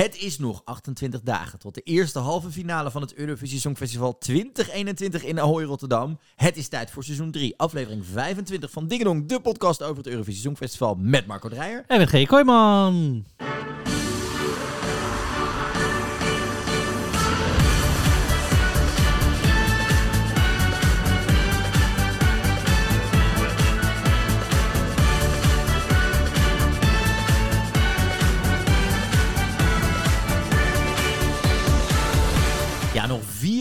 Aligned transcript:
Het 0.00 0.16
is 0.16 0.38
nog 0.38 0.62
28 0.64 1.20
dagen 1.20 1.58
tot 1.58 1.74
de 1.74 1.80
eerste 1.80 2.18
halve 2.18 2.50
finale 2.50 2.90
van 2.90 3.00
het 3.00 3.14
Eurovisie 3.14 3.60
Songfestival 3.60 4.18
2021 4.18 5.24
in 5.24 5.40
Ahoy, 5.40 5.64
Rotterdam. 5.64 6.18
Het 6.36 6.56
is 6.56 6.68
tijd 6.68 6.90
voor 6.90 7.04
seizoen 7.04 7.30
3, 7.30 7.54
aflevering 7.56 8.06
25 8.06 8.70
van 8.70 8.88
Dingedong, 8.88 9.28
de 9.28 9.40
podcast 9.40 9.82
over 9.82 9.96
het 9.96 10.06
Eurovisie 10.06 10.42
Songfestival 10.42 10.94
met 10.94 11.26
Marco 11.26 11.48
Dreyer. 11.48 11.84
En 11.86 11.98
met 11.98 12.08
G. 12.08 12.26
Kooijman. 12.26 13.24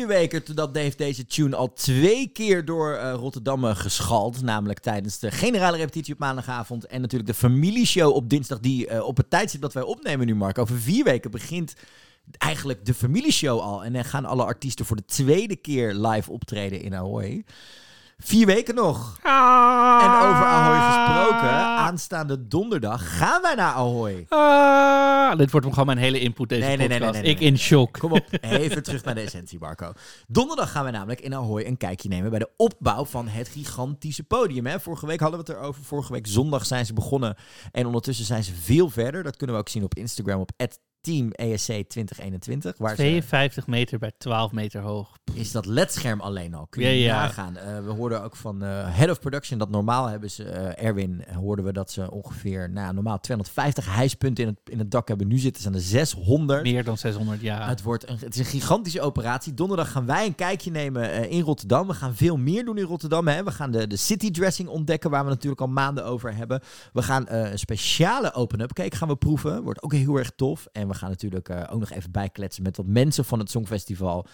Weken 0.10 0.44
totdat 0.44 0.76
heeft 0.76 0.98
deze 0.98 1.26
tune 1.26 1.56
al 1.56 1.74
twee 1.74 2.28
keer 2.28 2.66
door 2.66 2.94
uh, 2.94 3.14
Rotterdam 3.14 3.66
eh, 3.66 3.76
geschald. 3.76 4.42
Namelijk 4.42 4.80
tijdens 4.80 5.20
de 5.20 5.32
generale 5.32 5.78
repetitie 5.78 6.14
op 6.14 6.20
maandagavond. 6.20 6.86
En 6.86 7.02
natuurlijk 7.02 7.30
de 7.30 7.36
familieshow 7.36 8.16
op 8.16 8.30
dinsdag. 8.30 8.60
Die 8.60 8.90
uh, 8.90 9.06
op 9.06 9.18
het 9.18 9.30
tijdstip 9.30 9.62
dat 9.62 9.74
wij 9.74 9.84
opnemen 9.84 10.26
nu, 10.26 10.36
Mark. 10.36 10.58
Over 10.58 10.80
vier 10.80 11.04
weken 11.04 11.32
begint 11.32 11.74
eigenlijk 12.38 12.86
de 12.86 12.94
familieshow 12.94 13.60
al. 13.60 13.84
En 13.84 13.94
dan 13.94 14.06
gaan 14.06 14.26
alle 14.26 14.44
artiesten 14.44 14.86
voor 14.86 14.96
de 14.96 15.06
tweede 15.06 15.56
keer 15.56 15.94
live 15.94 16.32
optreden 16.32 16.82
in 16.82 16.96
Ahoy. 16.96 17.44
Vier 18.22 18.46
weken 18.46 18.76
nog. 18.76 19.20
Ah. 19.24 20.04
En 20.04 20.28
over 20.30 20.46
Ahoy 20.46 20.78
gesproken, 20.78 21.50
aanstaande 21.60 22.48
donderdag 22.48 23.18
gaan 23.18 23.42
wij 23.42 23.56
naar 23.56 23.74
Ahoy. 23.74 24.26
Ah. 24.30 25.38
Dit 25.38 25.52
wordt 25.52 25.68
gewoon 25.68 25.86
mijn 25.86 25.98
hele 25.98 26.20
input 26.20 26.50
deze 26.50 26.62
Nee, 26.62 26.78
nee, 26.78 26.88
nee, 26.88 27.00
podcast. 27.00 27.22
nee, 27.24 27.32
Ik 27.32 27.40
in 27.40 27.58
shock. 27.58 27.98
Kom 28.00 28.12
op, 28.12 28.26
even 28.42 28.84
terug 28.84 29.04
naar 29.04 29.16
de 29.16 29.22
essentie, 29.22 29.60
Marco. 29.60 29.92
Donderdag 30.28 30.72
gaan 30.72 30.86
we 30.86 30.92
namelijk 30.92 31.22
in 31.22 31.36
Ahoy 31.36 31.64
een 31.66 31.78
kijkje 31.78 32.10
nemen 32.10 32.30
bij 32.30 32.40
de 32.40 32.50
opbouw 32.58 33.06
van 33.06 33.28
het 33.28 33.48
gigantische 33.48 34.24
podium. 34.24 34.66
Hè? 34.66 34.80
Vorige 34.80 35.06
week 35.06 35.20
hadden 35.20 35.40
we 35.46 35.52
het 35.52 35.62
erover. 35.62 35.84
Vorige 35.84 36.12
week 36.14 36.28
zondag 36.28 36.66
zijn 36.66 36.86
ze 36.86 36.94
begonnen. 36.94 37.36
En 37.72 37.86
ondertussen 37.86 38.26
zijn 38.26 38.44
ze 38.44 38.54
veel 38.54 38.90
verder. 38.90 39.24
Dat 39.24 39.38
kunnen 39.38 39.56
we 39.56 39.62
ook 39.62 39.70
zien 39.70 39.84
op 39.84 39.96
Instagram 39.96 40.40
op 40.40 40.52
Team 41.02 41.32
ESC 41.32 41.66
2021. 41.66 42.78
Waar 42.78 42.90
ze, 42.90 42.96
52 42.96 43.68
meter 43.68 44.00
bij 44.00 44.12
12 44.18 44.52
meter 44.52 44.82
hoog. 44.82 45.18
is 45.34 45.52
dat 45.52 45.66
ledscherm 45.66 46.20
alleen 46.20 46.54
al. 46.54 46.68
Kun 46.70 46.84
je 46.84 46.90
Ja, 46.90 47.06
ja. 47.06 47.22
nagaan. 47.22 47.58
Eh, 47.58 47.84
we 47.86 47.92
hoorden 47.92 48.24
ook 48.24 48.36
van 48.36 48.64
eh, 48.64 48.96
Head 48.96 49.10
of 49.10 49.20
Production 49.20 49.60
dat 49.60 49.70
normaal 49.70 50.08
hebben 50.08 50.32
ze, 50.32 50.44
eh, 50.44 50.86
Erwin, 50.86 51.24
hoorden 51.34 51.66
we 51.66 51.74
dat 51.74 51.92
ze 51.92 52.12
ongeveer, 52.12 52.70
nou, 52.70 52.94
normaal 52.94 53.20
250 53.20 53.96
hijspunten 53.96 54.44
in 54.44 54.50
het, 54.50 54.74
in 54.74 54.80
het 54.80 54.92
dak 54.92 55.08
hebben. 55.08 55.28
Nu 55.28 55.38
zitten 55.38 55.62
ze 55.62 55.68
aan 55.68 55.74
de 55.74 55.80
600. 55.80 56.64
Meer 56.64 56.84
dan 56.84 56.98
600 56.98 57.42
jaar. 57.42 57.68
Het, 57.68 57.82
wordt 57.82 58.10
een, 58.10 58.18
het 58.20 58.34
is 58.34 58.40
een 58.40 58.46
gigantische 58.46 59.02
operatie. 59.02 59.54
Donderdag 59.54 59.92
gaan 59.92 60.06
wij 60.06 60.26
een 60.26 60.36
kijkje 60.36 60.72
nemen 60.72 61.30
in 61.30 61.42
Rotterdam. 61.42 61.88
We 61.88 61.94
gaan 61.94 62.16
veel 62.16 62.38
meer 62.38 62.66
doen 62.66 62.78
in 62.78 62.86
Rotterdam. 62.86 63.28
Hè. 63.28 63.44
We 63.44 63.52
gaan 63.52 63.72
de, 63.72 63.88
de 63.88 63.98
city 63.98 64.32
dressing 64.32 64.70
ontdekken, 64.70 65.10
waar 65.10 65.24
we 65.24 65.30
natuurlijk 65.30 65.62
al 65.62 65.68
maanden 65.68 66.06
over 66.06 66.36
hebben. 66.36 66.62
We 66.94 67.02
gaan 67.02 67.30
een 67.30 67.60
speciale 67.60 68.34
open-up 68.34 68.74
cake 68.74 68.96
gaan 68.96 69.08
we 69.08 69.16
proeven. 69.16 69.64
Wordt 69.64 69.84
ook 69.84 69.94
heel 69.94 70.16
erg 70.16 70.32
tof. 70.36 70.68
En 70.72 70.88
we 70.90 70.96
gaan 70.96 71.10
natuurlijk 71.10 71.50
eh, 71.50 71.64
ook 71.70 71.80
nog 71.80 71.90
even 71.90 72.12
bijkletsen 72.12 72.64
met 72.64 72.78
wat 72.78 72.86
mensen 72.86 73.26
van 73.26 73.40
het 73.40 73.52
Songfestival. 73.52 74.26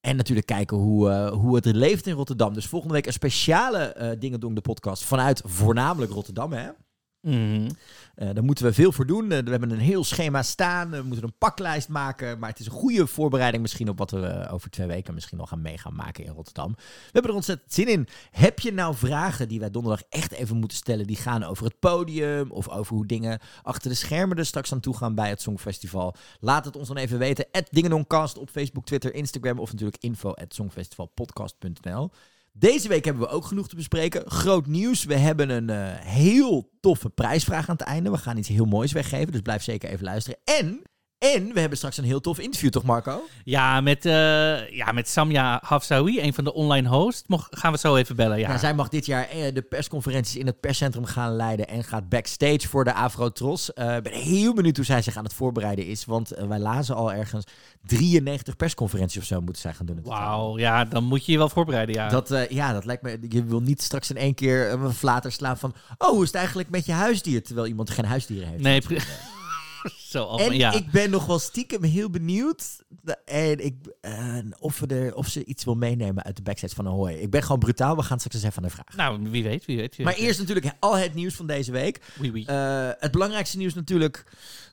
En 0.00 0.16
natuurlijk 0.16 0.46
kijken 0.46 0.76
hoe, 0.76 1.10
eh, 1.10 1.32
hoe 1.32 1.54
het 1.54 1.64
leeft 1.64 2.06
in 2.06 2.14
Rotterdam. 2.14 2.54
Dus 2.54 2.66
volgende 2.66 2.94
week 2.94 3.06
een 3.06 3.12
speciale 3.12 3.78
eh 3.78 4.18
Dingen 4.18 4.40
doen 4.40 4.54
de 4.54 4.60
podcast 4.60 5.04
vanuit 5.04 5.42
voornamelijk 5.44 6.12
Rotterdam. 6.12 6.52
Hè? 6.52 6.68
Eh, 7.20 8.28
daar 8.34 8.44
moeten 8.44 8.64
we 8.64 8.72
veel 8.72 8.92
voor 8.92 9.06
doen. 9.06 9.32
Eh, 9.32 9.38
we 9.38 9.50
hebben 9.50 9.70
een 9.70 9.78
heel 9.78 10.04
schema 10.04 10.42
staan. 10.42 10.90
We 10.90 11.02
moeten 11.02 11.24
een 11.24 11.38
paklijst 11.38 11.88
maken. 11.88 12.38
Maar 12.38 12.48
het 12.50 12.58
is 12.58 12.66
een 12.66 12.72
goede 12.72 13.06
voorbereiding 13.06 13.62
misschien 13.62 13.88
op 13.88 13.98
wat 13.98 14.10
we 14.10 14.26
eh, 14.26 14.54
over 14.54 14.70
twee 14.70 14.86
weken 14.86 15.14
misschien 15.14 15.38
nog 15.38 15.48
gaan 15.48 15.62
mee 15.62 15.78
gaan 15.78 15.94
maken 15.94 16.24
in 16.24 16.32
Rotterdam. 16.32 16.72
We 16.76 17.10
hebben 17.12 17.30
er 17.30 17.36
ontzettend 17.36 17.72
zin 17.72 17.88
in. 17.88 18.08
Heb 18.30 18.58
je 18.58 18.72
nou 18.72 18.94
vragen 18.94 19.48
die 19.48 19.60
wij 19.60 19.70
donderdag 19.70 20.02
echt 20.08 20.32
even 20.32 20.56
moeten 20.56 20.76
stellen? 20.76 21.06
Die 21.06 21.16
gaan 21.16 21.42
over 21.42 21.64
het 21.64 21.78
podium 21.78 22.50
of 22.50 22.68
over 22.68 22.94
hoe 22.94 23.06
dingen 23.06 23.38
achter 23.62 23.90
de 23.90 23.96
schermen 23.96 24.38
er 24.38 24.46
straks 24.46 24.72
aan 24.72 24.80
toe 24.80 24.96
gaan 24.96 25.14
bij 25.14 25.28
het 25.28 25.42
Songfestival. 25.42 26.14
Laat 26.40 26.64
het 26.64 26.76
ons 26.76 26.88
dan 26.88 26.96
even 26.96 27.18
weten. 27.18 27.46
At 27.52 27.68
Dingedoncast 27.70 28.38
op 28.38 28.50
Facebook, 28.50 28.84
Twitter, 28.84 29.14
Instagram 29.14 29.58
of 29.58 29.72
natuurlijk 29.72 30.02
info 30.02 30.32
at. 30.32 30.58
Deze 32.52 32.88
week 32.88 33.04
hebben 33.04 33.22
we 33.22 33.28
ook 33.28 33.44
genoeg 33.44 33.68
te 33.68 33.76
bespreken. 33.76 34.30
Groot 34.30 34.66
nieuws. 34.66 35.04
We 35.04 35.16
hebben 35.16 35.50
een 35.50 35.70
eh, 35.70 36.00
heel 36.00 36.70
toffe 36.80 37.10
prijsvraag 37.10 37.68
aan 37.68 37.76
het 37.76 37.86
einde. 37.86 38.10
We 38.10 38.18
gaan 38.18 38.36
iets 38.36 38.48
heel 38.48 38.64
moois 38.64 38.92
weggeven, 38.92 39.32
dus 39.32 39.40
blijf 39.40 39.62
zeker 39.62 39.90
even 39.90 40.04
luisteren. 40.04 40.38
En, 40.44 40.82
en 41.20 41.52
we 41.52 41.60
hebben 41.60 41.78
straks 41.78 41.96
een 41.96 42.04
heel 42.04 42.20
tof 42.20 42.38
interview, 42.38 42.70
toch 42.70 42.82
Marco? 42.82 43.20
Ja, 43.44 43.80
met, 43.80 44.06
eh, 44.06 44.70
ja, 44.70 44.92
met 44.92 45.08
Samia 45.08 45.60
Hafsawi, 45.64 46.20
een 46.20 46.34
van 46.34 46.44
de 46.44 46.52
online 46.54 46.88
hosts. 46.88 47.22
Mocht, 47.26 47.58
gaan 47.58 47.72
we 47.72 47.78
zo 47.78 47.96
even 47.96 48.16
bellen, 48.16 48.38
ja. 48.38 48.46
Nou, 48.48 48.58
zij 48.58 48.74
mag 48.74 48.88
dit 48.88 49.06
jaar 49.06 49.28
eh, 49.28 49.54
de 49.54 49.62
persconferenties 49.62 50.36
in 50.36 50.46
het 50.46 50.60
perscentrum 50.60 51.04
gaan 51.04 51.36
leiden 51.36 51.68
en 51.68 51.84
gaat 51.84 52.08
backstage 52.08 52.68
voor 52.68 52.84
de 52.84 52.94
Afro-Tros. 52.94 53.72
Eh, 53.72 53.96
Ik 53.96 54.02
ben 54.02 54.12
heel 54.12 54.54
benieuwd 54.54 54.76
hoe 54.76 54.84
zij 54.84 55.02
zich 55.02 55.16
aan 55.16 55.24
het 55.24 55.34
voorbereiden 55.34 55.86
is, 55.86 56.04
want 56.04 56.28
wij 56.48 56.58
lazen 56.58 56.94
al 56.96 57.12
ergens 57.12 57.44
93 57.86 58.56
persconferenties 58.56 59.18
of 59.20 59.24
zo 59.26 59.40
moeten 59.40 59.62
zij 59.62 59.72
gaan 59.74 59.86
doen. 59.86 60.00
Wauw, 60.04 60.58
ja, 60.58 60.84
dan 60.84 61.04
moet 61.04 61.24
je 61.26 61.32
je 61.32 61.38
wel 61.38 61.48
voorbereiden, 61.48 61.94
ja. 61.94 62.08
Dat, 62.08 62.34
ja, 62.48 62.72
dat 62.72 62.84
lijkt 62.84 63.02
me. 63.02 63.18
Je 63.28 63.44
wil 63.44 63.60
niet 63.60 63.82
straks 63.82 64.10
in 64.10 64.16
één 64.16 64.34
keer 64.34 64.70
een 64.72 64.92
flater 64.92 65.32
slaan 65.32 65.58
van. 65.58 65.74
Oh, 65.98 66.08
hoe 66.08 66.20
is 66.20 66.26
het 66.26 66.36
eigenlijk 66.36 66.70
met 66.70 66.86
je 66.86 66.92
huisdier? 66.92 67.42
Terwijl 67.42 67.66
iemand 67.66 67.90
geen 67.90 68.04
huisdieren 68.04 68.48
heeft. 68.48 68.62
Nee, 68.62 68.80
pre- 68.80 68.96
zo 70.10 70.24
af, 70.24 70.40
En 70.40 70.56
ja. 70.56 70.72
ik 70.72 70.90
ben 70.90 71.10
nog 71.10 71.26
wel 71.26 71.38
stiekem 71.38 71.82
heel 71.82 72.10
benieuwd. 72.10 72.78
En 73.24 73.64
ik, 73.64 73.74
eh, 74.00 74.36
of, 74.58 74.80
er, 74.90 75.14
of 75.14 75.26
ze 75.26 75.44
iets 75.44 75.64
wil 75.64 75.74
meenemen 75.74 76.24
uit 76.24 76.36
de 76.36 76.42
backstage 76.42 76.74
van 76.74 76.86
Ahoy. 76.86 77.12
Ik 77.12 77.30
ben 77.30 77.42
gewoon 77.42 77.58
brutaal. 77.58 77.96
We 77.96 78.02
gaan 78.02 78.18
straks 78.18 78.36
eens 78.36 78.44
even 78.44 78.56
aan 78.56 78.68
de 78.68 78.74
vraag. 78.74 78.96
Nou, 78.96 79.30
wie 79.30 79.42
weet, 79.42 79.64
wie 79.64 79.76
weet. 79.76 79.96
wie 79.96 80.04
Maar 80.04 80.14
weet. 80.14 80.24
eerst 80.24 80.38
natuurlijk 80.38 80.72
al 80.78 80.96
het 80.96 81.14
nieuws 81.14 81.34
van 81.34 81.46
deze 81.46 81.72
week. 81.72 82.00
Oui, 82.18 82.30
oui. 82.30 82.44
Eh, 82.44 82.88
het 82.98 83.12
belangrijkste 83.12 83.56
nieuws 83.56 83.74
natuurlijk. 83.74 84.24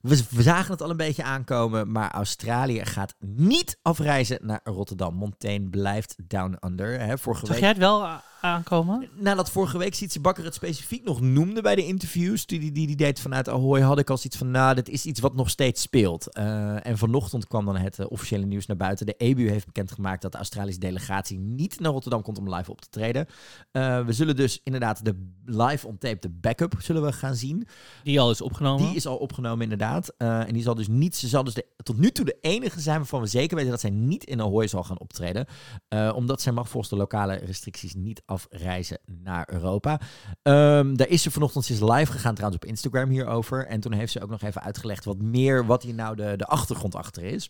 We, 0.02 0.24
we 0.30 0.42
zagen 0.42 0.72
het 0.72 0.82
al 0.82 0.90
een 0.90 0.98
beetje 0.98 1.24
aankomen. 1.24 1.92
Maar 1.92 2.12
Australië 2.12 2.86
gaat 2.86 3.16
niet 3.20 3.80
afreizen 3.82 4.40
naar 4.42 4.62
Rotterdam. 4.64 5.14
Montaigne 5.14 5.70
blijft 5.70 6.16
down 6.24 6.58
under. 6.66 7.00
Hè, 7.00 7.18
vorige 7.18 7.46
Zag 7.46 7.56
week 7.56 7.64
jij 7.64 7.70
het 7.70 7.82
wel 7.82 8.20
aankomen? 8.48 9.10
Nadat 9.14 9.50
vorige 9.50 9.78
week 9.78 9.96
Sietse 9.96 10.20
Bakker 10.20 10.44
het 10.44 10.54
specifiek 10.54 11.04
nog 11.04 11.22
noemde 11.22 11.62
bij 11.62 11.76
de 11.76 11.86
interviews 11.86 12.46
die 12.46 12.60
die, 12.60 12.72
die, 12.72 12.88
die 12.88 12.96
deed 12.96 13.20
vanuit 13.20 13.50
Ahoy, 13.50 13.82
had 13.82 14.00
ik 14.00 14.10
al 14.10 14.18
zoiets 14.18 14.38
van, 14.38 14.52
nou, 14.52 14.76
dit 14.76 14.90
is 14.90 15.06
iets 15.06 15.20
wat 15.20 15.36
nog 15.36 15.50
steeds 15.50 15.82
speelt. 15.82 16.34
Eh, 16.34 16.86
en 16.86 16.98
vanochtend 16.98 17.48
kwam 17.48 17.66
dan 17.66 17.78
het 17.78 18.00
eh, 18.00 18.06
officiële 18.10 18.46
nieuws 18.46 18.66
naar 18.66 18.78
buiten. 18.78 19.06
De 19.06 19.16
EBU 19.18 19.50
heeft 19.50 19.66
bekendgemaakt 19.66 20.22
dat 20.22 20.32
de 20.32 20.38
Australische 20.38 20.80
delegatie 20.80 21.40
niet 21.40 21.80
naar 21.80 21.92
Rotterdam 21.92 22.22
komt 22.22 22.38
om 22.38 22.54
live 22.54 22.72
op 22.72 22.82
te 22.82 22.90
treden. 22.90 23.28
Eh, 23.72 24.06
we 24.06 24.14
zullen 24.14 24.36
dus 24.36 24.62
inderdaad 24.64 25.06
de 25.06 25.32
live 25.46 25.88
on 25.88 25.98
tape, 25.98 26.20
de 26.20 26.30
backup, 26.30 26.74
zullen 26.80 27.02
we 27.02 27.12
gaan 27.12 27.36
zien. 27.36 27.68
Die 28.04 28.20
al 28.20 28.32
is 28.32 28.42
opgenomen. 28.42 28.86
Die 28.86 28.96
is 28.96 29.06
al 29.06 29.18
opgenomen 29.18 29.62
inderdaad. 29.62 30.14
Eh, 30.18 30.48
en 30.48 30.54
die 30.54 30.64
zal 30.64 30.76
dus 30.76 30.88
niet, 30.88 31.16
ze 31.16 31.28
zal 31.28 31.44
dus 31.44 31.54
de, 31.54 31.66
tot 31.84 31.98
nu 31.98 32.12
toe 32.12 32.26
de 32.26 32.38
enige 32.42 32.80
zijn 32.80 32.98
waarvan 32.98 33.22
we 33.22 33.28
zeker 33.28 33.56
weten 33.56 33.72
dat 33.72 33.80
zij 33.80 33.90
niet 33.90 34.24
in 34.24 34.42
Ahoy 34.42 34.68
zal 34.68 34.84
gaan 34.84 35.00
optreden. 35.00 35.46
Eh, 35.88 36.12
omdat 36.16 36.42
zij 36.42 36.52
mag 36.52 36.70
volgens 36.70 36.92
de 36.92 36.98
lokale 36.98 37.34
restricties 37.34 37.96
niet 37.96 38.22
afreizen 38.38 39.00
naar 39.06 39.48
Europa. 39.52 40.00
Ehm, 40.42 40.96
daar 40.96 41.08
is 41.08 41.22
ze 41.22 41.32
vanochtend, 41.32 41.70
live 41.70 42.12
gegaan 42.12 42.34
trouwens 42.34 42.64
op 42.64 42.70
Instagram 42.70 43.10
hierover. 43.10 43.66
En 43.66 43.80
toen 43.80 43.94
heeft 43.94 44.12
ze 44.12 44.22
ook 44.22 44.30
nog 44.30 44.42
even 44.42 44.62
uitgelegd 44.62 45.06
wat 45.06 45.22
meer, 45.22 45.66
wat 45.66 45.84
hier 45.84 45.94
nou 45.94 46.16
de, 46.16 46.34
de 46.36 46.46
achtergrond 46.46 46.96
achter 46.96 47.24
is. 47.24 47.50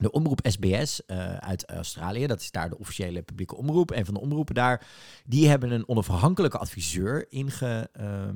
De 0.00 0.10
omroep 0.10 0.40
SBS 0.42 1.04
eh, 1.04 1.36
uit 1.36 1.70
Australië, 1.70 2.26
dat 2.26 2.40
is 2.40 2.50
daar 2.50 2.68
de 2.68 2.78
officiële 2.78 3.22
publieke 3.22 3.56
omroep. 3.56 3.90
Een 3.90 4.04
van 4.04 4.14
de 4.14 4.20
omroepen 4.20 4.54
daar, 4.54 4.86
die 5.26 5.48
hebben 5.48 5.70
een 5.70 5.88
onafhankelijke 5.88 6.58
adviseur 6.58 7.26
inge, 7.30 7.88
eh, 7.92 8.28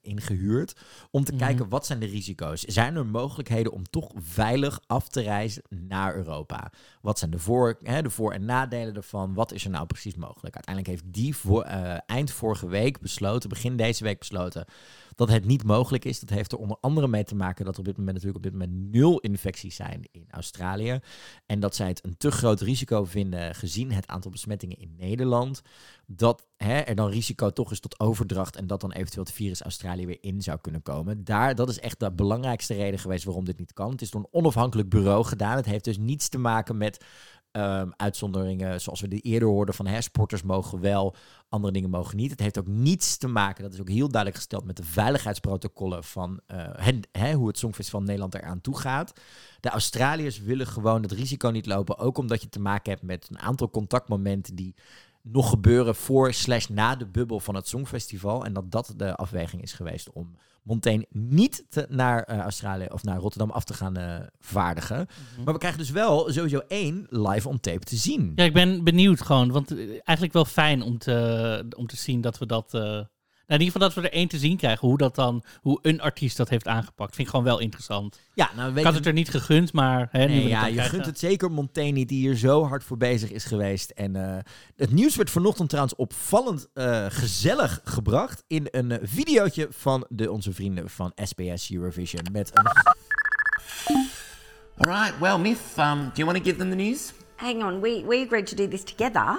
ingehuurd. 0.00 0.76
Om 1.10 1.24
te 1.24 1.32
Mhm. 1.32 1.40
kijken 1.44 1.68
wat 1.68 1.86
zijn 1.86 1.98
de 1.98 2.06
risico's. 2.06 2.60
Zijn 2.60 2.96
er 2.96 3.06
mogelijkheden 3.06 3.72
om 3.72 3.84
toch 3.90 4.10
veilig 4.16 4.80
af 4.86 5.08
te 5.08 5.20
reizen 5.20 5.62
naar 5.68 6.14
Europa? 6.16 6.72
Wat 7.00 7.18
zijn 7.18 7.30
de 7.30 7.38
voor, 7.38 7.78
hè, 7.82 8.02
de 8.02 8.10
voor- 8.10 8.32
en 8.32 8.44
nadelen 8.44 8.94
ervan? 8.94 9.34
Wat 9.34 9.52
is 9.52 9.64
er 9.64 9.70
nou 9.70 9.86
precies 9.86 10.14
mogelijk? 10.16 10.54
Uiteindelijk 10.54 10.94
heeft 10.94 11.12
die 11.14 11.36
voor, 11.36 11.62
eh, 11.62 11.96
eind 12.06 12.30
vorige 12.30 12.68
week 12.68 13.00
besloten, 13.00 13.48
begin 13.48 13.76
deze 13.76 14.04
week 14.04 14.18
besloten, 14.18 14.64
dat 15.14 15.28
het 15.28 15.44
niet 15.44 15.64
mogelijk 15.64 16.04
is. 16.04 16.20
Dat 16.20 16.30
heeft 16.30 16.52
er 16.52 16.58
onder 16.58 16.76
andere 16.80 17.08
mee 17.08 17.24
te 17.24 17.34
maken 17.34 17.64
dat 17.64 17.74
er 17.74 17.80
op 17.80 17.86
dit 17.86 17.96
moment 17.96 18.14
natuurlijk 18.16 18.44
op 18.44 18.50
dit 18.52 18.60
moment 18.60 18.92
nul 18.94 19.18
infecties 19.20 19.76
zijn 19.76 20.08
in 20.10 20.26
Australië. 20.30 20.98
En 21.46 21.60
dat 21.60 21.74
zij 21.74 21.88
het 21.88 22.04
een 22.04 22.16
te 22.16 22.30
groot 22.30 22.60
risico 22.60 23.04
vinden, 23.04 23.54
gezien 23.54 23.92
het 23.92 24.06
aantal 24.06 24.30
besmettingen 24.30 24.78
in 24.78 24.94
Nederland, 24.98 25.62
dat 26.06 26.46
hè, 26.56 26.78
er 26.78 26.94
dan 26.94 27.10
risico 27.10 27.50
toch 27.50 27.70
is 27.70 27.80
tot 27.80 28.00
overdracht 28.00 28.56
en 28.56 28.66
dat 28.66 28.80
dan 28.80 28.92
eventueel 28.92 29.24
het 29.24 29.34
virus 29.44 29.62
Australië 29.62 30.06
weer 30.06 30.18
in 30.20 30.42
zou 30.42 30.58
kunnen 30.60 30.82
komen. 30.82 31.24
Daar, 31.24 31.54
dat 31.54 31.68
is 31.68 31.80
echt 31.80 32.00
de 32.00 32.12
belangrijkste 32.12 32.74
reden 32.74 32.98
geweest 32.98 33.24
waarom 33.24 33.44
dit 33.44 33.58
niet 33.58 33.72
kan. 33.72 33.90
Het 33.90 34.02
is 34.02 34.10
door 34.10 34.20
een 34.20 34.40
onafhankelijk 34.40 34.88
bureau 34.88 35.24
gedaan. 35.24 35.56
Het 35.56 35.66
heeft 35.66 35.84
dus 35.84 35.98
niets 35.98 36.28
te 36.28 36.38
maken 36.38 36.76
met 36.76 37.04
Ehm, 37.54 37.90
uitzonderingen, 37.96 38.80
zoals 38.80 39.00
we 39.00 39.08
die 39.08 39.20
eerder 39.20 39.48
hoorden 39.48 39.74
van 39.74 39.86
hè, 39.86 40.00
sporters 40.00 40.42
mogen 40.42 40.80
wel, 40.80 41.14
andere 41.48 41.72
dingen 41.72 41.90
mogen 41.90 42.16
niet. 42.16 42.30
Het 42.30 42.40
heeft 42.40 42.58
ook 42.58 42.66
niets 42.66 43.16
te 43.16 43.28
maken, 43.28 43.62
dat 43.62 43.72
is 43.72 43.80
ook 43.80 43.88
heel 43.88 44.08
duidelijk 44.08 44.36
gesteld, 44.36 44.64
met 44.64 44.76
de 44.76 44.84
veiligheidsprotocollen 44.84 46.04
van 46.04 46.40
eh, 46.46 46.58
het, 46.72 47.08
hè, 47.12 47.32
hoe 47.32 47.46
het 47.46 47.58
Songfestival 47.58 48.00
Nederland 48.00 48.34
eraan 48.34 48.60
toe 48.60 48.78
gaat. 48.78 49.12
De 49.60 49.68
Australiërs 49.68 50.40
willen 50.40 50.66
gewoon 50.66 51.02
het 51.02 51.12
risico 51.12 51.48
niet 51.48 51.66
lopen, 51.66 51.98
ook 51.98 52.18
omdat 52.18 52.42
je 52.42 52.48
te 52.48 52.60
maken 52.60 52.92
hebt 52.92 53.04
met 53.04 53.26
een 53.30 53.38
aantal 53.38 53.70
contactmomenten 53.70 54.54
die 54.54 54.74
nog 55.24 55.48
gebeuren 55.48 55.94
voor 55.94 56.32
slash 56.32 56.66
na 56.66 56.96
de 56.96 57.06
bubbel 57.06 57.40
van 57.40 57.54
het 57.54 57.68
Songfestival. 57.68 58.44
En 58.44 58.52
dat 58.52 58.70
dat 58.70 58.94
de 58.96 59.14
afweging 59.14 59.62
is 59.62 59.72
geweest 59.72 60.12
om 60.12 60.36
Montaigne 60.64 61.06
niet 61.10 61.64
te, 61.68 61.86
naar 61.88 62.22
eh, 62.22 62.38
Australië 62.38 62.86
of 62.92 63.02
naar 63.02 63.18
Rotterdam 63.18 63.50
af 63.50 63.64
te 63.64 63.74
gaan 63.74 63.96
eh, 63.96 64.20
vaardigen. 64.40 64.96
Mhm. 64.96 65.44
Maar 65.44 65.52
we 65.52 65.58
krijgen 65.58 65.80
dus 65.80 65.90
wel 65.90 66.32
sowieso 66.32 66.62
één 66.68 67.06
live 67.10 67.48
on 67.48 67.60
tape 67.60 67.84
te 67.84 67.96
zien. 67.96 68.32
Ja, 68.34 68.44
ik 68.44 68.52
ben 68.52 68.84
benieuwd 68.84 69.20
gewoon. 69.20 69.50
Want 69.50 69.70
eh, 69.70 69.78
eigenlijk 69.88 70.32
wel 70.32 70.44
fijn 70.44 70.82
om 70.82 70.98
te, 70.98 71.66
om 71.76 71.86
te 71.86 71.96
zien 71.96 72.20
dat 72.20 72.38
we 72.38 72.46
dat... 72.46 72.72
in 73.46 73.60
ieder 73.60 73.66
geval 73.66 73.80
dat 73.80 73.94
we 73.94 74.00
er 74.00 74.12
één 74.12 74.28
te 74.28 74.38
zien 74.38 74.56
krijgen. 74.56 74.88
Hoe 74.88 74.98
dat 74.98 75.14
dan, 75.14 75.42
hoe 75.60 75.78
een 75.82 76.00
artiest 76.00 76.36
dat 76.36 76.48
heeft 76.48 76.68
aangepakt. 76.68 77.14
Vind 77.14 77.26
ik 77.26 77.34
gewoon 77.34 77.44
wel 77.44 77.58
interessant. 77.58 78.20
Ja, 78.34 78.50
nou 78.56 78.68
Ik 78.68 78.74
weet 78.74 78.84
had 78.84 78.92
je, 78.92 78.98
het 78.98 79.08
er 79.08 79.14
niet 79.14 79.28
gegund, 79.28 79.72
maar... 79.72 80.08
Hè, 80.10 80.26
Nee, 80.26 80.48
ja, 80.48 80.66
je 80.66 80.72
krijgen. 80.72 80.94
gunt 80.94 81.06
het 81.06 81.18
zeker 81.18 81.50
Montaigne 81.50 81.92
niet, 81.94 82.08
die 82.08 82.18
hier 82.18 82.36
zo 82.36 82.64
hard 82.64 82.84
voor 82.84 82.96
bezig 82.96 83.30
is 83.30 83.44
geweest. 83.44 83.90
En 83.90 84.16
eh, 84.16 84.38
het 84.76 84.92
nieuws 84.92 85.16
werd 85.16 85.30
vanochtend 85.30 85.68
trouwens 85.68 85.96
opvallend 85.96 86.68
eh, 86.74 87.06
gezellig 87.08 87.80
gebracht 87.84 88.44
in 88.46 88.68
een 88.70 88.90
eh, 88.90 88.98
videootje 89.02 89.68
van 89.70 90.06
de, 90.08 90.30
onze 90.30 90.52
vrienden 90.52 90.90
van 90.90 91.12
SBS 91.14 91.70
Eurovision. 91.72 92.22
Met 92.32 92.50
een 92.54 92.66
All 94.76 94.92
right, 94.92 95.18
well, 95.20 95.38
Myth, 95.38 95.78
um, 95.78 96.04
do 96.04 96.10
you 96.14 96.24
want 96.24 96.36
to 96.36 96.44
give 96.44 96.56
them 96.56 96.70
the 96.70 96.76
news? 96.76 97.12
Hang 97.36 97.62
on, 97.62 97.80
we, 97.80 98.04
we 98.06 98.22
agreed 98.24 98.46
to 98.46 98.56
do 98.56 98.68
this 98.68 98.82
together. 98.82 99.36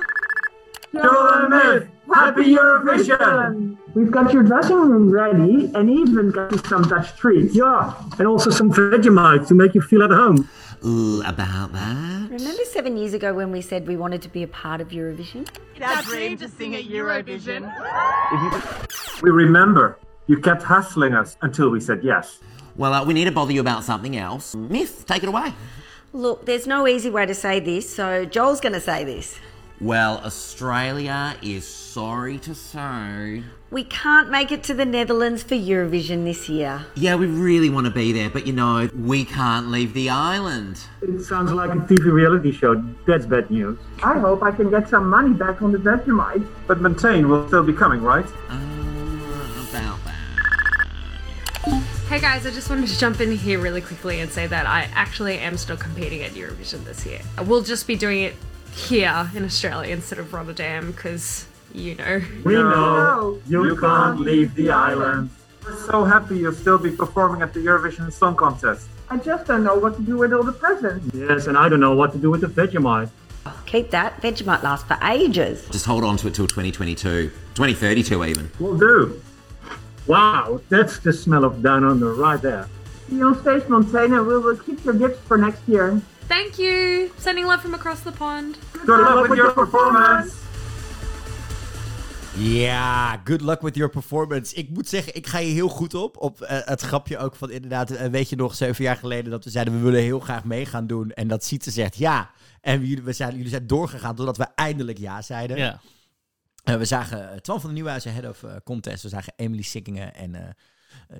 Joel 0.95 1.27
and 1.33 1.49
Myth, 1.49 1.89
happy 2.13 2.55
Eurovision! 2.55 3.77
We've 3.95 4.11
got 4.11 4.31
your 4.33 4.43
dressing 4.43 4.75
room 4.77 5.09
ready 5.09 5.71
and 5.73 5.89
even 5.89 6.31
got 6.31 6.51
you 6.51 6.57
some 6.59 6.83
Dutch 6.83 7.15
treats. 7.17 7.55
Yeah, 7.55 7.93
and 8.17 8.27
also 8.27 8.49
some 8.49 8.71
Vegemite 8.71 9.47
to 9.47 9.53
make 9.53 9.75
you 9.75 9.81
feel 9.81 10.03
at 10.03 10.11
home. 10.11 10.47
Ooh, 10.85 11.21
about 11.25 11.73
that? 11.73 12.29
Remember 12.29 12.63
seven 12.65 12.95
years 12.95 13.13
ago 13.13 13.33
when 13.33 13.51
we 13.51 13.61
said 13.61 13.87
we 13.87 13.97
wanted 13.97 14.21
to 14.21 14.29
be 14.29 14.43
a 14.43 14.47
part 14.47 14.81
of 14.81 14.89
Eurovision? 14.89 15.47
It's 15.75 15.85
Our 15.85 16.01
dream 16.03 16.37
to 16.37 16.47
sing 16.47 16.75
at 16.75 16.83
Eurovision. 16.83 17.71
We 19.21 19.31
remember 19.31 19.97
you 20.27 20.37
kept 20.37 20.63
hassling 20.63 21.13
us 21.13 21.37
until 21.41 21.69
we 21.69 21.79
said 21.79 22.03
yes. 22.03 22.39
Well, 22.75 22.93
uh, 22.93 23.05
we 23.05 23.13
need 23.13 23.25
to 23.25 23.31
bother 23.31 23.53
you 23.53 23.61
about 23.61 23.83
something 23.83 24.15
else. 24.17 24.55
Myth, 24.55 25.05
take 25.05 25.23
it 25.23 25.29
away. 25.29 25.53
Look, 26.13 26.45
there's 26.45 26.67
no 26.67 26.87
easy 26.87 27.09
way 27.09 27.25
to 27.25 27.33
say 27.33 27.59
this, 27.59 27.93
so 27.93 28.25
Joel's 28.25 28.61
going 28.61 28.73
to 28.73 28.79
say 28.81 29.03
this. 29.03 29.39
Well, 29.81 30.19
Australia 30.19 31.35
is 31.41 31.67
sorry 31.67 32.37
to 32.39 32.55
say. 32.55 33.43
We 33.71 33.83
can't 33.83 34.29
make 34.29 34.53
it 34.53 34.63
to 34.63 34.73
the 34.73 34.85
Netherlands 34.85 35.43
for 35.43 35.55
Eurovision 35.55 36.23
this 36.23 36.47
year. 36.47 36.85
Yeah, 36.95 37.15
we 37.15 37.25
really 37.25 37.69
want 37.69 37.85
to 37.85 37.91
be 37.91 38.13
there, 38.13 38.29
but 38.29 38.47
you 38.47 38.53
know, 38.53 38.89
we 38.97 39.25
can't 39.25 39.67
leave 39.67 39.93
the 39.93 40.09
island. 40.09 40.79
It 41.01 41.21
sounds 41.23 41.51
like 41.51 41.71
a 41.71 41.73
TV 41.73 42.09
reality 42.09 42.53
show. 42.53 42.75
That's 43.05 43.25
bad 43.25 43.51
news. 43.51 43.77
I 44.01 44.17
hope 44.17 44.43
I 44.43 44.51
can 44.51 44.69
get 44.69 44.87
some 44.87 45.09
money 45.09 45.33
back 45.33 45.61
on 45.61 45.73
the 45.73 45.77
Vegemite. 45.77 46.47
But 46.67 46.79
Montaigne 46.79 47.25
will 47.25 47.45
still 47.49 47.63
be 47.63 47.73
coming, 47.73 48.01
right? 48.01 48.25
Um, 48.47 49.21
about 49.69 49.99
that. 50.05 50.15
Hey 52.07 52.21
guys, 52.21 52.45
I 52.45 52.51
just 52.51 52.69
wanted 52.69 52.87
to 52.87 52.97
jump 52.97 53.19
in 53.19 53.35
here 53.35 53.59
really 53.59 53.81
quickly 53.81 54.21
and 54.21 54.31
say 54.31 54.47
that 54.47 54.65
I 54.67 54.87
actually 54.93 55.37
am 55.39 55.57
still 55.57 55.75
competing 55.75 56.21
at 56.21 56.31
Eurovision 56.31 56.85
this 56.85 57.05
year. 57.05 57.19
We'll 57.45 57.63
just 57.63 57.87
be 57.87 57.97
doing 57.97 58.21
it 58.21 58.35
here 58.75 59.29
in 59.35 59.43
Australia 59.43 59.93
instead 59.93 60.19
of 60.19 60.33
Rotterdam 60.33 60.91
because, 60.91 61.47
you 61.73 61.95
know. 61.95 62.21
We 62.43 62.53
know 62.53 63.39
you 63.47 63.75
can't 63.77 64.19
leave 64.19 64.53
the 64.55 64.69
island. 64.69 65.29
We're 65.63 65.77
so 65.87 66.03
happy 66.03 66.37
you'll 66.37 66.53
still 66.53 66.77
be 66.77 66.91
performing 66.91 67.41
at 67.41 67.53
the 67.53 67.59
Eurovision 67.59 68.11
Song 68.11 68.35
Contest. 68.35 68.87
I 69.09 69.17
just 69.17 69.45
don't 69.45 69.63
know 69.63 69.75
what 69.75 69.95
to 69.97 70.01
do 70.01 70.17
with 70.17 70.33
all 70.33 70.43
the 70.43 70.51
presents. 70.51 71.15
Yes, 71.15 71.47
and 71.47 71.57
I 71.57 71.69
don't 71.69 71.79
know 71.79 71.95
what 71.95 72.11
to 72.13 72.17
do 72.17 72.29
with 72.29 72.41
the 72.41 72.47
Vegemite. 72.47 73.09
Keep 73.65 73.91
that. 73.91 74.21
Vegemite 74.21 74.63
last 74.63 74.87
for 74.87 74.97
ages. 75.03 75.67
Just 75.69 75.85
hold 75.85 76.03
on 76.03 76.17
to 76.17 76.27
it 76.27 76.33
till 76.33 76.47
2022, 76.47 77.29
2032 77.53 78.25
even. 78.25 78.51
Will 78.59 78.77
do. 78.77 79.21
Wow, 80.07 80.61
that's 80.69 80.99
the 80.99 81.13
smell 81.13 81.43
of 81.43 81.63
down 81.63 81.83
under 81.83 82.13
right 82.13 82.41
there. 82.41 82.67
See 83.09 83.15
you 83.15 83.25
on 83.25 83.41
stage, 83.41 83.67
Montaigne. 83.67 84.17
We 84.19 84.37
will 84.39 84.57
keep 84.57 84.83
your 84.83 84.93
gifts 84.93 85.19
for 85.27 85.37
next 85.37 85.67
year. 85.67 86.01
Thank 86.27 86.53
you! 86.55 87.11
Sending 87.19 87.45
love 87.45 87.61
from 87.61 87.73
across 87.73 88.01
the 88.01 88.11
pond. 88.11 88.57
Good 88.85 88.99
luck 88.99 89.27
with 89.27 89.37
your 89.37 89.53
performance. 89.53 90.43
Ja, 92.37 93.21
good 93.23 93.41
luck 93.41 93.61
with 93.61 93.75
your 93.75 93.91
performance. 93.91 94.55
Ik 94.55 94.69
moet 94.69 94.87
zeggen, 94.87 95.15
ik 95.15 95.27
ga 95.27 95.37
je 95.37 95.51
heel 95.51 95.67
goed 95.67 95.93
op. 95.93 96.17
Op 96.17 96.41
eh, 96.41 96.57
het 96.65 96.81
grapje 96.81 97.17
ook 97.17 97.35
van 97.35 97.51
inderdaad, 97.51 97.91
eh, 97.91 98.07
weet 98.07 98.29
je 98.29 98.35
nog, 98.35 98.55
zeven 98.55 98.83
jaar 98.83 98.95
geleden 98.95 99.31
dat 99.31 99.43
we 99.43 99.49
zeiden 99.49 99.73
we 99.73 99.79
willen 99.79 100.01
heel 100.01 100.19
graag 100.19 100.43
mee 100.43 100.65
gaan 100.65 100.87
doen. 100.87 101.11
En 101.11 101.27
dat 101.27 101.43
Sietse 101.43 101.71
zegt 101.71 101.97
ja. 101.97 102.31
En 102.61 102.85
jullie, 102.85 103.03
we 103.03 103.13
zijn, 103.13 103.35
jullie 103.35 103.49
zijn 103.49 103.67
doorgegaan 103.67 104.15
totdat 104.15 104.37
we 104.37 104.47
eindelijk 104.55 104.97
ja 104.97 105.21
zeiden. 105.21 105.57
Ja. 105.57 105.79
Eh, 106.63 106.75
we 106.75 106.85
zagen 106.85 107.41
Twan 107.41 107.59
van 107.59 107.69
de 107.69 107.75
Nieuwhuizen, 107.75 108.13
head 108.13 108.29
of 108.29 108.43
contest. 108.63 109.03
We 109.03 109.09
zagen 109.09 109.33
Emily 109.35 109.61
Sikkingen 109.61 110.15
en 110.15 110.55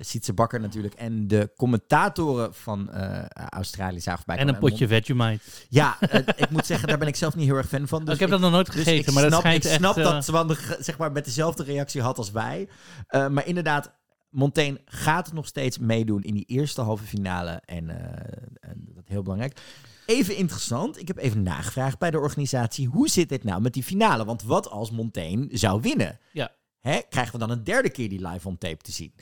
Sietse 0.00 0.32
Bakker 0.32 0.60
natuurlijk. 0.60 0.94
En 0.94 1.28
de 1.28 1.50
commentatoren 1.56 2.54
van 2.54 2.90
eh, 2.90 3.24
Australië 3.48 4.00
zagen 4.00 4.24
voorbij 4.24 4.42
En 4.44 4.48
een 4.48 4.58
potje 4.58 4.88
Vegemite. 4.88 5.42
Ja, 5.68 6.00
eh, 6.00 6.20
ik 6.36 6.50
moet 6.50 6.66
zeggen, 6.66 6.88
daar 6.88 6.98
ben 6.98 7.08
ik 7.08 7.16
zelf 7.16 7.36
niet 7.36 7.46
heel 7.46 7.56
erg 7.56 7.68
fan 7.68 7.88
van. 7.88 8.04
Dus 8.04 8.14
ik 8.14 8.20
heb 8.20 8.30
dat 8.30 8.40
nog 8.40 8.50
nooit 8.50 8.66
dus 8.66 8.74
gegeten, 8.74 9.12
maar 9.12 9.22
dat 9.22 9.30
snap, 9.32 9.42
schijnt 9.44 9.64
ik 9.64 9.70
snap 9.70 9.96
eh, 9.96 10.04
dat 10.04 10.22
Twan 10.22 10.48
de 10.48 10.54
ge- 10.54 10.76
zeg 10.80 10.98
maar, 10.98 11.12
met 11.12 11.24
dezelfde 11.24 11.62
reactie 11.62 12.00
had 12.02 12.18
als 12.18 12.30
wij. 12.30 12.68
Eh, 13.06 13.28
maar 13.28 13.46
inderdaad, 13.46 13.92
Montaigne 14.30 14.80
gaat 14.84 15.32
nog 15.32 15.46
steeds 15.46 15.78
meedoen 15.78 16.22
in 16.22 16.34
die 16.34 16.44
eerste 16.44 16.80
halve 16.80 17.04
finale. 17.04 17.62
En, 17.64 17.90
eh, 17.90 18.68
en 18.70 18.84
dat 18.94 19.04
is 19.04 19.10
heel 19.12 19.22
belangrijk. 19.22 19.58
Even 20.06 20.36
interessant, 20.36 21.00
ik 21.00 21.08
heb 21.08 21.18
even 21.18 21.42
nagevraagd 21.42 21.98
bij 21.98 22.10
de 22.10 22.18
organisatie. 22.18 22.86
Hoe 22.86 23.08
zit 23.08 23.28
dit 23.28 23.44
nou 23.44 23.60
met 23.60 23.72
die 23.72 23.82
finale? 23.82 24.24
Want 24.24 24.42
wat 24.42 24.70
als 24.70 24.90
Montaigne 24.90 25.48
zou 25.50 25.80
winnen? 25.80 26.18
Ja. 26.32 26.50
Hè, 26.80 26.98
krijgen 27.08 27.32
we 27.32 27.38
dan 27.38 27.50
een 27.50 27.64
derde 27.64 27.90
keer 27.90 28.08
die 28.08 28.28
live 28.28 28.48
on 28.48 28.58
tape 28.58 28.76
te 28.82 28.92
zien? 28.92 29.12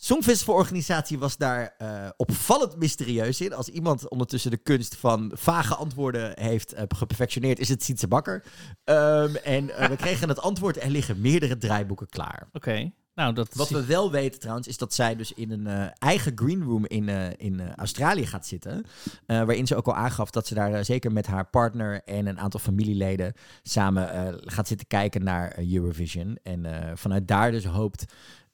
Songfestival-organisatie 0.00 1.18
was 1.18 1.36
daar 1.36 1.74
eh, 1.78 2.08
opvallend 2.16 2.76
mysterieus 2.76 3.40
in. 3.40 3.54
Als 3.54 3.68
iemand 3.68 4.08
ondertussen 4.08 4.50
de 4.50 4.56
kunst 4.56 4.96
van 4.96 5.32
vage 5.34 5.74
antwoorden 5.74 6.32
heeft 6.40 6.72
eh, 6.72 6.84
geperfectioneerd, 6.88 7.58
is 7.58 7.68
het 7.68 7.82
Sietse 7.82 8.08
Bakker. 8.08 8.44
Ehm, 8.84 9.34
en 9.34 9.70
eh, 9.70 9.88
we 9.88 9.96
kregen 9.96 10.28
het 10.28 10.40
antwoord, 10.40 10.82
er 10.82 10.90
liggen 10.90 11.20
meerdere 11.20 11.58
draaiboeken 11.58 12.08
klaar. 12.08 12.48
Oké. 12.52 12.92
Nou, 13.14 13.34
dat 13.34 13.54
Wat 13.54 13.68
we 13.68 13.84
wel 13.84 14.10
weten 14.10 14.40
trouwens, 14.40 14.68
is 14.68 14.76
dat 14.76 14.94
zij 14.94 15.16
dus 15.16 15.32
in 15.32 15.50
een 15.50 15.92
eigen 15.92 16.32
green 16.34 16.62
room 16.62 16.86
in, 16.86 17.08
in 17.38 17.74
Australië 17.74 18.26
gaat 18.26 18.46
zitten. 18.46 18.84
Waarin 19.26 19.66
ze 19.66 19.76
ook 19.76 19.86
al 19.86 19.94
aangaf 19.94 20.30
dat 20.30 20.46
ze 20.46 20.54
daar 20.54 20.84
zeker 20.84 21.12
met 21.12 21.26
haar 21.26 21.46
partner 21.46 22.02
en 22.04 22.26
een 22.26 22.38
aantal 22.40 22.60
familieleden 22.60 23.32
samen 23.62 24.38
gaat 24.44 24.68
zitten 24.68 24.86
kijken 24.86 25.24
naar 25.24 25.58
Eurovision. 25.72 26.38
En 26.42 26.66
vanuit 26.94 27.28
daar 27.28 27.50
dus 27.50 27.64
hoopt 27.64 28.04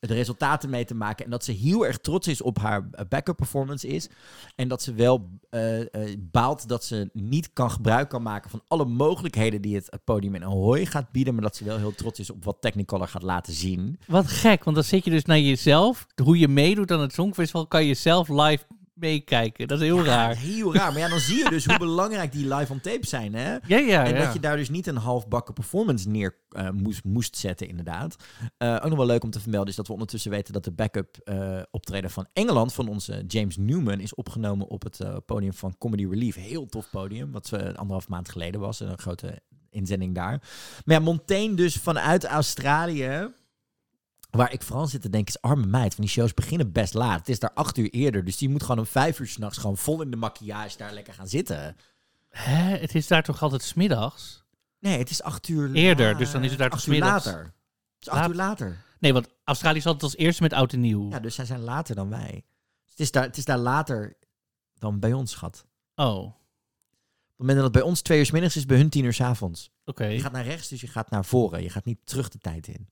de 0.09 0.15
resultaten 0.15 0.71
mee 0.71 0.85
te 0.85 0.95
maken. 0.95 1.25
En 1.25 1.31
dat 1.31 1.45
ze 1.45 1.53
heel 1.53 1.87
erg 1.87 1.99
trots 1.99 2.29
is 2.29 2.43
op 2.43 2.59
haar 2.59 2.89
eh, 2.91 3.05
backup 3.09 3.37
performance 3.37 3.87
is. 3.87 4.09
En 4.55 4.69
dat 4.69 4.83
ze 4.83 4.95
wel 4.95 5.29
eh, 5.51 5.81
eh, 5.81 6.19
baalt 6.19 6.69
dat 6.69 6.85
ze 6.85 7.11
niet 7.13 7.53
kan 7.53 7.71
gebruik 7.71 8.09
kan 8.09 8.23
maken 8.23 8.51
van 8.51 8.63
alle 8.69 8.85
mogelijkheden 8.85 9.63
die 9.63 9.75
het 9.75 9.99
podium 10.05 10.35
in 10.35 10.45
Ahoy 10.45 10.87
gaat 10.87 11.11
bieden. 11.13 11.35
Maar 11.35 11.43
dat 11.43 11.57
ze 11.57 11.65
wel 11.65 11.79
heel 11.79 11.95
trots 11.95 12.19
is 12.19 12.31
op 12.31 12.45
wat 12.45 12.57
Technicolor 12.61 13.09
gaat 13.09 13.23
laten 13.23 13.53
zien. 13.53 13.99
Wat 14.07 14.27
gek, 14.27 14.65
want 14.65 14.77
dan 14.77 14.85
zit 14.85 15.05
je 15.05 15.11
dus 15.11 15.25
naar 15.25 15.39
jezelf. 15.39 16.07
Hoe 16.23 16.39
je 16.39 16.49
meedoet 16.49 16.91
aan 16.91 17.01
het 17.01 17.13
Songfestival, 17.13 17.67
kan 17.67 17.85
je 17.85 17.95
zelf 17.95 18.29
live 18.29 18.65
meekijken. 18.95 19.69
Dat 19.69 19.81
is 19.81 19.87
heel 19.87 20.05
Ja, 20.05 20.05
raar. 20.05 20.37
Heel 20.37 20.75
raar. 20.75 20.93
Maar 20.93 21.01
ja, 21.01 21.09
dan 21.09 21.19
zie 21.19 21.37
je 21.37 21.51
dus 21.51 21.65
hoe 21.65 21.79
belangrijk 21.79 22.33
die 22.33 22.55
live 22.55 22.73
on 22.73 22.81
tape 22.81 23.07
zijn. 23.07 23.35
Hè? 23.35 23.57
Ja, 23.67 23.79
ja, 23.79 24.05
en 24.05 24.15
ja. 24.15 24.25
dat 24.25 24.33
je 24.33 24.41
daar 24.41 24.57
dus 24.57 24.69
niet 24.69 24.87
een 24.87 24.97
halfbakken 24.97 25.55
performance 25.55 26.09
neer 26.09 26.37
eh, 26.49 26.71
moest, 26.71 27.05
moest 27.05 27.37
zetten, 27.37 27.69
inderdaad. 27.69 28.17
Eh, 28.57 28.75
ook 28.75 28.89
nog 28.89 28.97
wel 28.97 29.07
leuk 29.07 29.25
om 29.25 29.31
te 29.31 29.41
vermelden 29.41 29.69
is 29.69 29.77
dat 29.77 29.87
we 29.87 29.93
ondertussen 29.93 30.31
weten 30.31 30.53
dat 30.53 30.65
de 30.65 30.73
backup 30.73 31.17
eh, 31.17 31.61
optreden 31.71 32.11
van 32.11 32.27
Engeland, 32.33 32.75
van 32.75 32.89
onze 32.89 33.25
James 33.27 33.57
Newman, 33.57 34.01
is 34.01 34.15
opgenomen 34.15 34.69
op 34.69 34.83
het 34.83 35.01
podium 35.27 35.53
van 35.53 35.79
Comedy 35.79 36.07
Relief. 36.07 36.35
Heel 36.35 36.67
tof 36.67 36.91
podium, 36.91 37.33
wat 37.33 37.49
we 37.49 37.77
anderhalf 37.77 38.09
maand 38.09 38.29
geleden 38.29 38.61
was. 38.61 38.81
Een 38.81 38.99
grote 38.99 39.43
inzending 39.71 40.15
daar. 40.15 40.43
Maar 40.85 40.97
ja, 40.97 41.03
Montaigne 41.03 41.55
dus 41.55 41.77
vanuit 41.77 42.25
Australië. 42.25 43.33
Waar 44.37 44.53
ik 44.53 44.63
vooral 44.63 44.87
zit 44.87 45.03
te 45.03 45.11
denken 45.11 45.35
is 45.35 45.41
arme 45.41 45.67
meid. 45.67 45.83
Want 45.97 45.97
die 45.97 46.09
shows 46.09 46.35
beginnen 46.35 46.73
best 46.73 46.95
laat. 46.95 47.19
Het 47.19 47.29
is 47.29 47.39
daar 47.39 47.53
acht 47.55 47.77
uur 47.79 47.91
eerder. 47.91 48.25
Dus 48.25 48.37
die 48.37 48.49
moet 48.49 48.63
gewoon 48.63 48.79
om 48.79 48.87
vijf 48.87 49.21
uur 49.21 49.27
s'nachts 49.27 49.59
gewoon 49.59 49.77
vol 49.77 50.03
in 50.03 50.11
de 50.11 50.17
maquillage 50.17 50.77
daar 50.79 50.93
lekker 50.93 51.15
gaan 51.15 51.29
zitten. 51.29 51.77
Hè? 52.29 52.77
Het 52.77 52.95
is 52.95 53.07
daar 53.07 53.23
toch 53.23 53.43
altijd 53.43 53.63
smiddags? 53.63 54.45
Nee, 54.79 54.99
het 54.99 55.11
is 55.11 55.23
acht 55.23 55.49
uur 55.49 55.73
Eerder, 55.73 56.13
la- 56.13 56.19
dus 56.19 56.31
dan 56.31 56.45
is 56.45 56.51
het 56.51 56.59
daar 56.59 56.71
toch 56.71 56.79
acht 56.79 56.87
uur 56.89 56.99
later. 56.99 57.39
Het 57.43 57.53
is 58.01 58.09
acht 58.09 58.21
Laat- 58.21 58.29
uur 58.31 58.35
later. 58.37 58.85
Nee, 58.99 59.13
want 59.13 59.29
Australië 59.45 59.79
is 59.79 59.87
altijd 59.87 60.03
als 60.03 60.17
eerste 60.17 60.43
met 60.43 60.53
oud 60.53 60.73
en 60.73 60.81
nieuw. 60.81 61.11
Ja, 61.11 61.21
dus 61.21 61.35
zij 61.35 61.45
zijn 61.45 61.61
later 61.61 61.95
dan 61.95 62.09
wij. 62.09 62.45
Het, 62.91 63.01
is 63.01 63.11
daar, 63.11 63.23
het 63.25 63.37
is 63.37 63.45
daar 63.45 63.59
later 63.59 64.17
dan 64.79 65.01
bij 65.01 65.13
ons, 65.13 65.31
schat. 65.31 65.67
Oh. 65.95 66.17
Op 66.25 66.33
het 66.33 66.35
moment 67.37 67.57
dat 67.57 67.65
het 67.65 67.73
bij 67.73 67.83
ons 67.83 68.01
twee 68.01 68.19
uur 68.19 68.27
's 68.27 68.31
middags 68.31 68.57
is, 68.57 68.67
bij 68.67 68.77
hun 68.77 68.89
tien 68.89 69.05
uur 69.05 69.13
's 69.13 69.21
avonds. 69.21 69.71
Oké, 69.85 70.05
Je 70.05 70.21
gaat 70.21 70.33
naar 70.33 70.45
rechts, 70.45 70.69
dus 70.69 70.81
je 70.81 70.87
gaat 70.89 71.11
naar 71.11 71.25
voren. 71.25 71.63
Je 71.63 71.71
gaat 71.71 71.85
niet 71.85 71.99
terug 72.05 72.29
de 72.29 72.39
tijd 72.39 72.67
in. 72.69 72.89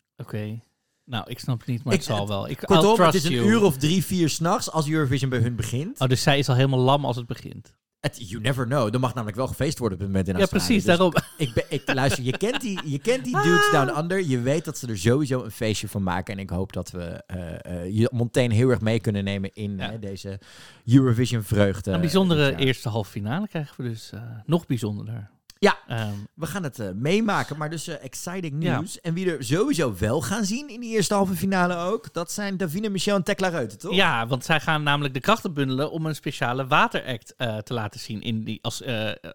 Nou, 1.05 1.25
ik 1.31 1.39
snap 1.39 1.59
het 1.59 1.69
niet, 1.69 1.85
maar 1.85 1.93
Ik- 1.95 1.99
het 1.99 2.09
zal 2.09 2.29
wel. 2.29 2.49
Ik, 2.49 2.59
Kortom, 2.65 3.01
het 3.01 3.15
is 3.15 3.25
een 3.25 3.33
you. 3.33 3.47
uur 3.47 3.63
of 3.63 3.77
drie, 3.77 4.05
vier 4.05 4.29
s'nachts 4.29 4.71
als 4.71 4.89
Eurovision 4.89 5.31
bij 5.31 5.39
hun 5.39 5.57
begint. 5.57 6.01
Oh, 6.01 6.09
dus 6.09 6.23
zij 6.23 6.39
is 6.39 6.49
al 6.49 6.55
helemaal 6.55 6.79
lam 6.81 7.05
als 7.05 7.17
het 7.17 7.27
begint. 7.27 7.73
Het, 8.01 8.29
you 8.31 8.43
never 8.43 8.67
know. 8.67 8.95
Er 8.95 9.01
mag 9.01 9.15
namelijk 9.15 9.37
wel 9.37 9.47
gefeest 9.47 9.79
worden 9.79 9.99
op 9.99 10.05
het 10.05 10.13
moment 10.13 10.29
in 10.29 10.35
Ja, 10.35 10.41
Australië. 10.41 10.67
precies, 10.67 10.85
Dus 10.85 10.97
daarom. 10.97 11.15
Ik, 11.37 11.53
ben, 11.55 11.65
ik 11.69 11.95
luister, 11.95 12.25
je 12.25 12.37
kent, 12.37 12.61
die, 12.61 12.79
je 12.85 12.99
kent 12.99 13.25
die 13.25 13.43
dudes 13.43 13.71
down 13.71 13.99
under. 13.99 14.23
Je 14.27 14.41
weet 14.41 14.65
dat 14.65 14.79
ze 14.79 14.87
er 14.87 14.99
sowieso 14.99 15.43
een 15.45 15.51
feestje 15.51 15.89
van 15.89 16.03
maken. 16.03 16.35
En 16.35 16.41
ik 16.41 16.51
hoop 16.51 16.73
dat 16.73 16.91
we 16.91 17.01
eh, 17.27 17.83
eh, 17.83 17.97
je 17.97 18.09
Montaigne 18.13 18.55
heel 18.55 18.69
erg 18.71 18.81
mee 18.81 19.01
kunnen 19.01 19.25
nemen 19.25 19.51
in 19.53 19.77
Ja. 19.77 19.91
hè, 19.91 19.99
deze 19.99 20.41
Eurovision 20.85 21.43
vreugde. 21.43 21.91
Een 21.91 22.01
bijzondere 22.01 22.57
eerste 22.57 22.89
halve 22.89 23.11
finale 23.11 23.49
krijgen 23.49 23.83
we 23.85 23.89
dus. 23.91 24.11
eh, 24.13 24.21
nog 24.45 24.67
bijzonderder. 24.67 25.31
Ja. 25.63 25.79
Ehm, 25.87 26.15
We 26.35 26.47
gaan 26.47 26.63
het 26.63 26.79
eh, 26.79 26.89
meemaken, 26.95 27.59
maar 27.59 27.71
dus 27.71 27.87
eh, 27.89 28.05
exciting 28.05 28.63
Ja. 28.65 28.77
nieuws. 28.79 29.01
En 29.01 29.15
wie 29.15 29.31
er 29.33 29.45
sowieso 29.45 29.95
wel 29.99 30.21
gaan 30.23 30.45
zien 30.45 30.69
in 30.69 30.81
die 30.81 30.91
eerste 30.95 31.15
halve 31.15 31.35
finale 31.35 31.75
ook, 31.77 32.13
dat 32.13 32.33
zijn 32.33 32.57
Davina, 32.57 32.89
Michel 32.91 33.17
en 33.17 33.23
Tekla 33.23 33.49
Reuten, 33.49 33.79
toch? 33.79 33.95
ja, 33.95 34.27
want 34.27 34.45
zij 34.45 34.61
gaan 34.61 34.83
namelijk 34.83 35.15
de 35.15 35.21
krachten 35.21 35.53
bundelen 35.55 35.91
om 35.91 36.07
een 36.07 36.15
speciale 36.15 36.67
wateract 36.67 37.35
eh, 37.37 37.57
te 37.59 37.75
laten 37.75 38.01
zien. 38.01 38.21
In 38.23 38.45
die, 38.45 38.59
als, 38.63 38.79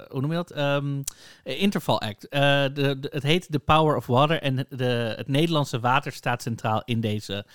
hoe 0.10 0.22
noem 0.22 0.30
je 0.30 0.36
dat? 0.36 0.52
Ehm, 0.52 1.02
eh, 1.44 1.62
interval 1.62 2.02
act. 2.02 2.22
De, 2.30 2.70
de- 2.74 3.08
het 3.12 3.24
heet 3.24 3.48
The 3.52 3.60
Power 3.60 3.96
of 3.96 4.06
Water 4.06 4.42
en 4.42 4.66
de, 4.70 5.14
het 5.18 5.28
Nederlandse 5.28 5.80
water 5.80 6.12
staat 6.12 6.42
centraal 6.42 6.82
in 6.86 7.02
deze 7.02 7.46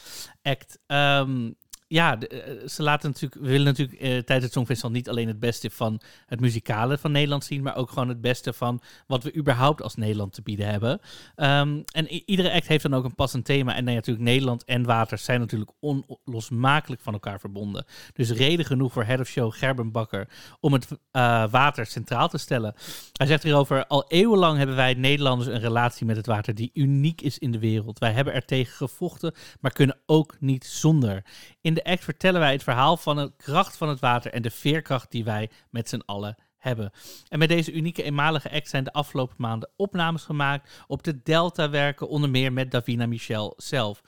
act. 0.42 0.78
Ehm, 0.86 1.50
ja, 1.92 2.18
eh, 2.18 2.38
ze 2.68 2.82
laten 2.82 3.10
natuurlijk, 3.10 3.42
we 3.42 3.48
willen 3.48 3.66
natuurlijk 3.66 4.00
eh, 4.00 4.08
tijdens 4.08 4.44
het 4.44 4.52
Songfestival 4.52 4.90
niet 4.90 5.08
alleen 5.08 5.28
het 5.28 5.40
beste 5.40 5.70
van 5.70 6.00
het 6.26 6.40
muzikale 6.40 6.98
van 6.98 7.12
Nederland 7.12 7.44
zien, 7.44 7.62
maar 7.62 7.76
ook 7.76 7.88
gewoon 7.88 8.08
het 8.08 8.20
beste 8.20 8.52
van 8.52 8.80
wat 9.06 9.24
we 9.24 9.36
überhaupt 9.36 9.82
als 9.82 9.94
Nederland 9.94 10.32
te 10.32 10.42
bieden 10.42 10.66
hebben. 10.66 11.00
Ehm, 11.34 11.80
en 11.92 12.08
iedere 12.08 12.52
act 12.52 12.66
heeft 12.66 12.82
dan 12.82 12.94
ook 12.94 13.04
een 13.04 13.14
passend 13.14 13.44
thema. 13.44 13.74
En 13.74 13.84
nee, 13.84 13.94
natuurlijk 13.94 14.24
Nederland 14.24 14.64
en 14.64 14.84
water 14.84 15.18
zijn 15.18 15.40
natuurlijk 15.40 15.70
onlosmakelijk 15.80 17.00
van 17.00 17.12
elkaar 17.12 17.40
verbonden. 17.40 17.84
Dus 18.12 18.30
reden 18.30 18.64
genoeg 18.64 18.92
voor 18.92 19.04
head 19.04 19.20
of 19.20 19.28
show 19.28 19.52
Gerben 19.52 19.92
Bakker 19.92 20.28
om 20.60 20.72
het 20.72 20.88
eh, 21.10 21.44
water 21.50 21.86
centraal 21.86 22.28
te 22.28 22.38
stellen. 22.38 22.74
Hij 23.12 23.26
zegt 23.26 23.42
hierover, 23.42 23.86
al 23.86 24.04
eeuwenlang 24.08 24.58
hebben 24.58 24.76
wij 24.76 24.94
Nederlanders 24.94 25.48
een 25.48 25.60
relatie 25.60 26.06
met 26.06 26.16
het 26.16 26.26
water 26.26 26.54
die 26.54 26.70
uniek 26.74 27.20
is 27.20 27.38
in 27.38 27.52
de 27.52 27.58
wereld. 27.58 27.98
Wij 27.98 28.12
hebben 28.12 28.34
er 28.34 28.44
tegen 28.44 28.76
gevochten, 28.76 29.34
maar 29.60 29.72
kunnen 29.72 29.98
ook 30.06 30.36
niet 30.40 30.64
zonder. 30.64 31.24
In 31.60 31.74
de 31.74 31.81
act 31.84 32.04
vertellen 32.04 32.40
wij 32.40 32.52
het 32.52 32.62
verhaal 32.62 32.96
van 32.96 33.16
de 33.16 33.32
kracht 33.36 33.76
van 33.76 33.88
het 33.88 34.00
water 34.00 34.32
en 34.32 34.42
de 34.42 34.50
veerkracht 34.50 35.10
die 35.10 35.24
wij 35.24 35.50
met 35.70 35.88
z'n 35.88 36.02
allen 36.06 36.36
hebben. 36.62 36.92
En 37.28 37.38
met 37.38 37.48
deze 37.48 37.72
unieke 37.72 38.02
eenmalige 38.02 38.50
act 38.50 38.68
zijn 38.68 38.84
de 38.84 38.92
afgelopen 38.92 39.36
maanden 39.38 39.70
opnames 39.76 40.22
gemaakt 40.22 40.84
op 40.86 41.02
de 41.02 41.22
Delta-werken, 41.22 42.08
onder 42.08 42.30
meer 42.30 42.52
met 42.52 42.70
Davina 42.70 43.06
Michel 43.06 43.54
zelf. 43.56 44.02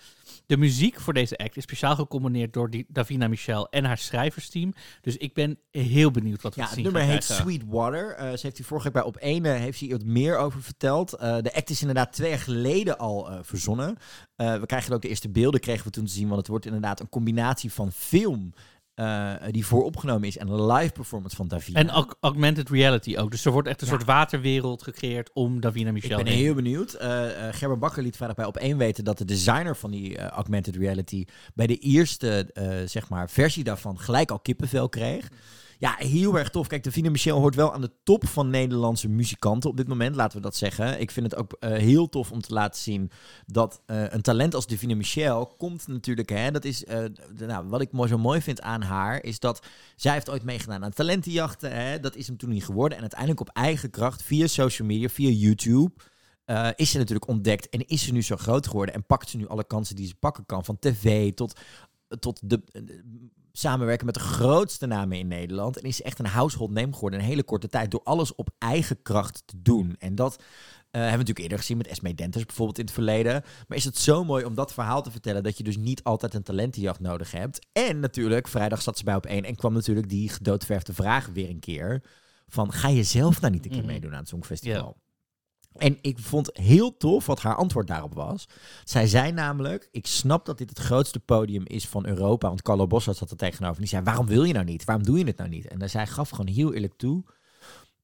De 0.46 0.56
muziek 0.56 1.00
voor 1.00 1.12
deze 1.12 1.37
act 1.37 1.56
is 1.56 1.62
speciaal 1.62 1.94
gecomponeerd 1.94 2.52
door 2.52 2.70
die 2.70 2.87
Davina 2.88 3.28
Michel 3.28 3.68
en 3.70 3.84
haar 3.84 3.99
schrijversteam. 3.99 4.75
Dus 5.00 5.16
ik 5.16 5.34
ben 5.34 5.58
heel 5.70 6.11
benieuwd 6.11 6.42
wat 6.42 6.54
we 6.54 6.61
Ja, 6.61 6.66
te 6.66 6.75
het 6.75 6.82
zien 6.82 6.92
nummer 6.92 7.12
heet. 7.12 7.25
Sweet 7.25 7.62
Water. 7.66 8.14
Eh, 8.14 8.32
ze 8.32 8.40
heeft 8.42 8.56
hier 8.56 8.66
vorige 8.66 8.84
week 8.84 8.94
bij 8.94 9.02
Op 9.02 9.16
1 9.16 9.44
eh, 9.44 9.52
heeft 9.52 9.78
ze 9.78 9.84
hier 9.84 9.96
wat 9.96 10.06
meer 10.06 10.38
over 10.38 10.62
verteld. 10.62 11.12
Eh, 11.12 11.37
de 11.40 11.54
act 11.54 11.70
is 11.70 11.80
inderdaad 11.80 12.12
twee 12.12 12.30
jaar 12.30 12.38
geleden 12.38 12.99
al 12.99 13.30
eh, 13.30 13.38
verzonnen. 13.42 13.96
We 14.37 14.66
krijgen 14.66 14.94
ook 14.94 15.02
de 15.02 15.08
eerste 15.08 15.28
beelden 15.28 15.61
kregen 15.61 15.84
we 15.84 15.90
toen 15.90 16.04
te 16.04 16.12
zien, 16.12 16.26
want 16.26 16.38
het 16.38 16.49
wordt 16.49 16.66
inderdaad 16.66 17.00
een 17.00 17.08
combinatie 17.08 17.73
van 17.73 17.92
film 17.92 18.52
eh, 18.94 19.32
die 19.50 19.66
vooropgenomen 19.66 20.28
is 20.28 20.36
en 20.38 20.48
een 20.48 20.66
live 20.72 20.92
performance 20.92 21.36
van 21.36 21.48
Davina. 21.48 21.78
En 21.78 21.88
aug- 21.90 22.14
augmented 22.20 22.68
reality 22.70 23.16
ook. 23.16 23.30
Dus 23.30 23.44
er 23.44 23.52
wordt 23.52 23.68
echt 23.68 23.80
een 23.80 23.86
Ja. 23.86 23.92
soort 23.92 24.04
waterwereld 24.06 24.82
gecreëerd 24.82 25.30
om 25.32 25.60
Davina 25.60 25.92
Michel 25.92 26.18
Ik 26.18 26.24
ben 26.24 26.32
heen. 26.32 26.42
heel 26.42 26.54
benieuwd. 26.54 26.92
Eh 26.92 27.22
Gerber 27.50 27.78
Bakker 27.78 28.02
liet 28.02 28.16
vrijdag 28.16 28.36
bij 28.36 28.46
op 28.46 28.56
één 28.56 28.76
weten 28.78 29.04
dat 29.04 29.18
de 29.18 29.24
designer 29.24 29.76
van 29.76 29.90
die 29.90 30.18
augmented 30.18 30.76
reality 30.76 31.24
bij 31.54 31.66
de 31.66 31.78
eerste 31.78 32.50
zeg 32.86 33.08
maar, 33.08 33.30
versie 33.30 33.64
daarvan 33.64 33.98
gelijk 33.98 34.30
al 34.30 34.38
kippenvel 34.40 34.88
kreeg. 34.88 35.28
Ja, 35.85 35.95
heel 35.99 36.38
erg 36.38 36.50
tof. 36.50 36.67
Kijk, 36.67 36.85
Davina 36.85 37.11
Michel 37.11 37.38
hoort 37.38 37.55
wel 37.55 37.73
aan 37.73 37.81
de 37.81 37.91
top 38.03 38.26
van 38.26 38.50
Nederlandse 38.50 39.09
muzikanten 39.09 39.71
op 39.71 39.76
dit 39.76 39.88
moment, 39.88 40.17
laten 40.17 40.37
we 40.37 40.43
dat 40.43 40.57
zeggen. 40.57 41.00
Ik 41.00 41.11
vind 41.11 41.31
het 41.31 41.41
ook 41.41 41.53
eh, 41.53 41.71
heel 41.71 42.09
tof 42.09 42.33
om 42.33 42.41
te 42.41 42.53
laten 42.53 42.81
zien 42.81 43.11
dat 43.47 43.83
eh, 43.87 44.12
een 44.12 44.23
talent 44.23 44.55
als 44.55 44.67
Davina 44.67 44.95
Michel 44.95 45.47
komt 45.47 45.88
natuurlijk, 45.88 46.29
hè, 46.29 46.50
dat 46.50 46.64
is, 46.64 46.85
eh, 46.85 47.05
nou, 47.38 47.69
wat 47.69 47.81
ik 47.81 47.91
zo 48.07 48.19
mooi 48.19 48.41
vind 48.41 48.61
aan 48.61 48.83
haar, 48.83 49.23
is 49.23 49.38
dat 49.38 49.67
zij 49.97 50.12
heeft 50.12 50.31
ooit 50.31 50.43
meegedaan 50.43 50.85
aan 50.85 50.93
talentenjachten, 50.93 51.73
hè, 51.73 52.00
dat 52.00 52.17
is 52.17 52.26
hem 52.26 52.37
toen 52.37 52.50
niet 52.50 52.64
geworden. 52.64 52.95
En 52.95 53.00
uiteindelijk 53.00 53.41
op 53.41 53.49
eigen 53.49 53.91
kracht, 53.91 54.23
via 54.23 54.47
social 54.47 54.88
media, 54.88 55.09
via 55.09 55.31
YouTube, 55.31 55.93
is 56.76 56.91
ze 56.91 56.99
natuurlijk 56.99 57.29
ontdekt 57.29 57.69
en 57.69 57.87
is 57.87 58.05
ze 58.05 58.12
nu 58.12 58.23
zo 58.23 58.37
groot 58.37 58.67
geworden 58.67 58.95
en 58.95 59.07
pakt 59.07 59.31
ze 59.31 59.37
nu 59.37 59.49
alle 59.49 59.64
kansen 59.64 59.97
die 59.97 60.07
ze 60.07 60.14
pakken 60.14 60.47
kan, 60.47 60.64
van 60.64 60.79
tv 60.79 61.33
tot, 61.33 61.61
tot 62.19 62.41
de, 62.45 62.62
samenwerken 63.58 64.06
met 64.06 64.14
de 64.14 64.20
grootste 64.20 64.87
namen 64.87 65.18
in 65.18 65.26
Nederland. 65.28 65.76
En 65.78 65.82
is 65.88 66.02
echt 66.02 66.18
een 66.18 66.26
household 66.26 66.70
name 66.70 66.92
geworden 66.92 67.18
in 67.18 67.25
een 67.25 67.30
hele 67.30 67.44
korte 67.44 67.68
tijd 67.68 67.90
door 67.90 68.00
alles 68.04 68.34
op 68.34 68.50
eigen 68.58 69.02
kracht 69.02 69.42
te 69.46 69.54
doen. 69.62 69.94
En 69.99 70.14
dat 70.14 70.34
eh, 70.37 70.42
hebben 70.90 71.11
we 71.11 71.11
natuurlijk 71.11 71.38
eerder 71.38 71.58
gezien 71.58 71.76
met 71.76 71.87
Esme 71.87 72.14
Denters 72.14 72.44
bijvoorbeeld 72.44 72.78
in 72.78 72.84
het 72.84 72.94
verleden. 72.94 73.42
Maar 73.68 73.78
is 73.78 73.84
het 73.84 73.96
zo 73.99 74.25
mooi 74.25 74.44
om 74.44 74.54
dat 74.54 74.73
verhaal 74.73 75.02
te 75.02 75.11
vertellen 75.11 75.42
dat 75.42 75.58
je 75.58 75.64
dus 75.64 75.76
niet 75.76 76.02
altijd 76.02 76.34
een 76.34 76.42
talentenjacht 76.42 77.00
nodig 77.00 77.30
hebt. 77.30 77.66
En 77.73 78.00
natuurlijk, 78.00 78.49
vrijdag 78.49 78.82
zat 78.82 78.99
ze 78.99 79.04
bij 79.04 79.14
op 79.14 79.26
één 79.26 79.44
en 79.44 79.56
kwam 79.56 79.73
natuurlijk 79.73 80.08
die 80.08 80.28
gedoodverfde 80.28 80.92
vraag 80.94 81.26
weer 81.26 81.49
een 81.49 81.58
keer. 81.61 82.02
Van, 82.46 82.73
ga 82.73 82.88
je 82.88 83.02
zelf 83.02 83.40
nou 83.40 83.52
niet 83.52 83.64
een 83.64 83.70
keer 83.70 83.78
Mhm. 83.80 83.88
meedoen 83.90 84.12
aan 84.12 84.18
het 84.18 84.28
Songfestival? 84.28 84.96
En 85.75 85.99
ik 86.00 86.19
vond 86.19 86.50
heel 86.52 86.97
tof 86.97 87.26
wat 87.26 87.40
haar 87.40 87.57
antwoord 87.57 87.87
daarop 87.87 88.14
was. 88.14 88.49
Zij 88.85 89.07
zei 89.07 89.33
namelijk, 89.33 89.88
ik 89.90 90.07
snap 90.07 90.47
dat 90.47 90.59
dit 90.59 90.69
het 90.69 90.78
grootste 90.78 91.21
podium 91.21 91.66
is 91.66 91.88
van 91.88 92.07
Europa. 92.07 92.49
Want 92.49 92.62
Carlo 92.62 92.87
Bossart 92.87 93.16
zat 93.16 93.31
er 93.31 93.37
tegenover. 93.37 93.75
En 93.75 93.81
die 93.81 93.88
zei, 93.88 94.02
waarom 94.02 94.26
wil 94.26 94.45
je 94.45 94.52
nou 94.52 94.64
niet? 94.64 94.85
Waarom 94.85 95.04
doe 95.04 95.19
je 95.19 95.25
het 95.25 95.37
nou 95.37 95.49
niet? 95.49 95.66
En 95.66 95.90
zij 95.90 96.07
gaf 96.07 96.31
gewoon 96.31 96.54
heel 96.54 96.73
eerlijk 96.73 96.97
toe. 96.97 97.25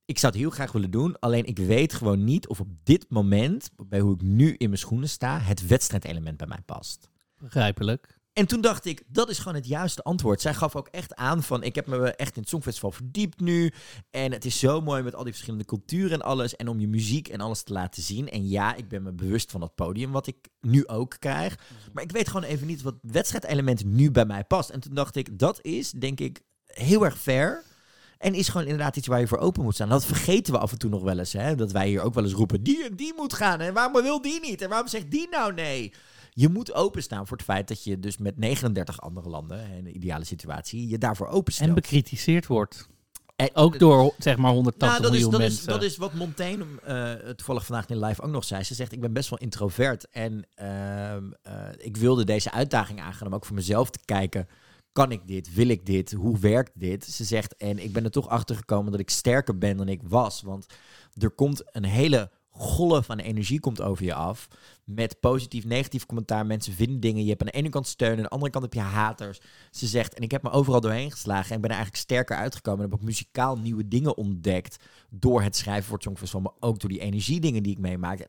Ik 0.04 0.18
zou 0.18 0.32
het 0.32 0.42
heel 0.42 0.50
graag 0.50 0.72
willen 0.72 0.90
doen. 0.90 1.18
Alleen 1.18 1.44
ik 1.44 1.58
weet 1.58 1.92
gewoon 1.92 2.24
niet 2.24 2.48
of 2.48 2.60
op 2.60 2.68
dit 2.82 3.06
moment, 3.08 3.70
bij 3.86 4.00
hoe 4.00 4.14
ik 4.14 4.22
nu 4.22 4.54
in 4.58 4.68
mijn 4.68 4.80
schoenen 4.80 5.08
sta, 5.08 5.38
het 5.38 5.66
wedstrijdelement 5.66 6.36
bij 6.36 6.46
mij 6.46 6.62
past. 6.66 7.10
Begrijpelijk. 7.38 8.19
En 8.40 8.46
toen 8.46 8.60
dacht 8.60 8.84
ik, 8.84 9.02
dat 9.06 9.30
is 9.30 9.38
gewoon 9.38 9.54
het 9.54 9.66
juiste 9.66 10.02
antwoord. 10.02 10.40
Zij 10.40 10.54
gaf 10.54 10.76
ook 10.76 10.88
echt 10.88 11.14
aan 11.14 11.42
van, 11.42 11.62
ik 11.62 11.74
heb 11.74 11.86
me 11.86 12.10
echt 12.10 12.34
in 12.34 12.40
het 12.40 12.50
Songfestival 12.50 12.90
verdiept 12.90 13.40
nu. 13.40 13.72
En 14.10 14.32
het 14.32 14.44
is 14.44 14.58
zo 14.58 14.80
mooi 14.80 15.02
met 15.02 15.14
al 15.14 15.22
die 15.22 15.32
verschillende 15.32 15.64
culturen 15.64 16.12
en 16.12 16.22
alles. 16.22 16.56
En 16.56 16.68
om 16.68 16.80
je 16.80 16.88
muziek 16.88 17.28
en 17.28 17.40
alles 17.40 17.62
te 17.62 17.72
laten 17.72 18.02
zien. 18.02 18.28
En 18.28 18.48
ja, 18.48 18.74
ik 18.74 18.88
ben 18.88 19.02
me 19.02 19.12
bewust 19.12 19.50
van 19.50 19.60
dat 19.60 19.74
podium 19.74 20.12
wat 20.12 20.26
ik 20.26 20.36
nu 20.60 20.86
ook 20.86 21.16
krijg. 21.18 21.58
Maar 21.92 22.02
ik 22.02 22.12
weet 22.12 22.28
gewoon 22.28 22.42
even 22.42 22.66
niet 22.66 22.82
wat 22.82 22.94
wedstrijdelement 23.02 23.84
nu 23.84 24.10
bij 24.10 24.26
mij 24.26 24.44
past. 24.44 24.70
En 24.70 24.80
toen 24.80 24.94
dacht 24.94 25.16
ik, 25.16 25.38
dat 25.38 25.58
is 25.62 25.90
denk 25.90 26.20
ik 26.20 26.40
heel 26.66 27.04
erg 27.04 27.18
fair. 27.18 27.64
En 28.18 28.34
is 28.34 28.48
gewoon 28.48 28.66
inderdaad 28.66 28.96
iets 28.96 29.06
waar 29.06 29.20
je 29.20 29.28
voor 29.28 29.38
open 29.38 29.62
moet 29.62 29.74
staan. 29.74 29.88
Dat 29.88 30.06
vergeten 30.06 30.52
we 30.52 30.58
af 30.58 30.72
en 30.72 30.78
toe 30.78 30.90
nog 30.90 31.02
wel 31.02 31.18
eens. 31.18 31.32
Hè? 31.32 31.54
Dat 31.54 31.72
wij 31.72 31.88
hier 31.88 32.02
ook 32.02 32.14
wel 32.14 32.24
eens 32.24 32.32
roepen, 32.32 32.62
die 32.62 32.84
en 32.84 32.96
die 32.96 33.14
moet 33.16 33.32
gaan. 33.32 33.60
En 33.60 33.74
waarom 33.74 34.02
wil 34.02 34.22
die 34.22 34.40
niet? 34.40 34.62
En 34.62 34.68
waarom 34.68 34.88
zegt 34.88 35.10
die 35.10 35.28
nou 35.28 35.54
nee? 35.54 35.92
Je 36.40 36.48
moet 36.48 36.74
openstaan 36.74 37.26
voor 37.26 37.36
het 37.36 37.46
feit 37.46 37.68
dat 37.68 37.84
je 37.84 37.98
dus 37.98 38.18
met 38.18 38.38
39 38.38 39.00
andere 39.00 39.28
landen, 39.28 39.70
in 39.70 39.86
een 39.86 39.96
ideale 39.96 40.24
situatie, 40.24 40.88
je 40.88 40.98
daarvoor 40.98 41.26
openstelt. 41.26 41.68
En 41.68 41.74
bekritiseerd 41.74 42.46
wordt. 42.46 42.88
En- 43.36 43.50
Ook 43.54 43.78
door 43.78 44.14
zeg 44.18 44.36
maar 44.36 44.52
180 44.52 44.88
nou, 44.88 45.02
dat 45.02 45.12
is, 45.12 45.16
miljoen 45.16 45.30
dat, 45.30 45.40
mensen. 45.40 45.58
is, 45.58 45.74
dat 45.74 45.82
is 45.82 45.96
wat 45.96 46.12
Montaigne 46.12 46.64
eh 46.84 47.30
toevallig 47.30 47.66
vandaag 47.66 47.88
in 47.88 47.98
live 47.98 48.22
ook 48.22 48.30
nog 48.30 48.44
zei. 48.44 48.62
Ze 48.62 48.74
zegt, 48.74 48.92
ik 48.92 49.00
ben 49.00 49.12
best 49.12 49.30
wel 49.30 49.38
introvert. 49.38 50.08
En 50.10 50.44
ehm, 50.54 51.24
eh, 51.42 51.54
ik 51.76 51.96
wilde 51.96 52.24
deze 52.24 52.52
uitdaging 52.52 53.00
aangaan 53.00 53.26
om 53.26 53.34
ook 53.34 53.44
voor 53.46 53.56
mezelf 53.56 53.90
te 53.90 54.00
kijken... 54.04 54.48
Kan 54.92 55.12
ik 55.12 55.26
dit? 55.26 55.54
Wil 55.54 55.68
ik 55.68 55.86
dit? 55.86 56.12
Hoe 56.12 56.38
werkt 56.38 56.70
dit? 56.74 57.04
Ze 57.04 57.24
zegt, 57.24 57.56
en 57.56 57.78
ik 57.78 57.92
ben 57.92 58.04
er 58.04 58.10
toch 58.10 58.28
achter 58.28 58.56
gekomen 58.56 58.90
dat 58.90 59.00
ik 59.00 59.10
sterker 59.10 59.58
ben 59.58 59.76
dan 59.76 59.88
ik 59.88 60.00
was. 60.04 60.42
Want 60.42 60.66
er 61.18 61.30
komt 61.30 61.62
een 61.72 61.84
hele 61.84 62.30
golf 62.50 63.06
van 63.06 63.18
energie 63.18 63.60
komt 63.60 63.80
over 63.80 64.04
je 64.04 64.14
af. 64.14 64.48
Met 64.94 65.20
positief, 65.20 65.64
negatief 65.64 66.06
commentaar. 66.06 66.46
Mensen 66.46 66.72
vinden 66.72 67.00
dingen. 67.00 67.22
Je 67.22 67.28
hebt 67.28 67.40
aan 67.40 67.46
de 67.46 67.52
ene 67.52 67.68
kant 67.68 67.86
steun, 67.86 68.16
aan 68.16 68.22
de 68.22 68.28
andere 68.28 68.50
kant 68.50 68.64
heb 68.64 68.74
je 68.74 68.80
haters. 68.80 69.40
Ze 69.70 69.86
zegt, 69.86 70.14
en 70.14 70.22
ik 70.22 70.30
heb 70.30 70.42
me 70.42 70.50
overal 70.50 70.80
doorheen 70.80 71.10
geslagen. 71.10 71.48
En 71.48 71.54
ik 71.54 71.60
ben 71.60 71.70
er 71.70 71.76
eigenlijk 71.76 72.04
sterker 72.04 72.36
uitgekomen. 72.36 72.84
En 72.84 72.90
heb 72.90 73.00
ook 73.00 73.06
muzikaal 73.06 73.56
nieuwe 73.56 73.88
dingen 73.88 74.16
ontdekt. 74.16 74.84
Door 75.10 75.42
het 75.42 75.56
schrijven 75.56 75.84
voor 75.84 75.94
het 75.94 76.02
Songfestival. 76.02 76.40
Maar 76.40 76.68
ook 76.70 76.80
door 76.80 76.90
die 76.90 77.00
energiedingen 77.00 77.62
die 77.62 77.72
ik 77.72 77.78
meemaak. 77.78 78.28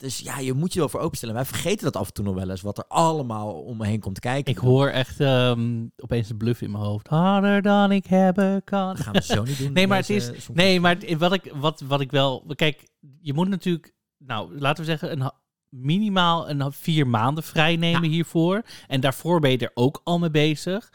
Dus 0.00 0.18
ja, 0.18 0.38
je 0.38 0.52
moet 0.52 0.72
je 0.72 0.78
wel 0.78 0.88
voor 0.88 1.00
openstellen. 1.00 1.34
Wij 1.34 1.44
vergeten 1.44 1.84
dat 1.84 1.96
af 1.96 2.06
en 2.06 2.12
toe 2.12 2.24
nog 2.24 2.34
wel 2.34 2.50
eens. 2.50 2.60
Wat 2.60 2.78
er 2.78 2.84
allemaal 2.88 3.52
om 3.52 3.76
me 3.76 3.86
heen 3.86 4.00
komt 4.00 4.18
kijken. 4.18 4.52
Ik 4.52 4.58
hoor 4.58 4.88
echt 4.88 5.20
ehm, 5.20 5.86
opeens 5.96 6.30
een 6.30 6.36
bluff 6.36 6.60
in 6.62 6.70
mijn 6.70 6.84
hoofd. 6.84 7.06
Harder 7.06 7.62
dan 7.62 7.92
ik 7.92 8.06
hebben 8.06 8.64
kan. 8.64 8.94
Dat 8.94 9.00
gaan 9.00 9.12
we 9.12 9.22
zo 9.22 9.42
niet 9.42 9.58
doen. 9.58 9.72
Nee, 9.80 9.86
maar 9.86 9.98
het 9.98 10.10
is. 10.10 10.48
Nee, 10.52 10.80
maar 10.80 11.16
wat 11.18 11.32
ik, 11.32 11.52
wat, 11.54 11.80
wat 11.80 12.00
ik 12.00 12.10
wel. 12.10 12.44
Kijk, 12.54 12.88
je 13.20 13.34
moet 13.34 13.48
natuurlijk. 13.48 13.94
Nou, 14.18 14.58
laten 14.58 14.84
we 14.84 14.90
zeggen, 14.90 15.12
een, 15.12 15.32
minimaal 15.70 16.50
een 16.50 16.72
vier 16.72 17.06
maanden 17.06 17.44
vrij 17.44 17.76
nemen 17.76 18.10
hiervoor. 18.10 18.62
En 18.88 19.00
daarvoor 19.00 19.40
ben 19.40 19.50
je 19.50 19.58
er 19.58 19.70
ook 19.74 20.00
al 20.04 20.18
mee 20.18 20.30
bezig. 20.30 20.90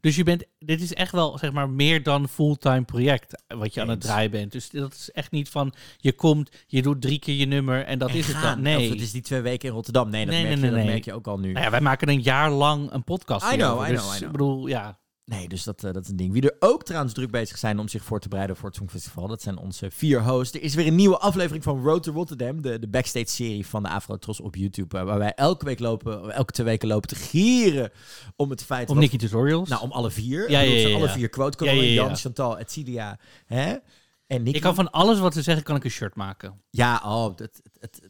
Dus 0.00 0.16
je 0.16 0.22
bent, 0.22 0.44
dit 0.58 0.80
is 0.80 0.94
echt 0.94 1.12
wel 1.12 1.38
zeg 1.38 1.52
maar 1.52 1.70
meer 1.70 2.02
dan 2.02 2.28
fulltime 2.28 2.82
project 2.82 3.42
wat 3.46 3.74
je 3.74 3.80
aan 3.80 3.88
het 3.88 4.00
draaien 4.00 4.30
bent. 4.30 4.52
Dus 4.52 4.70
dat 4.70 4.92
is 4.92 5.10
echt 5.10 5.30
niet 5.30 5.48
van 5.48 5.74
je 5.96 6.12
komt, 6.12 6.50
je 6.66 6.82
doet 6.82 7.02
drie 7.02 7.18
keer 7.18 7.34
je 7.34 7.46
nummer 7.46 7.84
en 7.84 7.98
dat 7.98 8.08
En 8.08 8.16
is 8.16 8.26
het 8.26 8.42
dan. 8.42 8.62
Nee. 8.62 8.84
Of 8.84 8.88
het 8.88 9.00
is 9.00 9.12
die 9.12 9.22
twee 9.22 9.40
weken 9.40 9.68
in 9.68 9.74
Rotterdam. 9.74 10.10
Nee, 10.10 10.24
dat, 10.24 10.34
Nee, 10.34 10.42
merk, 10.42 10.54
nee, 10.54 10.64
je, 10.64 10.70
nee, 10.70 10.84
dat 10.84 10.92
merk 10.92 11.04
je 11.04 11.14
ook 11.14 11.26
al 11.26 11.38
nu. 11.38 11.52
Nou 11.52 11.64
ja, 11.64 11.70
wij 11.70 11.80
maken 11.80 12.08
een 12.08 12.22
jaar 12.22 12.50
lang 12.50 12.92
een 12.92 13.04
podcast. 13.04 13.52
I 13.52 13.56
know. 13.56 13.86
I 13.86 13.90
dus, 13.90 14.00
know, 14.00 14.14
I 14.14 14.16
know. 14.16 14.26
Ik 14.26 14.32
bedoel, 14.32 14.66
ja. 14.66 14.98
Nee, 15.26 15.48
dus 15.48 15.64
dat, 15.64 15.84
eh, 15.84 15.92
dat 15.92 16.02
is 16.02 16.08
een 16.08 16.16
ding. 16.16 16.32
Wie 16.32 16.42
er 16.42 16.56
ook 16.58 16.84
trouwens 16.84 17.12
druk 17.14 17.30
bezig 17.30 17.58
zijn 17.58 17.78
om 17.78 17.88
zich 17.88 18.04
voor 18.04 18.20
te 18.20 18.28
bereiden 18.28 18.56
voor 18.56 18.68
het 18.68 18.76
Songfestival, 18.76 19.26
dat 19.28 19.42
zijn 19.42 19.56
onze 19.58 19.90
vier 19.90 20.22
hosts. 20.22 20.54
Er 20.56 20.62
is 20.62 20.74
weer 20.74 20.86
een 20.86 20.94
nieuwe 20.94 21.18
aflevering 21.18 21.64
van 21.64 21.82
Road 21.82 22.02
to 22.02 22.12
Rotterdam, 22.12 22.62
de, 22.62 22.78
de 22.78 22.88
backstage-serie 22.88 23.66
van 23.66 23.82
de 23.82 23.88
Afro 23.88 24.16
Tros 24.16 24.40
op 24.40 24.54
YouTube, 24.56 24.98
eh, 24.98 25.04
waar 25.04 25.18
wij 25.18 25.32
elke 25.34 25.64
week 25.64 25.78
lopen, 25.78 26.30
elke 26.34 26.52
twee 26.52 26.66
weken 26.66 26.88
lopen 26.88 27.08
te 27.08 27.14
gieren 27.14 27.90
om 28.36 28.50
het 28.50 28.64
feit... 28.64 28.88
Om 28.88 28.94
wat- 28.94 29.02
Nicky 29.04 29.16
Tutorials. 29.16 29.68
Nou, 29.68 29.82
om 29.82 29.92
alle 29.92 30.10
vier. 30.10 30.50
Ja, 30.50 30.60
ja, 30.60 30.94
alle 30.94 31.08
vier 31.08 31.28
quote 31.28 31.64
ja. 31.64 31.72
Jan, 31.72 32.16
Chantal, 32.16 32.58
Etcilia, 32.58 33.18
hè? 33.46 33.74
En 34.26 34.42
Nicky. 34.42 34.56
ik 34.56 34.62
kan 34.62 34.74
van 34.74 34.90
alles 34.90 35.18
wat 35.18 35.34
ze 35.34 35.42
zeggen, 35.42 35.64
kan 35.64 35.76
ik 35.76 35.84
een 35.84 35.90
shirt 35.90 36.14
maken. 36.14 36.60
Ja, 36.70 37.02
oh, 37.04 37.24
het, 37.36 37.38
het, 37.38 37.60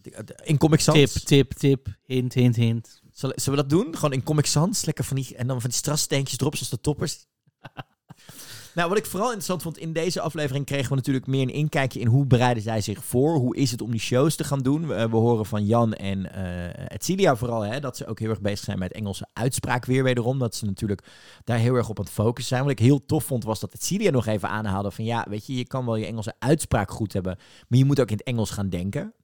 het, 0.03 0.15
het- 0.17 0.41
in 0.45 0.59
Comic 0.59 0.81
Sans. 0.81 1.13
Tip, 1.13 1.23
tip, 1.25 1.53
tip, 1.53 1.87
hint, 2.05 2.35
hint, 2.35 2.57
hint. 2.57 3.03
Zullen, 3.17 3.37
we 3.45 3.57
dat 3.57 3.71
doen? 3.71 3.95
Gewoon 3.95 4.13
in 4.13 4.23
Comic 4.23 4.47
Sans, 4.47 4.85
lekker 4.85 5.05
van 5.05 5.17
die, 5.17 5.37
en 5.37 5.47
dan 5.47 5.61
van 5.61 5.71
die 5.71 5.79
strassteentjes 5.79 6.39
erop, 6.39 6.55
zoals 6.55 6.71
de 6.71 6.81
toppers. 6.81 7.27
nou, 8.75 8.89
wat 8.89 8.99
ik 8.99 9.07
vooral 9.07 9.27
interessant 9.27 9.63
vond, 9.63 9.79
in 9.79 9.93
deze 9.93 10.21
aflevering 10.21 10.65
kregen 10.65 10.89
we 10.89 10.95
natuurlijk 10.95 11.27
meer 11.27 11.43
een 11.43 11.49
inkijkje 11.49 12.01
in 12.01 12.07
hoe 12.07 12.27
bereiden 12.27 12.63
zij 12.63 12.81
zich 12.81 13.05
voor? 13.05 13.35
Hoe 13.35 13.57
is 13.57 13.71
het 13.71 13.81
om 13.81 13.91
die 13.91 14.01
shows 14.01 14.37
te 14.37 14.45
gaan 14.45 14.59
doen? 14.59 14.87
We, 14.87 15.09
we 15.09 15.17
horen 15.17 15.47
van 15.47 15.65
Jan 15.65 15.93
en 15.93 16.33
eh 16.33 16.93
Etcilia 16.93 17.37
vooral, 17.37 17.61
hè, 17.61 17.81
dat 17.81 17.97
ze 17.97 18.07
ook 18.07 18.19
heel 18.19 18.31
erg 18.31 18.41
bezig 18.41 18.65
zijn 18.65 18.79
met 18.79 18.93
Engelse 18.93 19.27
uitspraak 19.33 19.85
weer 19.85 20.03
wederom. 20.03 20.39
Dat 20.39 20.55
ze 20.55 20.65
natuurlijk 20.65 21.07
daar 21.45 21.59
heel 21.59 21.75
erg 21.75 21.89
op 21.89 21.99
aan 21.99 22.05
het 22.05 22.15
focussen 22.15 22.57
zijn. 22.57 22.63
Wat 22.63 22.73
ik 22.73 22.79
heel 22.79 23.07
tof 23.07 23.25
vond, 23.25 23.45
was 23.45 23.61
dat 23.61 23.73
Etcilia 23.73 24.11
nog 24.11 24.27
even 24.27 24.49
aanhaalde 24.49 24.91
van, 24.91 25.05
ja, 25.05 25.27
weet 25.29 25.47
je, 25.47 25.57
je 25.57 25.67
kan 25.67 25.85
wel 25.85 25.97
je 25.97 26.07
Engelse 26.07 26.35
uitspraak 26.39 26.91
goed 26.91 27.13
hebben, 27.13 27.39
maar 27.69 27.79
je 27.79 27.85
moet 27.85 28.01
ook 28.01 28.11
in 28.11 28.17
het 28.17 28.27
Engels 28.27 28.51
gaan 28.51 28.69
denken. 28.69 29.15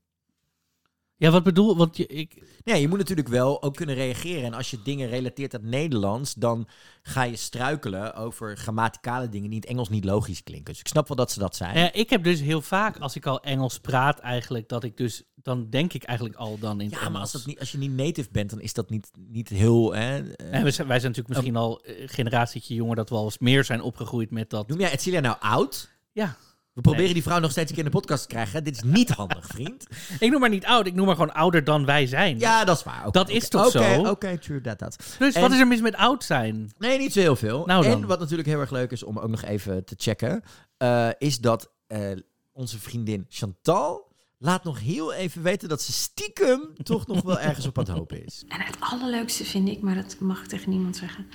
Ja, 1.22 1.30
wat 1.30 1.42
bedoel, 1.42 1.76
want 1.76 1.96
je, 1.96 2.06
ik, 2.06 2.42
Ja, 2.64 2.74
je 2.74 2.88
moet 2.88 2.98
natuurlijk 2.98 3.28
wel 3.28 3.62
ook 3.62 3.74
kunnen 3.74 3.94
reageren. 3.94 4.44
En 4.44 4.54
als 4.54 4.70
je 4.70 4.82
dingen 4.82 5.08
relateert 5.08 5.54
aan 5.54 5.68
Nederlands, 5.68 6.34
dan 6.34 6.68
ga 7.02 7.22
je 7.22 7.36
struikelen 7.36 8.14
over 8.14 8.56
grammaticale 8.56 9.28
dingen 9.28 9.50
die 9.50 9.54
in 9.58 9.60
het 9.60 9.70
Engels 9.70 9.88
niet 9.88 10.04
logisch 10.04 10.42
klinken. 10.42 10.72
Dus 10.72 10.80
ik 10.80 10.88
snap 10.88 11.08
wel 11.08 11.16
dat 11.16 11.30
ze 11.30 11.38
dat 11.38 11.56
zijn. 11.56 11.78
ja, 11.78 11.92
ik 11.92 12.10
heb 12.10 12.24
dus 12.24 12.40
heel 12.40 12.62
vaak, 12.62 12.98
als 12.98 13.16
ik 13.16 13.26
al 13.26 13.40
Engels 13.42 13.78
praat 13.78 14.18
eigenlijk, 14.18 14.68
dat 14.68 14.84
ik 14.84 14.96
dus, 14.96 15.22
dan 15.34 15.70
denk 15.70 15.92
ik 15.92 16.02
eigenlijk 16.02 16.38
al 16.38 16.58
dan 16.58 16.80
in 16.80 16.88
Ja, 16.88 16.96
Engels. 16.96 17.12
maar 17.12 17.20
als, 17.20 17.32
dat 17.32 17.46
niet, 17.46 17.58
als 17.60 17.72
je 17.72 17.78
niet 17.78 17.92
native 17.96 18.28
bent, 18.32 18.50
dan 18.50 18.60
is 18.60 18.72
dat 18.72 18.90
niet, 18.90 19.10
niet 19.28 19.48
heel... 19.48 19.94
Hè, 19.94 20.32
eh, 20.32 20.54
En 20.54 20.64
we 20.64 20.70
zijn, 20.70 20.88
wij 20.88 21.00
zijn 21.00 21.12
natuurlijk 21.12 21.28
misschien 21.28 21.56
al 21.56 21.80
een 21.82 22.08
generatietje 22.08 22.74
jonger 22.74 22.96
dat 22.96 23.08
we 23.08 23.14
al 23.14 23.24
eens 23.24 23.38
meer 23.38 23.64
zijn 23.64 23.82
opgegroeid 23.82 24.30
met 24.30 24.50
dat. 24.50 24.68
Noem 24.68 24.80
jij 24.80 24.90
Etcilia 24.90 25.20
nou 25.20 25.36
oud? 25.40 25.90
Ja, 26.12 26.36
We 26.72 26.80
proberen 26.80 27.04
Nee. 27.04 27.14
die 27.14 27.22
vrouw 27.22 27.38
nog 27.38 27.50
steeds 27.50 27.70
een 27.70 27.76
keer 27.76 27.84
in 27.84 27.90
de 27.90 27.96
podcast 27.98 28.22
te 28.22 28.28
krijgen. 28.28 28.52
hè? 28.52 28.62
Dit 28.62 28.74
is 28.76 28.82
niet 28.82 29.10
handig, 29.10 29.46
vriend. 29.46 29.86
ik 30.20 30.30
noem 30.30 30.40
maar 30.40 30.48
niet 30.48 30.64
oud, 30.66 30.86
ik 30.86 30.94
noem 30.94 31.06
maar 31.06 31.14
gewoon 31.14 31.32
ouder 31.34 31.64
dan 31.64 31.84
wij 31.84 32.06
zijn. 32.06 32.38
Ja, 32.38 32.64
dat 32.64 32.76
is 32.76 32.82
waar. 32.84 33.00
Oké, 33.00 33.10
Dat 33.10 33.22
oké. 33.28 33.32
is 33.36 33.48
toch 33.48 33.66
Oké, 33.66 33.94
zo? 33.94 34.02
Oké, 34.10 34.38
true, 34.38 34.60
that, 34.60 34.78
that. 34.78 34.96
Dus 35.18 35.34
En- 35.34 35.40
wat 35.40 35.52
is 35.52 35.58
er 35.58 35.66
mis 35.66 35.80
met 35.80 35.94
oud 35.96 36.24
zijn? 36.24 36.72
Nee, 36.78 36.98
niet 36.98 37.12
zo 37.12 37.20
heel 37.20 37.36
veel. 37.36 37.66
Nou 37.66 37.82
dan. 37.82 37.92
en 38.02 38.06
wat 38.06 38.18
natuurlijk 38.20 38.48
heel 38.48 38.60
erg 38.60 38.70
leuk 38.70 38.90
is 38.90 39.02
om 39.02 39.18
ook 39.18 39.28
nog 39.30 39.42
even 39.42 39.84
te 39.84 39.94
checken, 39.98 40.42
eh, 40.76 41.08
is 41.18 41.38
dat 41.38 41.70
eh, 41.86 42.10
onze 42.52 42.78
vriendin 42.78 43.26
Chantal 43.28 44.10
laat 44.38 44.64
nog 44.64 44.80
heel 44.80 45.12
even 45.12 45.42
weten 45.42 45.68
dat 45.68 45.82
ze 45.82 45.92
stiekem 45.92 46.72
toch 46.82 47.06
nog 47.06 47.22
wel 47.22 47.38
ergens 47.38 47.66
op 47.66 47.78
aan 47.78 47.84
het 47.84 47.92
hopen 47.98 48.24
is. 48.24 48.44
En 48.48 48.60
het 48.60 48.76
allerleukste 48.80 49.44
vind 49.44 49.68
ik, 49.68 49.80
maar 49.80 49.94
dat 49.94 50.16
mag 50.20 50.40
ik 50.42 50.46
tegen 50.48 50.70
niemand 50.70 50.96
zeggen, 50.96 51.26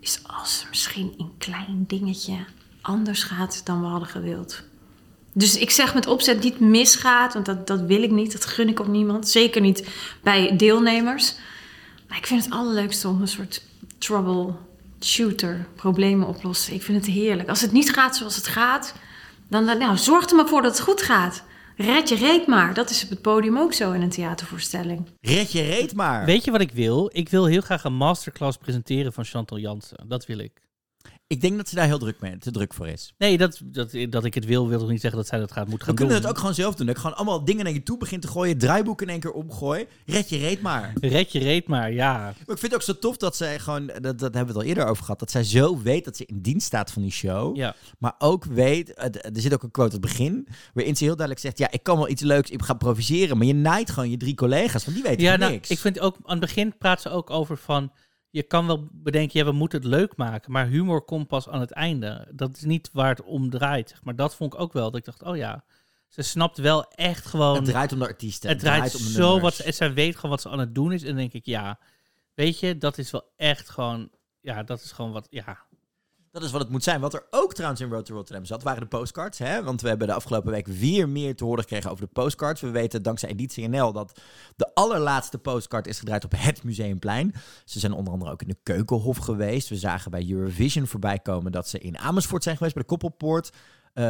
is 0.00 0.20
als 0.26 0.62
er 0.62 0.68
misschien 0.68 1.14
een 1.16 1.34
klein 1.38 1.84
dingetje 1.86 2.44
anders 2.82 3.22
gaat 3.22 3.60
dan 3.66 3.80
we 3.80 3.86
hadden 3.86 4.08
gewild. 4.08 4.64
Dus 5.36 5.56
ik 5.58 5.70
zeg 5.70 5.94
met 5.94 6.06
opzet 6.06 6.42
niet 6.42 6.60
misgaat, 6.60 7.32
want 7.34 7.46
dat, 7.46 7.66
dat 7.66 7.80
wil 7.80 8.02
ik 8.02 8.10
niet. 8.10 8.32
Dat 8.32 8.44
gun 8.44 8.68
ik 8.68 8.80
ook 8.80 8.86
niemand. 8.86 9.28
Zeker 9.28 9.60
niet 9.60 9.88
bij 10.22 10.56
deelnemers. 10.56 11.34
Maar 12.08 12.18
ik 12.18 12.26
vind 12.26 12.44
het 12.44 12.52
allerleukste 12.52 13.08
om 13.08 13.20
een 13.20 13.28
soort 13.28 13.62
troubleshooter, 13.98 15.66
problemen 15.74 16.28
oplossen. 16.28 16.74
Ik 16.74 16.82
vind 16.82 17.06
het 17.06 17.14
heerlijk. 17.14 17.48
Als 17.48 17.60
het 17.60 17.72
niet 17.72 17.92
gaat 17.92 18.16
zoals 18.16 18.36
het 18.36 18.46
gaat, 18.46 18.94
dan 19.48 19.66
dan- 19.66 19.78
nou, 19.78 19.96
zorg 19.96 20.30
er 20.30 20.36
maar 20.36 20.48
voor 20.48 20.62
dat 20.62 20.70
het 20.76 20.80
goed 20.86 21.02
gaat. 21.02 21.42
Red 21.76 22.08
je 22.08 22.14
reet 22.14 22.46
maar. 22.46 22.74
Dat 22.74 22.90
is 22.90 23.04
op 23.04 23.10
het 23.10 23.22
podium 23.22 23.58
ook 23.58 23.72
zo 23.72 23.92
in 23.92 24.02
een 24.02 24.10
theatervoorstelling. 24.10 25.06
Red 25.20 25.52
je 25.52 25.62
reet 25.62 25.94
maar. 25.94 26.24
Weet 26.24 26.44
je 26.44 26.50
wat 26.50 26.60
ik 26.60 26.72
wil? 26.72 27.10
Ik 27.12 27.28
wil 27.28 27.44
heel 27.46 27.60
graag 27.60 27.84
een 27.84 27.94
masterclass 27.94 28.56
presenteren 28.56 29.12
van 29.12 29.24
Chantal 29.24 29.58
Jansen. 29.58 30.04
Dat 30.08 30.26
wil 30.26 30.38
ik. 30.38 30.52
Ik 31.26 31.40
denk 31.40 31.56
dat 31.56 31.68
ze 31.68 31.74
daar 31.74 31.86
heel 31.86 31.98
druk 31.98 32.20
mee, 32.20 32.38
te 32.38 32.50
druk 32.50 32.74
voor 32.74 32.88
is. 32.88 33.14
Nee, 33.18 33.38
dat, 33.38 33.60
dat, 33.64 33.90
dat 34.10 34.24
ik 34.24 34.34
het 34.34 34.44
wil, 34.44 34.68
wil 34.68 34.78
toch 34.78 34.88
niet 34.88 35.00
zeggen 35.00 35.18
dat 35.20 35.28
zij 35.28 35.38
dat 35.38 35.52
gaat 35.52 35.68
moeten 35.68 35.78
We 35.78 35.84
gaan 35.84 35.94
kunnen 35.94 36.14
doen. 36.14 36.22
het 36.22 36.32
ook 36.32 36.38
gewoon 36.38 36.54
zelf 36.54 36.74
doen. 36.74 36.86
Dat 36.86 36.94
ik 36.94 37.00
gewoon 37.00 37.16
allemaal 37.16 37.44
dingen 37.44 37.64
naar 37.64 37.72
je 37.72 37.82
toe 37.82 37.98
begin 37.98 38.20
te 38.20 38.28
gooien, 38.28 38.58
draaiboek 38.58 39.02
in 39.02 39.08
één 39.08 39.20
keer 39.20 39.32
omgooi. 39.32 39.86
Red 40.06 40.28
je 40.28 40.36
reet 40.36 40.62
maar. 40.62 40.92
Red 41.00 41.32
je 41.32 41.38
reet 41.38 41.66
maar, 41.66 41.92
ja. 41.92 42.12
Maar 42.18 42.30
ik 42.30 42.44
vind 42.46 42.62
het 42.62 42.74
ook 42.74 42.82
zo 42.82 42.98
tof 42.98 43.16
dat 43.16 43.36
zij 43.36 43.58
gewoon, 43.58 43.86
dat, 43.86 44.02
dat 44.02 44.20
hebben 44.20 44.40
we 44.40 44.46
het 44.46 44.56
al 44.56 44.62
eerder 44.62 44.86
over 44.86 45.02
gehad, 45.04 45.18
dat 45.18 45.30
zij 45.30 45.44
zo 45.44 45.82
weet 45.82 46.04
dat 46.04 46.16
ze 46.16 46.26
in 46.26 46.40
dienst 46.40 46.66
staat 46.66 46.92
van 46.92 47.02
die 47.02 47.10
show. 47.12 47.56
ja. 47.56 47.74
Maar 47.98 48.14
ook 48.18 48.44
weet, 48.44 48.98
er 48.98 49.40
zit 49.40 49.54
ook 49.54 49.62
een 49.62 49.70
quote 49.70 49.94
aan 49.94 50.00
het 50.00 50.08
begin, 50.10 50.48
waarin 50.74 50.96
ze 50.96 51.04
heel 51.04 51.16
duidelijk 51.16 51.46
zegt, 51.46 51.58
ja, 51.58 51.70
ik 51.70 51.82
kan 51.82 51.96
wel 51.96 52.08
iets 52.08 52.22
leuks, 52.22 52.50
ik 52.50 52.62
ga 52.62 52.72
improviseren, 52.72 53.36
maar 53.38 53.46
je 53.46 53.54
naait 53.54 53.90
gewoon 53.90 54.10
je 54.10 54.16
drie 54.16 54.34
collega's, 54.34 54.84
want 54.84 54.96
die 54.96 55.06
weten 55.06 55.22
Ja, 55.24 55.36
nou, 55.36 55.52
niks. 55.52 55.70
ik 55.70 55.78
vind 55.78 56.00
ook, 56.00 56.16
aan 56.22 56.30
het 56.38 56.40
begin 56.40 56.78
praat 56.78 57.00
ze 57.00 57.08
ook 57.10 57.30
over 57.30 57.56
van, 57.56 57.92
je 58.34 58.42
kan 58.42 58.66
wel 58.66 58.88
bedenken, 58.92 59.38
ja, 59.38 59.44
we 59.46 59.52
moeten 59.52 59.78
het 59.78 59.88
leuk 59.88 60.16
maken, 60.16 60.52
maar 60.52 60.66
humor 60.66 61.02
komt 61.02 61.28
pas 61.28 61.48
aan 61.48 61.60
het 61.60 61.70
einde. 61.70 62.28
Dat 62.32 62.56
is 62.56 62.62
niet 62.62 62.90
waar 62.92 63.08
het 63.08 63.22
om 63.22 63.50
draait, 63.50 63.88
zeg 63.88 64.04
maar. 64.04 64.16
Dat 64.16 64.34
vond 64.34 64.54
ik 64.54 64.60
ook 64.60 64.72
wel, 64.72 64.90
dat 64.90 65.00
ik 65.00 65.04
dacht, 65.04 65.22
oh 65.22 65.36
ja, 65.36 65.64
ze 66.08 66.22
snapt 66.22 66.58
wel 66.58 66.84
echt 66.88 67.26
gewoon... 67.26 67.54
het 67.54 67.64
draait 67.64 67.92
om 67.92 67.98
de 67.98 68.06
artiesten. 68.06 68.48
Het 68.48 68.58
draait 68.58 68.94
om 68.94 69.02
de 69.02 69.10
zo 69.10 69.40
wat 69.40 69.54
ze, 69.54 69.62
en 69.62 69.74
zij 69.74 69.94
weet 69.94 70.14
gewoon 70.14 70.30
wat 70.30 70.40
ze 70.40 70.48
aan 70.48 70.58
het 70.58 70.74
doen 70.74 70.92
is. 70.92 71.00
En 71.00 71.08
dan 71.08 71.16
denk 71.16 71.32
ik, 71.32 71.46
ja, 71.46 71.78
weet 72.34 72.60
je, 72.60 72.78
dat 72.78 72.98
is 72.98 73.10
wel 73.10 73.32
echt 73.36 73.68
gewoon, 73.68 74.10
ja, 74.40 74.62
dat 74.62 74.80
is 74.80 74.92
gewoon 74.92 75.12
wat, 75.12 75.26
ja. 75.30 75.66
Dat 76.34 76.42
is 76.42 76.50
wat 76.50 76.60
het 76.60 76.70
moet 76.70 76.82
zijn. 76.82 77.00
Wat 77.00 77.14
er 77.14 77.26
ook 77.30 77.54
trouwens 77.54 77.80
in 77.80 77.88
Road 77.90 78.04
to 78.06 78.14
Rotterdam 78.14 78.44
zat, 78.44 78.62
waren 78.62 78.80
de 78.80 78.86
postcards. 78.88 79.38
Hè? 79.38 79.62
Want 79.62 79.80
we 79.80 79.88
hebben 79.88 80.06
de 80.06 80.12
afgelopen 80.14 80.50
week 80.50 80.66
weer 80.66 81.08
meer 81.08 81.36
te 81.36 81.44
horen 81.44 81.62
gekregen 81.62 81.90
over 81.90 82.04
de 82.04 82.10
postcards. 82.12 82.60
We 82.60 82.70
weten 82.70 83.02
dankzij 83.02 83.28
Editie 83.28 83.68
NL 83.68 83.92
dat 83.92 84.20
de 84.56 84.74
allerlaatste 84.74 85.38
postcard 85.38 85.86
is 85.86 85.98
gedraaid 85.98 86.24
op 86.24 86.32
het 86.36 86.62
Museumplein. 86.64 87.34
Ze 87.64 87.78
zijn 87.78 87.92
onder 87.92 88.12
andere 88.12 88.30
ook 88.30 88.42
in 88.42 88.48
de 88.48 88.56
Keukenhof 88.62 89.16
geweest. 89.16 89.68
We 89.68 89.76
zagen 89.76 90.10
bij 90.10 90.30
Eurovision 90.30 90.86
voorbij 90.86 91.18
komen 91.18 91.52
dat 91.52 91.68
ze 91.68 91.78
in 91.78 91.98
Amersfoort 91.98 92.42
zijn 92.42 92.56
geweest, 92.56 92.74
bij 92.74 92.82
de 92.82 92.88
Koppelpoort. 92.88 93.50
eh, 93.92 94.04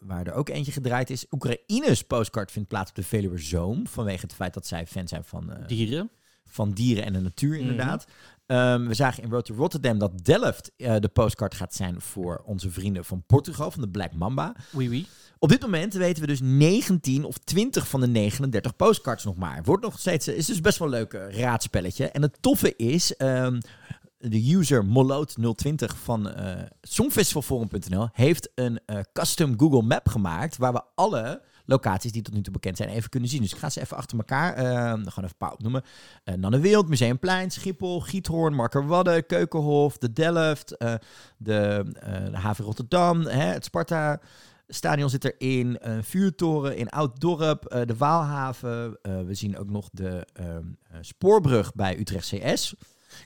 waar 0.00 0.26
er 0.26 0.32
ook 0.32 0.48
eentje 0.48 0.72
gedraaid 0.72 1.10
is. 1.10 1.26
Oekraïnes 1.30 2.02
postcard 2.02 2.50
vindt 2.52 2.68
plaats 2.68 2.90
op 2.90 2.96
de 2.96 3.02
Veluwe 3.02 3.38
Zoom. 3.38 3.86
Vanwege 3.86 4.20
het 4.20 4.34
feit 4.34 4.54
dat 4.54 4.66
zij 4.66 4.86
fan 4.86 5.08
zijn 5.08 5.24
van, 5.24 5.52
eh, 5.52 5.66
Dieren. 5.66 6.10
van 6.44 6.72
dieren 6.72 7.04
en 7.04 7.12
de 7.12 7.20
natuur, 7.20 7.50
Mhm. 7.50 7.60
inderdaad. 7.60 8.06
Ehm, 8.50 8.86
we 8.86 8.94
zagen 8.94 9.22
in 9.22 9.30
Road 9.30 9.44
to 9.44 9.54
Rotterdam 9.54 9.98
dat 9.98 10.24
Delft 10.24 10.72
eh, 10.76 10.96
de 10.98 11.08
postcard 11.08 11.54
gaat 11.54 11.74
zijn 11.74 12.00
voor 12.00 12.42
onze 12.44 12.70
vrienden 12.70 13.04
van 13.04 13.22
Portugal, 13.26 13.70
van 13.70 13.80
de 13.80 13.88
Black 13.88 14.14
Mamba. 14.14 14.54
Oui, 14.72 14.88
oui. 14.88 15.06
Op 15.38 15.48
dit 15.48 15.60
moment 15.60 15.94
weten 15.94 16.22
we 16.22 16.26
dus 16.28 16.40
19 16.42 17.24
of 17.24 17.38
20 17.38 17.88
van 17.88 18.00
de 18.00 18.06
39 18.06 18.76
postcards 18.76 19.24
nog 19.24 19.36
maar. 19.36 19.60
Wordt 19.64 19.82
nog 19.82 19.98
steeds, 19.98 20.28
is 20.28 20.46
dus 20.46 20.60
best 20.60 20.78
wel 20.78 20.88
een 20.88 20.94
leuk 20.94 21.12
eh, 21.12 21.40
raadspelletje. 21.40 22.06
En 22.06 22.22
het 22.22 22.36
toffe 22.40 22.76
is, 22.76 23.16
ehm, 23.16 23.60
de 24.18 24.54
user 24.54 24.84
Moloot020 24.84 25.96
van 26.02 26.30
eh 26.30 26.62
Songfestivalforum.nl 26.80 28.08
heeft 28.12 28.50
een 28.54 28.80
eh, 28.86 28.98
custom 29.12 29.58
Google 29.58 29.82
Map 29.82 30.08
gemaakt 30.08 30.56
waar 30.56 30.72
we 30.72 30.82
alle 30.94 31.42
locaties 31.70 32.12
die 32.12 32.22
tot 32.22 32.34
nu 32.34 32.40
toe 32.40 32.52
bekend 32.52 32.76
zijn 32.76 32.88
even 32.88 33.10
kunnen 33.10 33.28
zien. 33.28 33.40
Dus 33.42 33.52
ik 33.52 33.58
ga 33.58 33.70
ze 33.70 33.80
even 33.80 33.96
achter 33.96 34.18
elkaar, 34.18 34.54
eh, 34.54 34.64
gewoon 34.64 35.04
even 35.04 35.22
een 35.22 35.34
paar 35.38 35.52
opnoemen. 35.52 35.82
Uh, 36.24 36.34
Nannewild, 36.34 36.88
Museumplein, 36.88 37.50
Schiphol, 37.50 38.00
Giethoorn, 38.00 38.54
Markerwadde, 38.54 39.22
Keukenhof, 39.22 39.98
de 39.98 40.12
Delft, 40.12 40.76
eh, 40.76 40.94
de, 41.36 41.84
eh, 42.00 42.24
de 42.30 42.36
haven 42.36 42.64
Rotterdam, 42.64 43.20
hè, 43.26 43.44
het 43.44 43.64
Sparta... 43.64 44.20
Stadion 44.72 45.10
zit 45.10 45.24
erin, 45.24 45.76
een 45.80 46.04
vuurtoren 46.04 46.76
in 46.76 46.88
Oud-Dorp, 46.88 47.64
eh, 47.64 47.86
de 47.86 47.96
Waalhaven. 47.96 48.98
eh, 49.02 49.20
we 49.20 49.34
zien 49.34 49.58
ook 49.58 49.70
nog 49.70 49.88
de 49.92 50.26
ehm, 50.32 50.64
eh, 50.90 50.98
spoorbrug 51.00 51.74
bij 51.74 51.98
Utrecht 51.98 52.28
CS. 52.28 52.74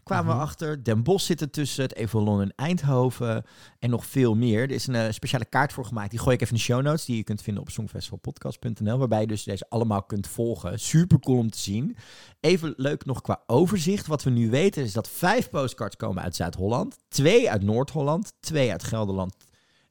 Kwamen 0.03 0.35
we 0.37 0.41
achter. 0.43 0.85
Den 0.85 1.03
Bosch 1.03 1.27
zit 1.27 1.41
er 1.41 1.51
tussen, 1.51 1.83
het 1.83 1.95
Evolon 1.95 2.43
in 2.43 2.53
Eindhoven 2.57 3.45
en 3.79 3.91
nog 3.91 4.07
veel 4.07 4.35
meer. 4.35 4.63
Er 4.63 4.71
is 4.71 4.87
een 4.87 4.95
eh, 4.95 5.11
speciale 5.13 5.45
kaart 5.45 5.73
voor 5.73 5.85
gemaakt. 5.85 6.11
Die 6.11 6.19
gooi 6.19 6.35
ik 6.35 6.41
even 6.41 6.53
in 6.55 6.59
de 6.59 6.65
show 6.67 6.83
notes, 6.83 7.05
die 7.05 7.17
je 7.17 7.23
kunt 7.25 7.43
vinden 7.43 7.63
op 7.63 7.71
songfestivalpodcast.nl. 7.71 8.99
Waarbij 8.99 9.21
je 9.21 9.27
dus 9.27 9.43
deze 9.45 9.67
allemaal 9.69 10.03
kunt 10.03 10.27
volgen. 10.27 10.81
Super 10.81 11.19
cool 11.19 11.39
om 11.39 11.51
te 11.51 11.59
zien. 11.59 11.97
Even 12.41 12.75
leuk 12.77 13.05
nog 13.05 13.21
qua 13.21 13.43
overzicht. 13.47 14.07
Wat 14.07 14.23
we 14.23 14.31
nu 14.31 14.51
weten 14.51 14.83
is 14.83 14.93
dat 14.93 15.09
vijf 15.09 15.51
postcards 15.51 15.97
komen 15.97 16.23
uit 16.23 16.37
Zuid-Holland. 16.37 16.97
Twee 17.09 17.51
uit 17.51 17.63
Noord-Holland. 17.63 18.33
Twee 18.41 18.71
uit 18.73 18.85
Gelderland 18.85 19.35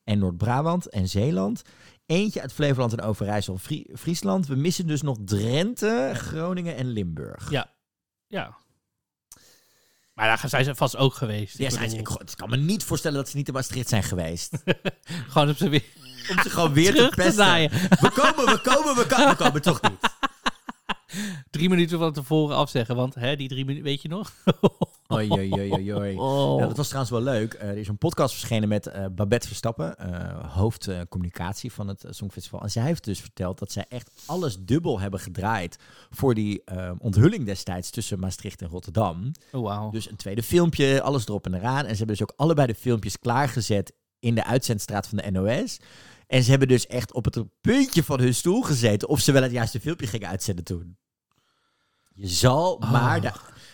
en 0.03 0.19
Noord-Brabant 0.19 0.89
en 0.89 1.09
Zeeland. 1.09 1.61
Eentje 2.05 2.41
uit 2.41 2.53
Flevoland 2.53 2.93
en 2.93 3.01
Overijssel 3.01 3.53
en 3.53 3.59
Frie- 3.59 3.89
Friesland. 3.95 4.47
We 4.47 4.55
missen 4.55 4.87
dus 4.87 5.01
nog 5.01 5.17
Drenthe, 5.25 6.11
Groningen 6.13 6.75
en 6.75 6.87
Limburg. 6.87 7.49
Ja. 7.49 7.71
Ja. 8.27 8.57
Maar 10.13 10.27
daar 10.27 10.49
zijn 10.49 10.63
ze 10.63 10.75
vast 10.75 10.95
ook 10.97 11.13
geweest. 11.13 11.57
Ja, 11.57 11.65
Ik 11.65 11.71
zijn 11.71 11.89
ze- 11.89 11.97
ik, 11.97 12.09
ik 12.09 12.33
kan 12.35 12.49
me 12.49 12.57
niet 12.57 12.83
voorstellen 12.83 13.17
dat 13.17 13.29
ze 13.29 13.37
niet 13.37 13.47
in 13.47 13.53
Maastricht 13.53 13.89
zijn 13.89 14.03
geweest. 14.03 14.57
Gewoon 15.29 15.49
op 15.49 15.57
ze 15.57 15.69
weer 15.69 15.83
Om 16.29 16.41
ze 16.43 16.49
gewoon 16.49 16.73
weer 16.73 16.93
te 16.95 17.11
pesten. 17.15 17.69
We 17.99 18.11
komen, 18.15 18.45
we 18.45 18.59
komen, 18.63 18.95
we 18.95 19.05
komen. 19.07 19.29
We 19.29 19.35
komen 19.35 19.61
toch 19.61 19.81
niet. 19.81 19.99
Drie 21.51 21.69
minuten 21.69 21.99
van 21.99 22.13
tevoren 22.13 22.55
afzeggen, 22.55 22.95
want 22.95 23.15
hè, 23.15 23.35
die 23.35 23.47
drie 23.47 23.65
minuten, 23.65 23.85
weet 23.85 24.01
je 24.01 24.07
nog? 24.07 24.31
Oei, 25.13 25.31
oei, 25.31 25.93
oei. 25.93 26.17
Oh. 26.17 26.59
Ja, 26.59 26.67
dat 26.67 26.77
was 26.77 26.87
trouwens 26.87 27.11
wel 27.11 27.21
leuk. 27.21 27.53
Eh, 27.53 27.69
er 27.69 27.77
is 27.77 27.87
een 27.87 27.97
podcast 27.97 28.33
verschenen 28.33 28.69
met 28.69 28.87
eh, 28.87 29.05
Babette 29.11 29.47
Verstappen, 29.47 29.97
eh 29.97 30.53
hoofd 30.55 30.87
eh, 30.87 30.99
communicatie 31.09 31.71
van 31.71 31.87
het 31.87 32.05
Songfestival. 32.09 32.61
En 32.61 32.71
zij 32.71 32.83
heeft 32.83 33.03
dus 33.03 33.19
verteld 33.19 33.59
dat 33.59 33.71
zij 33.71 33.85
echt 33.89 34.11
alles 34.25 34.57
dubbel 34.59 34.99
hebben 34.99 35.19
gedraaid 35.19 35.77
voor 36.09 36.33
die 36.33 36.63
onthulling 36.97 37.45
destijds 37.45 37.89
tussen 37.89 38.19
Maastricht 38.19 38.61
en 38.61 38.67
Rotterdam. 38.67 39.31
Oh, 39.51 39.61
wauw. 39.61 39.89
Dus 39.89 40.09
een 40.09 40.15
tweede 40.15 40.43
filmpje, 40.43 41.01
alles 41.01 41.27
erop 41.27 41.45
en 41.45 41.53
eraan. 41.53 41.85
En 41.85 41.91
ze 41.91 41.97
hebben 41.97 42.07
dus 42.07 42.21
ook 42.21 42.33
allebei 42.35 42.67
de 42.67 42.75
filmpjes 42.75 43.19
klaargezet 43.19 43.93
in 44.19 44.35
de 44.35 44.45
uitzendstraat 44.45 45.07
van 45.07 45.17
de 45.17 45.31
NOS. 45.31 45.79
En 46.27 46.43
ze 46.43 46.49
hebben 46.49 46.67
dus 46.67 46.87
echt 46.87 47.13
op 47.13 47.25
het 47.25 47.43
puntje 47.61 48.03
van 48.03 48.19
hun 48.19 48.35
stoel 48.35 48.61
gezeten 48.61 49.07
of 49.07 49.19
ze 49.19 49.31
wel 49.31 49.41
het 49.41 49.51
juiste 49.51 49.79
filmpje 49.79 50.07
gingen 50.07 50.27
uitzenden 50.27 50.63
toen. 50.63 50.97
Je 52.15 52.27
zal 52.27 52.77
maar 52.91 53.21
de, 53.21 53.31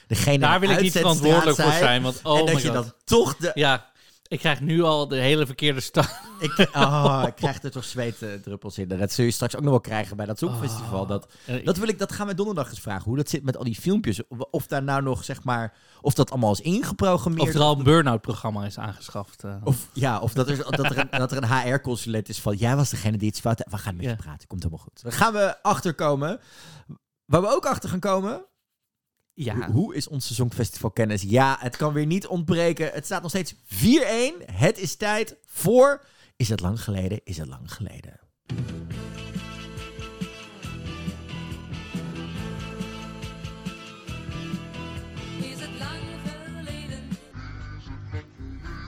degene 0.09 0.35
Oh. 0.45 0.49
Daar 0.51 0.59
wil 0.59 0.69
ik 0.69 0.81
niet 0.81 0.91
verantwoordelijk 0.91 1.61
voor 1.61 1.71
zijn, 1.71 2.01
want 2.01 2.19
oh 2.23 2.37
en 2.39 2.45
my 2.45 2.51
dat 2.51 2.61
je 2.61 2.67
God. 2.67 2.75
dan 2.83 2.93
toch 3.03 3.35
de... 3.35 3.51
Ja, 3.53 3.87
ik 4.27 4.39
krijg 4.39 4.61
nu 4.61 4.81
al 4.83 5.07
de 5.07 5.15
hele 5.15 5.45
verkeerde 5.45 5.79
start. 5.79 6.09
Ik, 6.39 6.69
oh, 6.75 7.23
ik 7.27 7.35
krijg 7.35 7.63
er 7.63 7.71
toch 7.71 7.83
zweetdruppels 7.83 8.77
in. 8.77 8.87
Dat 8.87 9.11
zul 9.11 9.25
je 9.25 9.31
straks 9.31 9.55
ook 9.55 9.61
nog 9.61 9.69
wel 9.69 9.79
krijgen 9.79 10.17
bij 10.17 10.25
dat 10.25 10.37
Songfestival. 10.37 11.05
Dat, 11.05 11.31
Eh, 11.45 11.65
dat, 11.65 11.77
wil 11.77 11.87
ik, 11.87 11.99
dat 11.99 12.11
gaan 12.11 12.27
we 12.27 12.33
donderdag 12.33 12.69
eens 12.69 12.79
vragen. 12.79 13.03
Hoe 13.03 13.17
dat 13.17 13.29
zit 13.29 13.43
met 13.43 13.57
al 13.57 13.63
die 13.63 13.75
filmpjes. 13.79 14.21
Of- 14.51 14.67
daar 14.67 14.83
nou 14.83 15.01
nog, 15.01 15.23
zeg 15.23 15.43
maar... 15.43 15.73
Of 16.01 16.13
dat 16.13 16.31
allemaal 16.31 16.51
is 16.51 16.59
ingeprogrammeerd. 16.61 17.47
Of 17.49 17.53
er 17.55 17.61
al 17.61 17.77
een 17.77 17.83
burn-out 17.83 18.21
programma 18.21 18.65
is 18.65 18.77
aangeschaft. 18.77 19.43
eh. 19.43 19.55
Of, 19.63 19.89
ja, 19.93 20.19
of 20.19 20.33
dat 20.33 20.49
er, 20.49 20.57
dat 20.57 20.79
er 20.85 20.97
een, 20.97 21.07
dat 21.19 21.31
er 21.31 21.43
een 21.43 21.49
HR-consulent 21.71 22.29
is 22.29 22.39
van... 22.39 22.55
Jij 22.55 22.75
was 22.75 22.89
degene 22.89 23.17
die 23.17 23.27
iets 23.27 23.39
fout... 23.39 23.63
We 23.69 23.77
gaan 23.77 23.95
met 23.95 24.03
je 24.05 24.09
Ja. 24.09 24.15
praten. 24.15 24.47
Komt 24.47 24.63
helemaal 24.63 24.83
goed. 24.85 25.01
Dan 25.03 25.11
gaan 25.11 25.33
we 25.33 25.61
achterkomen. 25.63 26.39
Waar 27.25 27.41
we 27.41 27.47
ook 27.55 27.65
achter 27.65 27.89
gaan 27.89 27.99
komen... 27.99 28.45
ja. 29.43 29.55
Hoe, 29.55 29.65
hoe 29.65 29.95
is 29.95 30.07
onze 30.07 30.33
Songfestival 30.33 30.91
kennis? 30.91 31.21
Ja, 31.21 31.57
het 31.59 31.75
kan 31.75 31.93
weer 31.93 32.05
niet 32.05 32.27
ontbreken. 32.27 32.91
Het 32.93 33.05
staat 33.05 33.21
nog 33.21 33.31
steeds 33.31 33.53
4-1. 33.53 33.57
Het 34.45 34.77
is 34.77 34.95
tijd 34.95 35.35
voor... 35.45 36.05
Is 36.35 36.49
het 36.49 36.59
lang 36.59 36.83
geleden? 36.83 37.21
Is 37.23 37.37
het 37.37 37.47
lang 37.47 37.73
geleden? 37.73 38.19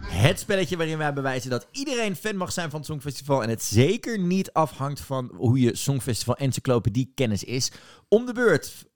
Het 0.05 0.39
spelletje 0.39 0.77
waarin 0.77 0.97
wij 0.97 1.13
bewijzen 1.13 1.49
dat 1.49 1.67
iedereen 1.71 2.15
fan 2.15 2.35
mag 2.35 2.51
zijn 2.51 2.69
van 2.69 2.79
het 2.79 2.87
Songfestival. 2.87 3.43
En 3.43 3.49
het 3.49 3.63
zeker 3.63 4.19
niet 4.19 4.53
afhangt 4.53 4.99
van 4.99 5.31
hoe 5.35 5.59
je 5.59 5.75
Songfestival 5.75 6.35
encyclopedie 6.35 7.11
kennis 7.15 7.43
is. 7.43 7.71
Om 8.07 8.25
de 8.25 8.33
beurt 8.33 8.89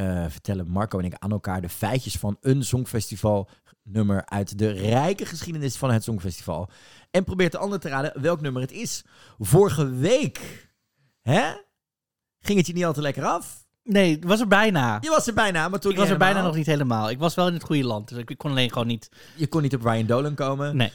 eh, 0.00 0.24
vertellen 0.28 0.70
Marco 0.70 0.98
en 0.98 1.04
ik 1.04 1.14
aan 1.18 1.30
elkaar 1.30 1.60
de 1.60 1.68
feitjes 1.68 2.16
van 2.16 2.36
een 2.40 2.64
Songfestival 2.64 3.48
nummer 3.82 4.26
uit 4.26 4.58
de 4.58 4.70
rijke 4.70 5.26
geschiedenis 5.26 5.76
van 5.76 5.90
het 5.90 6.04
Songfestival. 6.04 6.70
En 7.10 7.24
probeert 7.24 7.52
de 7.52 7.58
ander 7.58 7.80
te 7.80 7.88
raden 7.88 8.22
welk 8.22 8.40
nummer 8.40 8.62
het 8.62 8.72
is. 8.72 9.04
Vorige 9.38 9.90
week, 9.90 10.68
hè? 11.22 11.52
Ging 12.40 12.58
het 12.58 12.66
je 12.66 12.72
niet 12.72 12.84
al 12.84 12.92
te 12.92 13.00
lekker 13.00 13.24
af? 13.24 13.66
Nee, 13.82 14.18
was 14.26 14.40
er 14.40 14.48
bijna. 14.48 14.98
Je 15.00 15.08
was 15.08 15.26
er 15.26 15.34
bijna, 15.34 15.68
maar 15.68 15.80
toen 15.80 15.92
Ik 15.92 15.98
was 15.98 16.10
er 16.10 16.18
bijna 16.18 16.42
nog 16.42 16.54
niet 16.54 16.66
helemaal. 16.66 17.10
Ik 17.10 17.18
was 17.18 17.34
wel 17.34 17.46
in 17.46 17.54
het 17.54 17.62
goede 17.62 17.84
land, 17.84 18.08
dus 18.08 18.18
ik 18.18 18.38
kon 18.38 18.50
alleen 18.50 18.72
gewoon 18.72 18.86
niet... 18.86 19.08
Je 19.36 19.46
kon 19.46 19.62
niet 19.62 19.74
op 19.74 19.82
Ryan 19.82 20.06
Dolan 20.06 20.34
komen. 20.34 20.76
Nee. 20.76 20.92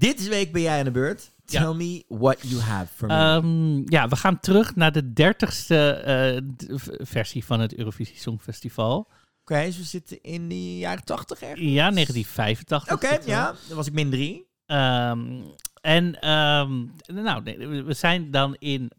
Dit 0.00 0.28
week 0.28 0.52
ben 0.52 0.62
jij 0.62 0.78
aan 0.78 0.84
de 0.84 0.90
beurt. 0.90 1.30
Ja. 1.44 1.60
Tell 1.60 1.74
me 1.74 2.04
what 2.08 2.38
you 2.40 2.60
have 2.60 2.92
for 2.94 3.06
me. 3.08 3.14
Ehm, 3.14 3.92
ja, 3.92 4.08
we 4.08 4.16
gaan 4.16 4.40
terug 4.40 4.76
naar 4.76 4.92
de 4.92 5.12
dertigste 5.12 6.42
v- 6.66 6.86
versie 7.08 7.44
van 7.44 7.60
het 7.60 7.74
Eurovisie 7.74 8.16
Songfestival. 8.16 9.08
Oké, 9.40 9.64
dus 9.64 9.76
we 9.76 9.82
zitten 9.84 10.22
in 10.22 10.48
de 10.48 10.78
jaren 10.78 11.04
80 11.04 11.40
ergens. 11.40 11.60
Ja, 11.60 11.90
1985. 11.90 12.92
Oké, 12.92 13.18
ja. 13.24 13.54
Dan 13.68 13.76
was 13.76 13.86
ik 13.86 13.92
min 13.92 14.10
3. 14.10 14.46
Ehm, 14.66 15.40
en 15.80 16.20
ehm, 16.20 16.84
nou, 17.06 17.42
nee, 17.42 17.82
we 17.82 17.92
zijn 17.94 18.30
dan 18.30 18.56
in 18.58 18.90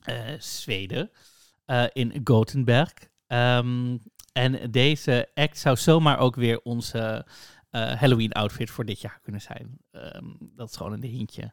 eh, 0.00 0.16
Zweden, 0.38 1.10
eh, 1.64 1.84
in 1.92 2.20
Gothenburg. 2.24 2.92
En 4.32 4.70
deze 4.70 5.28
act 5.34 5.58
zou 5.58 5.76
zomaar 5.76 6.18
ook 6.18 6.36
weer 6.36 6.60
onze 6.62 7.26
eh, 7.70 7.92
Halloween-outfit 8.00 8.70
voor 8.70 8.84
dit 8.84 9.00
jaar 9.00 9.20
kunnen 9.22 9.40
zijn. 9.40 9.78
Ehm, 9.90 10.24
dat 10.40 10.70
is 10.70 10.76
gewoon 10.76 10.92
een 10.92 11.02
hintje. 11.04 11.52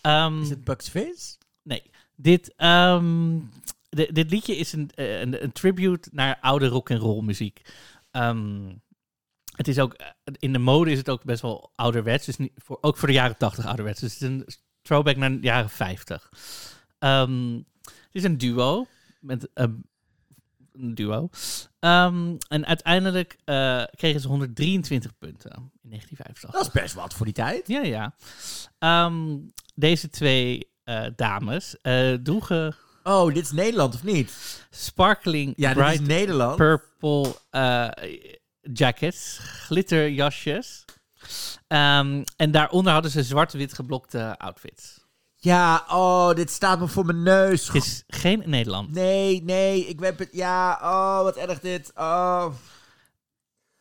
Ehm, 0.00 0.40
Is 0.40 0.48
het 0.50 0.64
Bugs 0.64 0.88
Fizz? 0.88 1.36
Nee, 1.62 1.90
dit, 2.16 2.54
ehm, 2.56 3.38
di- 3.88 4.12
dit 4.12 4.30
liedje 4.30 4.56
is 4.56 4.72
een, 4.72 4.90
eh, 4.94 5.20
een, 5.20 5.42
een 5.42 5.52
tribute 5.52 6.08
naar 6.12 6.38
oude 6.40 6.66
rock 6.66 6.90
en 6.90 6.98
roll 6.98 7.22
muziek. 7.22 7.62
Het 9.56 9.68
is 9.68 9.78
ook, 9.78 9.92
eh, 9.94 10.06
in 10.38 10.52
de 10.52 10.58
mode 10.58 10.90
is 10.90 10.98
het 10.98 11.10
ook 11.10 11.24
best 11.24 11.42
wel 11.42 11.70
ouderwets, 11.74 12.26
dus 12.26 12.36
niet 12.36 12.52
voor, 12.56 12.78
ook 12.80 12.96
voor 12.96 13.08
de 13.08 13.14
jaren 13.14 13.36
80 13.36 13.66
ouderwets. 13.66 14.00
Dus 14.00 14.12
het 14.12 14.22
is 14.22 14.28
een 14.28 14.46
throwback 14.82 15.16
naar 15.16 15.30
de 15.30 15.38
jaren 15.40 15.70
50. 15.70 16.30
Ehm, 16.98 17.54
het 17.82 18.12
is 18.12 18.24
een 18.24 18.38
duo 18.38 18.86
met 19.20 19.48
ehm, 19.54 19.72
een 20.78 20.94
duo. 20.94 21.28
Ehm, 21.78 22.36
en 22.48 22.66
uiteindelijk 22.66 23.36
eh, 23.44 23.82
kregen 23.96 24.20
ze 24.20 24.28
123 24.28 25.18
punten 25.18 25.50
in 25.82 25.88
1985. 25.88 26.50
Dat 26.50 26.62
is 26.62 26.82
best 26.82 26.94
wat 26.94 27.14
voor 27.14 27.26
die 27.26 27.34
tijd. 27.34 27.68
Ja, 27.68 27.82
ja. 27.82 28.14
Ehm, 28.78 29.36
deze 29.74 30.10
twee 30.10 30.72
eh, 30.84 31.06
dames 31.16 31.80
eh, 31.80 32.12
droegen 32.12 32.76
Oh, 33.02 33.34
dit 33.34 33.44
is 33.44 33.50
Nederland 33.52 33.94
of 33.94 34.04
niet? 34.04 34.32
sparkling 34.70 35.52
Ja, 35.56 35.74
dit 35.74 35.78
is 35.78 35.84
bright 35.84 36.06
Nederland. 36.06 36.56
purple 36.56 37.34
jackets, 38.72 39.38
glitterjasjes. 39.38 40.84
Ehm, 41.66 42.22
en 42.36 42.50
daaronder 42.50 42.92
hadden 42.92 43.10
ze 43.10 43.22
zwart-wit 43.22 43.74
geblokte 43.74 44.38
outfits. 44.38 45.03
Ja, 45.44 45.84
oh, 45.88 46.34
dit 46.34 46.50
staat 46.50 46.78
me 46.78 46.88
voor 46.88 47.04
mijn 47.04 47.22
neus. 47.22 47.66
Het 47.66 47.84
is 47.84 48.04
geen 48.06 48.42
Nederland. 48.46 48.92
Nee, 48.92 49.42
nee, 49.42 49.86
ik 49.86 50.00
het. 50.18 50.28
Ja, 50.32 50.78
oh, 50.82 51.22
wat 51.22 51.36
erg 51.36 51.60
dit. 51.60 51.92
Oh. 51.94 52.46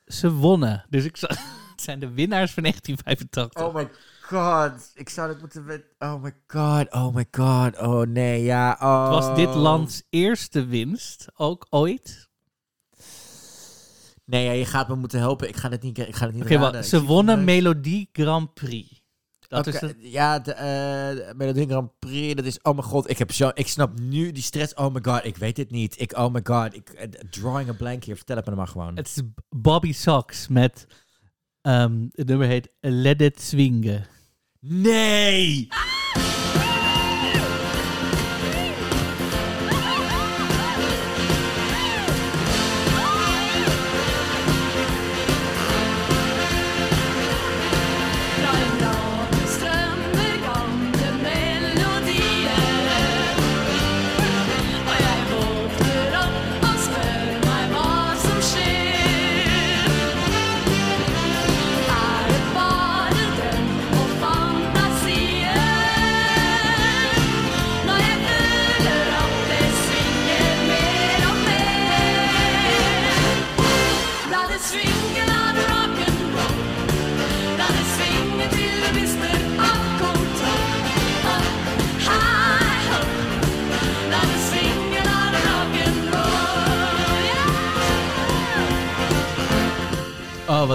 Ze 0.06 0.32
wonnen. 0.32 0.86
Dus 0.90 1.06
ik 1.06 1.18
zou- 1.18 1.34
het 1.72 1.82
zijn 1.82 2.00
de 2.00 2.12
winnaars 2.12 2.52
van 2.52 2.64
1985. 2.64 3.64
Oh 3.64 3.76
my 3.76 3.90
god. 4.22 4.92
Ik 4.94 5.10
zou 5.10 5.32
dit 5.32 5.40
moeten. 5.40 5.84
Oh 6.00 6.24
my 6.24 6.34
god, 6.48 6.92
oh 6.94 7.16
my 7.16 7.28
god. 7.32 7.78
Oh 7.78 8.08
nee, 8.08 8.44
ja. 8.44 8.78
Oh. 8.82 9.04
Het 9.04 9.26
was 9.26 9.36
dit 9.36 9.56
lands 9.56 10.04
eerste 10.10 10.66
winst, 10.66 11.28
ook 11.36 11.68
ooit. 11.70 12.30
Nee, 14.26 14.46
ja, 14.46 14.52
je 14.52 14.66
gaat 14.66 14.88
me 14.88 14.96
moeten 14.96 15.20
helpen. 15.20 15.48
Ik 15.48 15.56
ga 15.56 15.70
het 15.70 15.82
niet, 15.82 15.98
ik 15.98 16.16
ga 16.16 16.26
het 16.26 16.36
niet 16.36 16.46
raden. 16.46 16.84
ze 16.84 17.04
wonnen 17.04 17.36
het. 17.36 17.46
Melodie 17.46 18.10
Grand 18.12 18.54
Prix. 18.54 19.03
Dat 19.54 19.68
is 19.68 19.80
het. 19.80 19.96
Ja, 20.00 20.40
de, 20.40 20.54
eh 20.54 21.68
Grand 21.68 22.00
Prix, 22.00 22.36
dat 22.36 22.46
is... 22.46 22.62
Oh 22.62 22.74
mijn 22.74 22.88
god, 22.88 23.10
ik, 23.10 23.18
heb 23.18 23.32
zo, 23.32 23.52
ik 23.54 23.68
snap 23.68 24.00
nu 24.00 24.32
die 24.32 24.44
stress. 24.44 24.74
Oh 24.74 24.94
my 24.94 25.00
god, 25.02 25.26
ik 25.26 25.38
weet 25.38 25.58
het 25.58 25.72
niet. 25.72 26.02
Ik, 26.02 26.18
oh 26.18 26.34
my 26.34 26.42
god, 26.44 26.76
ik, 26.76 26.90
eh, 26.90 27.08
drawing 27.30 27.70
a 27.70 27.74
blank 27.74 28.04
hier. 28.04 28.16
Vertel 28.16 28.36
het 28.36 28.46
me 28.46 28.56
maar 28.56 28.68
gewoon. 28.68 28.96
Het 28.96 29.08
is 29.08 29.22
Bobby 29.50 29.94
Socks 29.94 30.48
met. 30.48 30.88
ehm, 31.62 32.08
het 32.12 32.28
nummer 32.28 32.48
heet 32.48 32.70
Let 32.80 33.22
It 33.22 33.42
Swingen. 33.42 34.08
Nee! 34.60 35.68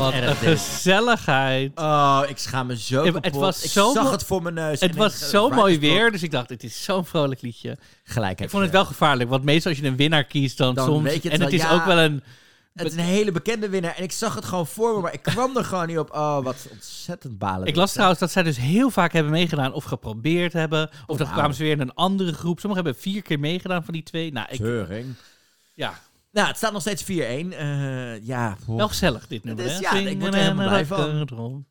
Wat 0.00 0.12
erg 0.12 0.40
een 0.40 0.46
dit. 0.46 0.58
gezelligheid. 0.58 1.78
Oh, 1.78 2.22
ik 2.28 2.38
schaam 2.38 2.66
me 2.66 2.78
zo 2.78 3.02
kapot. 3.02 3.24
het 3.24 3.34
was 3.34 3.64
ik 3.64 3.70
zo 3.70 3.92
zag 3.92 4.10
het 4.10 4.24
voor 4.24 4.42
mijn 4.42 4.54
neus. 4.54 4.80
Het 4.80 4.96
was 4.96 5.30
zo 5.30 5.48
mooi 5.48 5.78
weer, 5.78 6.10
dus 6.12 6.22
ik 6.22 6.30
dacht, 6.30 6.48
het 6.48 6.64
is 6.64 6.84
zo'n 6.84 7.04
vrolijk 7.04 7.42
liedje. 7.42 7.78
Gelijk 8.04 8.40
Ik 8.40 8.50
vond 8.50 8.62
het 8.62 8.72
wel 8.72 8.84
gevaarlijk, 8.84 9.30
want 9.30 9.44
meestal 9.44 9.70
als 9.70 9.80
je 9.80 9.86
een 9.86 9.96
winnaar 9.96 10.24
kiest, 10.24 10.56
dan, 10.58 10.74
Dan 10.74 10.86
soms... 10.86 11.02
weet 11.02 11.22
je 11.22 11.28
het 11.28 11.38
en 11.38 11.44
het 11.44 11.50
wel, 11.50 11.60
is 11.60 11.66
ja. 11.66 11.74
ook 11.74 11.84
wel 11.84 11.98
een... 11.98 12.22
Het 12.74 12.86
is 12.86 12.98
een 12.98 13.04
hele 13.04 13.32
bekende 13.32 13.68
winnaar. 13.68 13.96
En 13.96 14.02
ik 14.02 14.12
zag 14.12 14.34
het 14.34 14.44
gewoon 14.44 14.66
voor 14.66 14.94
me, 14.94 15.00
maar 15.00 15.12
ik 15.12 15.22
kwam 15.22 15.56
er 15.56 15.64
gewoon 15.64 15.86
niet 15.86 15.98
op. 15.98 16.12
Oh, 16.12 16.44
wat 16.44 16.68
ontzettend 16.70 17.38
balen. 17.38 17.66
Ik 17.66 17.76
las 17.76 17.92
trouwens 17.92 18.20
dat 18.20 18.30
zij 18.30 18.42
dus 18.42 18.56
heel 18.56 18.90
vaak 18.90 19.12
hebben 19.12 19.32
meegedaan 19.32 19.72
of 19.72 19.84
geprobeerd 19.84 20.52
hebben. 20.52 20.90
Of 21.06 21.16
dan 21.16 21.26
wauw. 21.26 21.38
kwamen 21.38 21.56
ze 21.56 21.62
weer 21.62 21.72
in 21.72 21.80
een 21.80 21.94
andere 21.94 22.32
groep. 22.32 22.60
Sommigen 22.60 22.84
hebben 22.84 23.02
vier 23.02 23.22
keer 23.22 23.38
meegedaan 23.38 23.84
van 23.84 23.94
die 23.94 24.02
twee. 24.02 24.32
Nou, 24.32 24.46
ik, 24.50 24.56
Teuring. 24.56 25.14
ja, 25.74 26.00
Nou, 26.30 26.46
het 26.48 26.56
staat 26.56 26.72
nog 26.72 26.80
steeds 26.80 27.02
4-1. 27.02 27.06
Eh, 27.06 28.26
ja, 28.26 28.56
wel 28.66 28.88
gezellig 28.88 29.26
dit 29.26 29.44
nummer. 29.44 29.64
hè? 29.64 29.78
ja, 29.78 29.92
ik 29.92 30.20
word 30.20 30.34
er 30.34 30.40
helemaal 30.40 30.68
blij 30.68 30.86
van. 30.86 31.66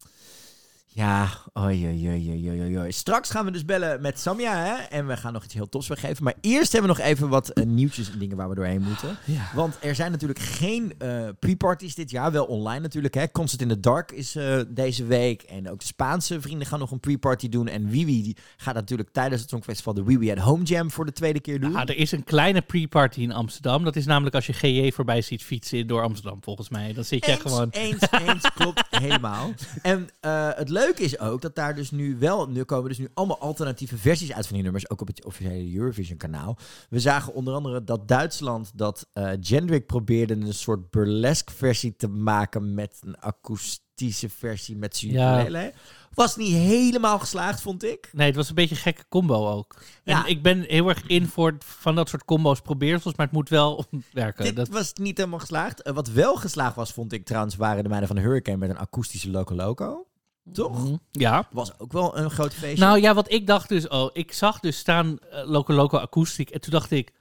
Ja, 0.97 1.29
oei, 1.60 1.86
oei, 1.86 2.10
oei, 2.10 2.62
oei, 2.62 2.77
oei. 2.77 2.91
Straks 2.91 3.29
gaan 3.29 3.45
we 3.45 3.51
dus 3.51 3.65
bellen 3.65 4.01
met 4.01 4.19
Samja, 4.19 4.55
hè? 4.55 4.73
En 4.73 5.07
we 5.07 5.17
gaan 5.17 5.33
nog 5.33 5.43
iets 5.43 5.53
heel 5.53 5.69
tofs 5.69 5.88
weggeven. 5.88 6.23
Maar 6.23 6.33
eerst 6.41 6.71
hebben 6.71 6.91
we 6.91 6.97
nog 6.97 7.05
even 7.05 7.29
wat 7.29 7.49
eh, 7.49 7.65
nieuwtjes 7.65 8.12
en 8.12 8.19
dingen 8.19 8.38
waar 8.38 8.49
we 8.49 8.55
doorheen 8.55 8.81
moeten. 8.81 9.17
Ja. 9.25 9.51
Want 9.55 9.77
er 9.81 9.95
zijn 9.95 10.12
natuurlijk 10.12 10.39
geen 10.39 10.93
eh 10.97 11.27
pre-parties 11.39 11.95
dit 11.95 12.12
jaar. 12.12 12.31
Wel 12.31 12.45
online 12.45 12.79
natuurlijk, 12.79 13.13
hè. 13.13 13.31
Concert 13.31 13.62
in 13.62 13.67
the 13.67 13.79
Dark 13.79 14.12
is 14.12 14.36
eh, 14.36 14.60
deze 14.67 15.05
week. 15.05 15.41
En 15.41 15.69
ook 15.69 15.79
de 15.79 15.86
Spaanse 15.86 16.41
vrienden 16.41 16.67
gaan 16.67 16.79
nog 16.79 16.91
een 16.91 16.99
pre-party 16.99 17.49
doen. 17.49 17.67
En 17.67 17.89
Wiwi 17.89 18.23
die 18.23 18.38
gaat 18.57 18.75
natuurlijk 18.75 19.10
tijdens 19.12 19.41
het 19.41 19.49
Songfestival 19.49 19.93
de 19.93 20.03
Wiwi 20.03 20.31
at 20.31 20.38
Home 20.38 20.63
Jam 20.63 20.91
voor 20.91 21.05
de 21.05 21.13
tweede 21.13 21.39
keer 21.39 21.60
doen. 21.60 21.75
Ah, 21.75 21.89
er 21.89 21.97
is 21.97 22.12
een 22.12 22.23
kleine 22.23 22.62
pre-party 22.62 23.21
in 23.21 23.31
Amsterdam. 23.31 23.83
Dat 23.83 23.95
is 23.95 24.05
namelijk 24.05 24.36
als 24.36 24.45
je 24.45 24.53
GJ 24.53 24.91
voorbij 24.91 25.21
ziet 25.21 25.43
fietsen 25.43 25.88
door 25.88 26.01
Amsterdam, 26.01 26.39
volgens 26.41 26.69
mij. 26.69 26.93
Dan 26.93 27.03
zit 27.03 27.25
je 27.25 27.31
Eens, 27.31 27.41
gewoon... 27.41 27.69
eens, 27.69 28.12
eens, 28.12 28.51
klopt 28.55 28.83
helemaal. 29.05 29.53
En 29.81 30.10
het 30.55 30.69
leuke 30.69 30.86
is 30.95 31.19
ook 31.19 31.41
dat 31.41 31.56
daar 31.56 31.76
dus 31.76 31.91
nu 31.91 32.17
wel, 32.19 32.47
nu 32.50 32.63
komen 32.63 32.89
dus 32.89 32.97
nu 32.97 33.08
allemaal 33.13 33.39
alternatieve 33.39 33.97
versies 33.97 34.34
uit 34.34 34.45
van 34.45 34.54
die 34.56 34.63
nummers, 34.63 34.89
ook 34.89 35.02
op 35.02 35.08
het 35.08 35.26
officiële 35.26 35.78
Eurovision 35.78 36.17
kanaal. 36.17 36.58
We 36.89 37.00
zagen 37.00 37.34
onder 37.34 37.54
andere 37.54 37.84
dat 37.84 38.08
Duitsland, 38.08 38.71
dat 38.76 39.08
Jendrik 39.39 39.86
probeerde 39.86 40.34
een 40.34 40.54
soort 40.54 40.89
burlesque 40.89 41.56
versie 41.56 41.95
te 41.95 42.08
maken 42.08 42.73
met 42.73 43.02
een 43.06 43.19
akoestische 43.19 44.30
versie 44.30 44.76
met 44.76 45.00
Ja. 45.00 45.39
ukulele. 45.39 45.73
Was 46.13 46.36
niet 46.36 46.54
helemaal 46.54 47.19
geslaagd, 47.19 47.62
vond 47.62 47.84
ik. 47.84 48.10
Nee, 48.13 48.28
het 48.28 48.36
was 48.36 48.50
een 48.50 48.56
beetje 48.56 48.76
een 48.76 48.82
gekke 48.82 49.04
combo 49.10 49.47
ook. 49.50 49.76
Ja. 50.04 50.23
En 50.26 50.30
ik 50.32 50.41
ben 50.43 50.62
heel 50.62 50.89
erg 50.89 51.04
in 51.08 51.28
voor 51.28 51.56
van 51.60 51.95
dat 51.95 52.10
soort 52.10 52.26
combo's 52.26 52.62
probeersels, 52.62 53.15
maar 53.15 53.26
het 53.26 53.36
moet 53.36 53.50
wel 53.50 53.86
werken. 54.12 54.43
Dit 54.43 54.56
Dat, 54.56 54.67
was 54.69 54.93
niet 54.93 55.17
helemaal 55.17 55.39
geslaagd. 55.39 55.82
Eh, 55.82 55.93
wat 55.93 56.08
wel 56.10 56.36
geslaagd 56.36 56.76
was, 56.76 56.91
vond 56.93 57.13
ik 57.13 57.26
trouwens, 57.26 57.56
waren 57.56 57.84
de 57.84 57.89
meiden 57.89 58.08
van 58.10 58.17
de 58.17 58.23
Hurricane 58.23 58.58
met 58.58 58.69
een 58.69 58.78
akoestische 58.78 59.32
Loco 59.32 59.56
Loco. 59.56 60.06
Toch? 60.53 60.83
Mhm. 60.83 60.95
Ja. 61.12 61.47
Was 61.51 61.79
ook 61.79 61.91
wel 61.91 62.17
een 62.17 62.29
groot 62.31 62.53
feestje. 62.53 62.86
Nou 62.86 63.01
ja, 63.01 63.13
wat 63.13 63.31
ik 63.31 63.47
dacht 63.47 63.69
dus, 63.69 63.88
oh, 63.88 64.10
ik 64.13 64.33
zag 64.33 64.60
dus 64.60 64.77
staan 64.77 65.17
eh, 65.19 65.47
Loco 65.49 65.73
Loco 65.73 65.97
akoestiek 65.97 66.49
en 66.49 66.62
toen 66.62 66.71
dacht 66.71 66.91
ik, 66.91 67.12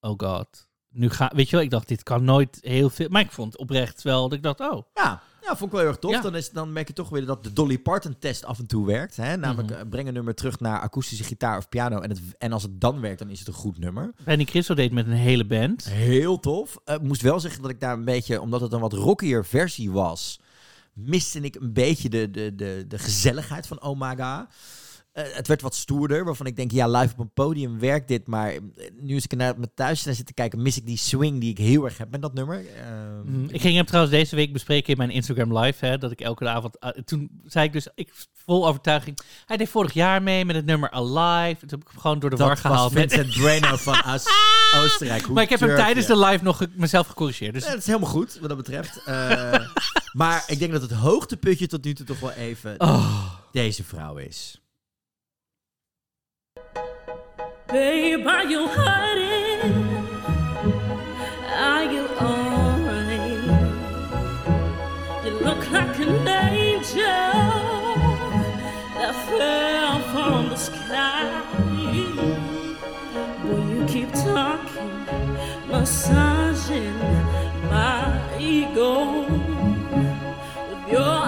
oh 0.00 0.14
god, 0.16 0.68
nu 0.90 1.10
ga, 1.10 1.32
weet 1.34 1.48
je 1.50 1.56
wel, 1.56 1.64
ik 1.64 1.70
dacht 1.70 1.88
dit 1.88 2.02
kan 2.02 2.24
nooit 2.24 2.58
heel 2.60 2.90
veel, 2.90 3.08
maar 3.10 3.22
ik 3.22 3.32
vond 3.32 3.56
oprecht 3.56 4.02
wel 4.02 4.22
dat 4.28 4.32
ik 4.38 4.42
dacht, 4.42 4.60
oh, 4.60 4.82
Ja, 4.94 5.22
ja, 5.42 5.48
vond 5.56 5.62
ik 5.62 5.70
wel 5.70 5.80
heel 5.80 5.88
erg 5.88 5.98
tof. 5.98 6.10
Ja. 6.10 6.20
Dan, 6.20 6.34
is, 6.36 6.50
dan 6.50 6.72
merk 6.72 6.86
je 6.88 6.92
toch 6.94 7.08
weer 7.08 7.26
dat 7.26 7.44
de 7.44 7.52
Dolly 7.52 7.78
Parton 7.78 8.16
test 8.18 8.44
af 8.44 8.58
en 8.58 8.66
toe 8.66 8.86
werkt. 8.86 9.16
Hè? 9.16 9.36
Namelijk, 9.36 9.70
Mhm. 9.70 9.78
eh, 9.80 9.88
breng 9.88 10.08
een 10.08 10.14
nummer 10.14 10.34
terug 10.34 10.60
naar 10.60 10.80
akoestische 10.80 11.24
gitaar 11.24 11.56
of 11.58 11.68
piano. 11.68 12.00
En, 12.00 12.10
het, 12.10 12.20
en 12.38 12.52
als 12.52 12.62
het 12.62 12.80
dan 12.80 13.00
werkt, 13.00 13.18
dan 13.18 13.30
is 13.30 13.38
het 13.38 13.48
een 13.48 13.54
goed 13.54 13.78
nummer. 13.78 14.12
Benny 14.24 14.44
Christo 14.44 14.74
deed 14.74 14.92
met 14.92 15.06
een 15.06 15.12
hele 15.12 15.46
band. 15.46 15.88
Heel 15.88 16.40
tof. 16.40 16.78
Eh, 16.84 16.94
Ik 16.94 17.02
moest 17.02 17.22
wel 17.22 17.40
zeggen 17.40 17.62
dat 17.62 17.70
ik 17.70 17.80
daar 17.80 17.92
een 17.92 18.04
beetje, 18.04 18.40
omdat 18.40 18.60
het 18.60 18.72
een 18.72 18.80
wat 18.80 18.92
rockier 18.92 19.44
versie 19.44 19.90
was, 19.90 20.40
miste 20.98 21.40
ik 21.40 21.54
een 21.54 21.72
beetje 21.72 22.08
de, 22.08 22.30
de, 22.30 22.54
de, 22.54 22.84
de 22.88 22.98
gezelligheid 22.98 23.66
van 23.66 23.80
Omaga. 23.80 24.48
Eh, 25.18 25.24
het 25.32 25.48
werd 25.48 25.62
wat 25.62 25.74
stoerder, 25.74 26.24
waarvan 26.24 26.46
ik 26.46 26.56
denk, 26.56 26.70
ja, 26.70 26.88
live 26.88 27.12
op 27.12 27.18
een 27.18 27.32
podium 27.34 27.78
werkt 27.78 28.08
dit. 28.08 28.26
Maar 28.26 28.50
eh, 28.52 28.60
nu 29.00 29.14
als 29.14 29.24
ik 29.24 29.36
naar 29.36 29.54
mijn 29.58 29.70
thuis 29.74 30.04
naar 30.04 30.14
zit 30.14 30.26
te 30.26 30.32
kijken, 30.34 30.62
mis 30.62 30.76
ik 30.76 30.86
die 30.86 30.96
swing 30.96 31.40
die 31.40 31.50
ik 31.50 31.58
heel 31.58 31.84
erg 31.84 31.98
heb 31.98 32.10
met 32.10 32.22
dat 32.22 32.34
nummer. 32.34 32.64
Ehm, 32.76 33.30
Mhm. 33.30 33.48
Ik 33.54 33.60
ging 33.60 33.76
hem 33.76 33.84
trouwens 33.86 34.14
deze 34.14 34.36
week 34.36 34.52
bespreken 34.52 34.90
in 34.92 34.96
mijn 34.98 35.10
Instagram 35.10 35.58
live, 35.58 35.86
hè, 35.86 35.98
dat 35.98 36.10
ik 36.10 36.20
elke 36.20 36.48
avond, 36.48 36.80
ah, 36.80 36.90
toen 37.04 37.30
zei 37.46 37.66
ik 37.66 37.72
dus, 37.72 37.88
ik 37.94 38.10
vol 38.34 38.66
overtuiging, 38.68 39.18
hij 39.46 39.56
deed 39.56 39.68
vorig 39.68 39.92
jaar 39.92 40.22
mee 40.22 40.44
met 40.44 40.56
het 40.56 40.64
nummer 40.66 40.90
Alive. 40.90 41.60
Toen 41.60 41.68
heb 41.68 41.80
ik 41.80 41.88
hem 41.90 42.00
gewoon 42.00 42.18
door 42.18 42.30
de 42.30 42.36
war 42.36 42.48
Dat 42.48 42.58
gehaald. 42.58 42.92
met- 42.92 43.12
Vincent 43.12 43.32
Drano 43.60 43.76
van 43.76 44.02
As 44.02 44.24
Oostenrijk. 44.74 45.22
Hoe 45.22 45.34
maar 45.34 45.42
ik 45.42 45.48
heb 45.50 45.60
hem 45.60 45.76
tijdens 45.76 46.06
je? 46.06 46.12
de 46.12 46.18
live 46.18 46.44
nog 46.44 46.56
ge- 46.56 46.68
mezelf 46.74 47.06
gecorrigeerd. 47.06 47.54
Dus 47.54 47.64
Ja, 47.64 47.70
dat 47.70 47.78
is 47.78 47.86
helemaal 47.86 48.08
goed, 48.10 48.38
wat 48.40 48.48
dat 48.48 48.58
betreft. 48.58 49.02
Eh, 49.04 49.66
maar 50.12 50.44
ik 50.46 50.58
denk 50.58 50.72
dat 50.72 50.82
het 50.82 50.92
hoogtepuntje 50.92 51.66
tot 51.66 51.84
nu 51.84 51.94
toe 51.94 52.06
toch 52.06 52.20
wel 52.20 52.30
even 52.32 52.74
Oh. 52.80 53.32
deze 53.52 53.84
vrouw 53.84 54.16
is. 54.16 54.60
Babe, 57.70 58.26
are 58.26 58.46
you 58.46 58.66
hurting? 58.66 59.74
Are 61.52 61.84
you 61.84 62.08
alright? 62.18 63.20
You 65.22 65.32
look 65.40 65.70
like 65.70 65.98
an 65.98 66.26
angel 66.26 67.04
that 68.96 69.14
fell 69.28 70.00
from 70.12 70.48
the 70.48 70.56
sky. 70.56 71.42
Will 73.44 73.68
you 73.68 73.84
keep 73.86 74.10
talking, 74.12 75.04
massaging 75.68 76.98
my 77.68 78.38
ego 78.40 79.24
with 80.70 80.90
your 80.90 81.27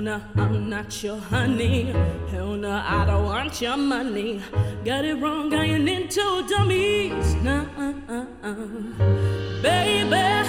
No, 0.00 0.20
I'm 0.36 0.68
not 0.68 1.02
your 1.04 1.16
honey. 1.16 1.94
Hell 2.30 2.56
no, 2.56 2.70
I 2.70 3.04
don't 3.06 3.24
want 3.24 3.60
your 3.62 3.76
money. 3.76 4.42
Got 4.84 5.04
it 5.04 5.14
wrong, 5.14 5.54
I 5.54 5.64
ain't 5.64 5.88
into 5.88 6.44
dummies. 6.48 7.34
Nah, 7.36 7.64
baby, 9.62 10.48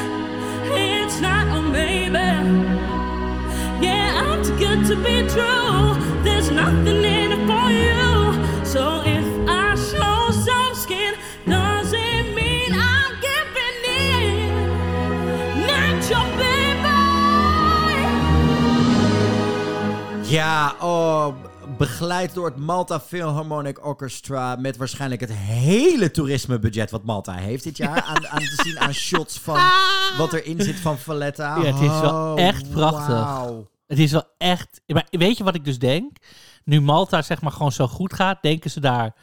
it's 0.73 1.21
not 1.21 1.47
a 1.55 1.61
maybe. 1.61 2.27
Yeah, 3.85 4.23
I'm 4.25 4.43
too 4.43 4.57
good 4.57 4.85
to 4.87 4.95
be 4.95 5.27
true. 5.29 5.95
There's 6.23 6.49
nothing 6.49 7.03
in 7.03 7.31
it 7.33 7.43
for 7.47 7.69
you. 7.69 8.65
So 8.65 9.03
if 9.05 9.24
Ja, 20.35 20.75
oh, 20.81 21.35
begeleid 21.77 22.33
door 22.33 22.45
het 22.45 22.55
Malta 22.55 22.99
Philharmonic 22.99 23.85
Orchestra 23.85 24.55
met 24.55 24.77
waarschijnlijk 24.77 25.21
het 25.21 25.31
hele 25.33 26.11
toerismebudget 26.11 26.91
wat 26.91 27.03
Malta 27.03 27.33
heeft 27.33 27.63
dit 27.63 27.77
jaar. 27.77 28.01
Aan, 28.01 28.27
aan 28.27 28.39
te 28.39 28.61
zien 28.63 28.79
aan 28.79 28.93
shots 28.93 29.39
van 29.39 29.59
wat 30.17 30.33
erin 30.33 30.61
zit 30.61 30.79
van 30.79 30.97
Valletta. 30.97 31.55
Ja, 31.55 31.63
het 31.63 31.81
is 31.81 31.99
wel 31.99 32.33
Oh, 32.33 32.41
echt 32.41 32.69
prachtig. 32.69 33.27
Het 33.87 33.99
is 33.99 34.11
wel 34.11 34.23
echt. 34.37 34.81
Maar 34.87 35.07
weet 35.09 35.37
je 35.37 35.43
wat 35.43 35.55
ik 35.55 35.65
dus 35.65 35.79
denk? 35.79 36.17
Nu 36.63 36.81
Malta 36.81 37.21
zeg 37.21 37.41
maar 37.41 37.51
gewoon 37.51 37.71
zo 37.71 37.87
goed 37.87 38.13
gaat, 38.13 38.41
denken 38.41 38.69
ze 38.71 38.79
daar. 38.79 39.15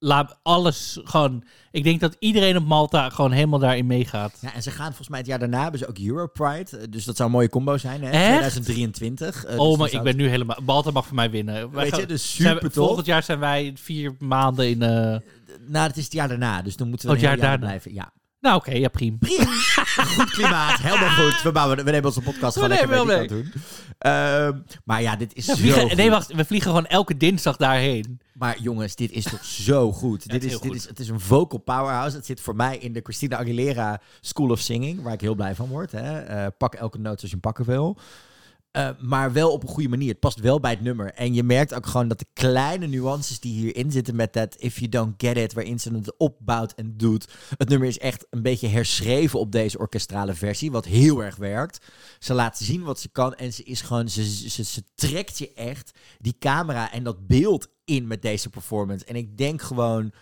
Laat 0.00 0.38
alles 0.42 0.98
gewoon. 1.04 1.44
Ik 1.70 1.84
denk 1.84 2.00
dat 2.00 2.16
iedereen 2.18 2.56
op 2.56 2.66
Malta 2.66 3.10
gewoon 3.10 3.30
helemaal 3.32 3.58
daarin 3.58 3.86
meegaat. 3.86 4.38
Ja, 4.40 4.54
en 4.54 4.62
ze 4.62 4.70
gaan 4.70 4.86
volgens 4.86 5.08
mij 5.08 5.18
het 5.18 5.28
jaar 5.28 5.38
daarna 5.38 5.62
hebben 5.62 5.80
ze 5.80 5.88
ook 5.88 5.98
Europride. 5.98 6.76
eh, 6.78 6.84
Dus 6.90 7.04
dat 7.04 7.16
zou 7.16 7.28
een 7.28 7.34
mooie 7.34 7.48
combo 7.48 7.76
zijn, 7.78 8.02
hè? 8.02 8.10
Echt? 8.10 8.28
2023. 8.38 9.44
eh, 9.44 9.50
dus 9.50 9.58
oh, 9.60 9.78
maar 9.78 9.92
ik 9.92 10.02
ben 10.02 10.16
nu 10.16 10.28
helemaal. 10.28 10.58
Malta 10.64 10.90
mag 10.90 11.06
voor 11.06 11.14
mij 11.16 11.30
winnen. 11.30 11.70
Weet 11.70 11.96
je, 11.96 12.06
dus 12.06 12.34
zijn 12.36 12.48
we- 12.48 12.54
supertof. 12.54 12.86
Volgend 12.86 13.06
jaar 13.06 13.22
zijn 13.22 13.38
wij 13.38 13.72
vier 13.74 14.14
maanden 14.18 14.68
in. 14.68 14.82
eh, 14.82 15.16
Nou, 15.66 15.86
het 15.86 15.96
is 15.96 16.04
het 16.04 16.12
jaar 16.12 16.28
daarna, 16.28 16.62
dus 16.62 16.76
dan 16.76 16.88
moeten 16.88 17.08
we 17.08 17.14
Oh, 17.14 17.20
het 17.20 17.28
jaar 17.28 17.38
jaar 17.38 17.48
daarna. 17.50 17.66
blijven. 17.66 17.94
Ja. 17.94 18.12
Nou, 18.40 18.56
oké, 18.56 18.70
ja, 18.72 18.88
prima. 18.88 19.16
Goed 20.16 20.30
klimaat, 20.30 20.78
helemaal 20.80 21.08
goed. 21.10 21.42
We, 21.42 21.52
bouwen, 21.52 21.76
we 21.76 21.90
nemen 21.90 22.04
onze 22.04 22.20
podcast 22.20 22.54
gewoon 22.54 22.68
lekker 22.68 22.88
mee 22.88 23.16
kant 23.16 23.28
doen. 23.28 23.52
Ehm, 23.98 24.58
maar 24.84 25.02
ja, 25.02 25.16
dit 25.16 25.34
is 25.34 25.46
Ja, 25.46 25.54
zo 25.56 25.80
goed. 25.80 25.96
nee, 25.96 26.10
wacht. 26.10 26.32
We 26.34 26.44
vliegen 26.44 26.70
gewoon 26.70 26.86
elke 26.86 27.16
dinsdag 27.16 27.56
daarheen. 27.56 28.20
Maar 28.32 28.60
jongens, 28.60 28.94
dit 28.94 29.10
is 29.12 29.24
toch 29.24 29.44
zo 29.44 29.92
goed. 29.92 30.30
dit 30.30 30.44
is 30.44 30.50
dit 30.50 30.60
goed. 30.60 30.74
is, 30.74 30.88
het 30.88 30.98
is 30.98 31.08
een 31.08 31.20
vocal 31.20 31.58
powerhouse. 31.58 32.16
Het 32.16 32.26
zit 32.26 32.40
voor 32.40 32.56
mij 32.56 32.76
in 32.78 32.92
de 32.92 33.00
Christina 33.02 33.36
Aguilera 33.38 34.00
School 34.20 34.50
of 34.50 34.60
Singing, 34.60 35.02
waar 35.02 35.12
ik 35.12 35.20
heel 35.20 35.34
blij 35.34 35.54
van 35.54 35.68
word. 35.68 35.92
Hè. 35.92 36.18
Eh, 36.20 36.46
pak 36.58 36.74
elke 36.74 36.98
noot 36.98 37.12
als 37.12 37.22
je 37.22 37.28
hem 37.30 37.40
pakken 37.40 37.64
wil. 37.64 37.96
Eh, 38.70 38.90
maar 39.00 39.32
wel 39.32 39.52
op 39.52 39.62
een 39.62 39.68
goede 39.68 39.88
manier. 39.88 40.08
Het 40.08 40.20
past 40.20 40.40
wel 40.40 40.60
bij 40.60 40.70
het 40.70 40.80
nummer. 40.80 41.14
En 41.14 41.34
je 41.34 41.42
merkt 41.42 41.74
ook 41.74 41.86
gewoon 41.86 42.08
dat 42.08 42.18
de 42.18 42.26
kleine 42.32 42.86
nuances 42.86 43.40
die 43.40 43.52
hierin 43.52 43.90
zitten 43.92 44.16
met 44.16 44.32
dat 44.32 44.56
If 44.58 44.78
You 44.78 44.88
Don't 44.88 45.14
Get 45.16 45.36
It, 45.36 45.52
waarin 45.52 45.80
ze 45.80 45.94
het 45.94 46.16
opbouwt 46.16 46.74
en 46.74 46.96
doet. 46.96 47.28
Het 47.56 47.68
nummer 47.68 47.88
is 47.88 47.98
echt 47.98 48.26
een 48.30 48.42
beetje 48.42 48.68
herschreven 48.68 49.38
op 49.38 49.52
deze 49.52 49.78
orkestrale 49.78 50.34
versie, 50.34 50.70
wat 50.70 50.84
heel 50.84 51.24
erg 51.24 51.36
werkt. 51.36 51.86
Ze 52.18 52.34
laat 52.34 52.58
zien 52.58 52.82
wat 52.82 53.00
ze 53.00 53.08
kan 53.08 53.34
en 53.34 53.52
ze 53.52 53.62
is 53.62 53.80
gewoon, 53.80 54.08
ze, 54.08 54.48
ze, 54.48 54.64
ze 54.64 54.82
trekt 54.94 55.38
je 55.38 55.52
echt 55.54 55.98
die 56.18 56.36
camera 56.38 56.92
en 56.92 57.02
dat 57.02 57.26
beeld 57.26 57.68
in 57.84 58.06
met 58.06 58.22
deze 58.22 58.50
performance. 58.50 59.04
En 59.04 59.16
ik 59.16 59.38
denk 59.38 59.62
gewoon, 59.62 60.12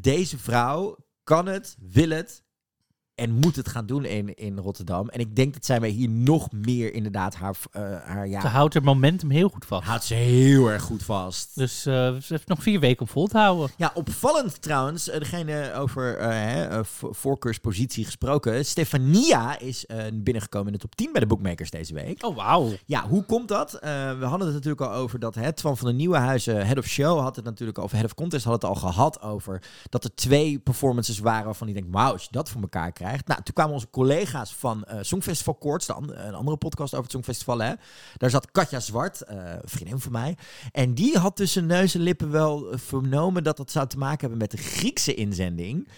deze 0.00 0.38
vrouw 0.38 0.96
kan 1.24 1.46
het, 1.46 1.76
wil 1.80 2.10
het 2.10 2.44
en 3.16 3.32
moet 3.32 3.56
het 3.56 3.68
gaan 3.68 3.86
doen 3.86 4.04
in, 4.04 4.34
in 4.34 4.58
Rotterdam. 4.58 5.08
En 5.08 5.20
ik 5.20 5.36
denk 5.36 5.52
dat 5.54 5.64
zij 5.64 5.80
mij 5.80 5.88
hier 5.88 6.08
nog 6.08 6.48
meer 6.52 6.94
inderdaad 6.94 7.34
haar, 7.34 7.54
uh, 7.76 7.82
haar 8.04 8.28
ja, 8.28 8.40
Ze 8.40 8.46
houdt 8.46 8.74
het 8.74 8.84
momentum 8.84 9.30
heel 9.30 9.48
goed 9.48 9.64
vast. 9.64 9.86
houdt 9.86 10.04
ze 10.04 10.14
heel 10.14 10.70
erg 10.70 10.82
goed 10.82 11.02
vast. 11.02 11.50
Dus 11.54 11.86
eh, 11.86 11.92
ze 11.94 12.24
heeft 12.28 12.48
nog 12.48 12.62
vier 12.62 12.80
weken 12.80 13.00
om 13.00 13.08
vol 13.08 13.26
te 13.26 13.38
houden. 13.38 13.70
Ja, 13.76 13.90
opvallend 13.94 14.62
trouwens, 14.62 15.08
eh, 15.08 15.18
degene 15.18 15.72
over 15.74 16.16
eh, 16.18 16.28
hè, 16.28 16.64
eh, 16.64 16.84
vo- 16.84 17.12
voorkeurspositie 17.12 18.04
gesproken. 18.04 18.64
Stefania 18.66 19.58
is 19.58 19.86
eh, 19.86 20.04
binnengekomen 20.14 20.66
in 20.66 20.72
de 20.72 20.78
top 20.78 20.94
10 20.94 21.12
bij 21.12 21.20
de 21.20 21.26
bookmakers 21.26 21.70
deze 21.70 21.94
week. 21.94 22.24
Oh, 22.24 22.36
wauw. 22.36 22.68
Ja, 22.86 23.08
hoe 23.08 23.24
komt 23.24 23.48
dat? 23.48 23.74
Eh, 23.74 24.18
we 24.18 24.24
hadden 24.24 24.46
het 24.46 24.54
natuurlijk 24.54 24.80
al 24.80 24.92
over 24.92 25.18
dat 25.18 25.34
het 25.34 25.56
Twan 25.56 25.76
van 25.76 25.86
de 25.88 25.94
Nieuwe 25.94 26.16
Huizen, 26.16 26.66
Head 26.66 26.78
of 26.78 26.86
Show, 26.86 27.20
had 27.20 27.36
het 27.36 27.44
natuurlijk, 27.44 27.78
of 27.78 27.90
Head 27.90 28.04
of 28.04 28.14
Contest 28.14 28.44
had 28.44 28.52
het 28.54 28.64
al 28.64 28.74
gehad 28.74 29.20
over 29.22 29.62
dat 29.88 30.04
er 30.04 30.14
twee 30.14 30.58
performances 30.58 31.18
waren 31.18 31.44
waarvan 31.44 31.68
ik 31.68 31.74
denk, 31.74 31.86
wauw, 31.90 32.12
als 32.12 32.22
je 32.22 32.28
dat 32.30 32.48
voor 32.50 32.60
elkaar 32.60 32.92
krijgt. 32.92 33.04
Nou, 33.10 33.42
toen 33.42 33.54
kwamen 33.54 33.72
onze 33.72 33.90
collega's 33.90 34.54
van 34.54 34.84
eh 34.84 34.98
Songfestival 35.00 35.54
Koorts, 35.54 35.88
een 35.88 36.34
andere 36.34 36.56
podcast 36.56 36.92
over 36.92 37.04
het 37.04 37.12
Songfestival, 37.12 37.58
hè. 37.58 37.72
Daar 38.16 38.30
zat 38.30 38.50
Katja 38.50 38.80
Zwart, 38.80 39.22
een 39.28 39.60
vriendin 39.64 40.00
van 40.00 40.12
mij. 40.12 40.36
En 40.72 40.94
die 40.94 41.18
had 41.18 41.36
tussen 41.36 41.66
neus 41.66 41.94
en 41.94 42.00
lippen 42.00 42.30
wel 42.30 42.70
eh, 42.70 42.78
vernomen 42.78 43.44
dat 43.44 43.56
dat 43.56 43.70
zou 43.70 43.86
te 43.86 43.98
maken 43.98 44.20
hebben 44.20 44.38
met 44.38 44.50
de 44.50 44.56
Griekse 44.56 45.14
inzending. 45.14 45.88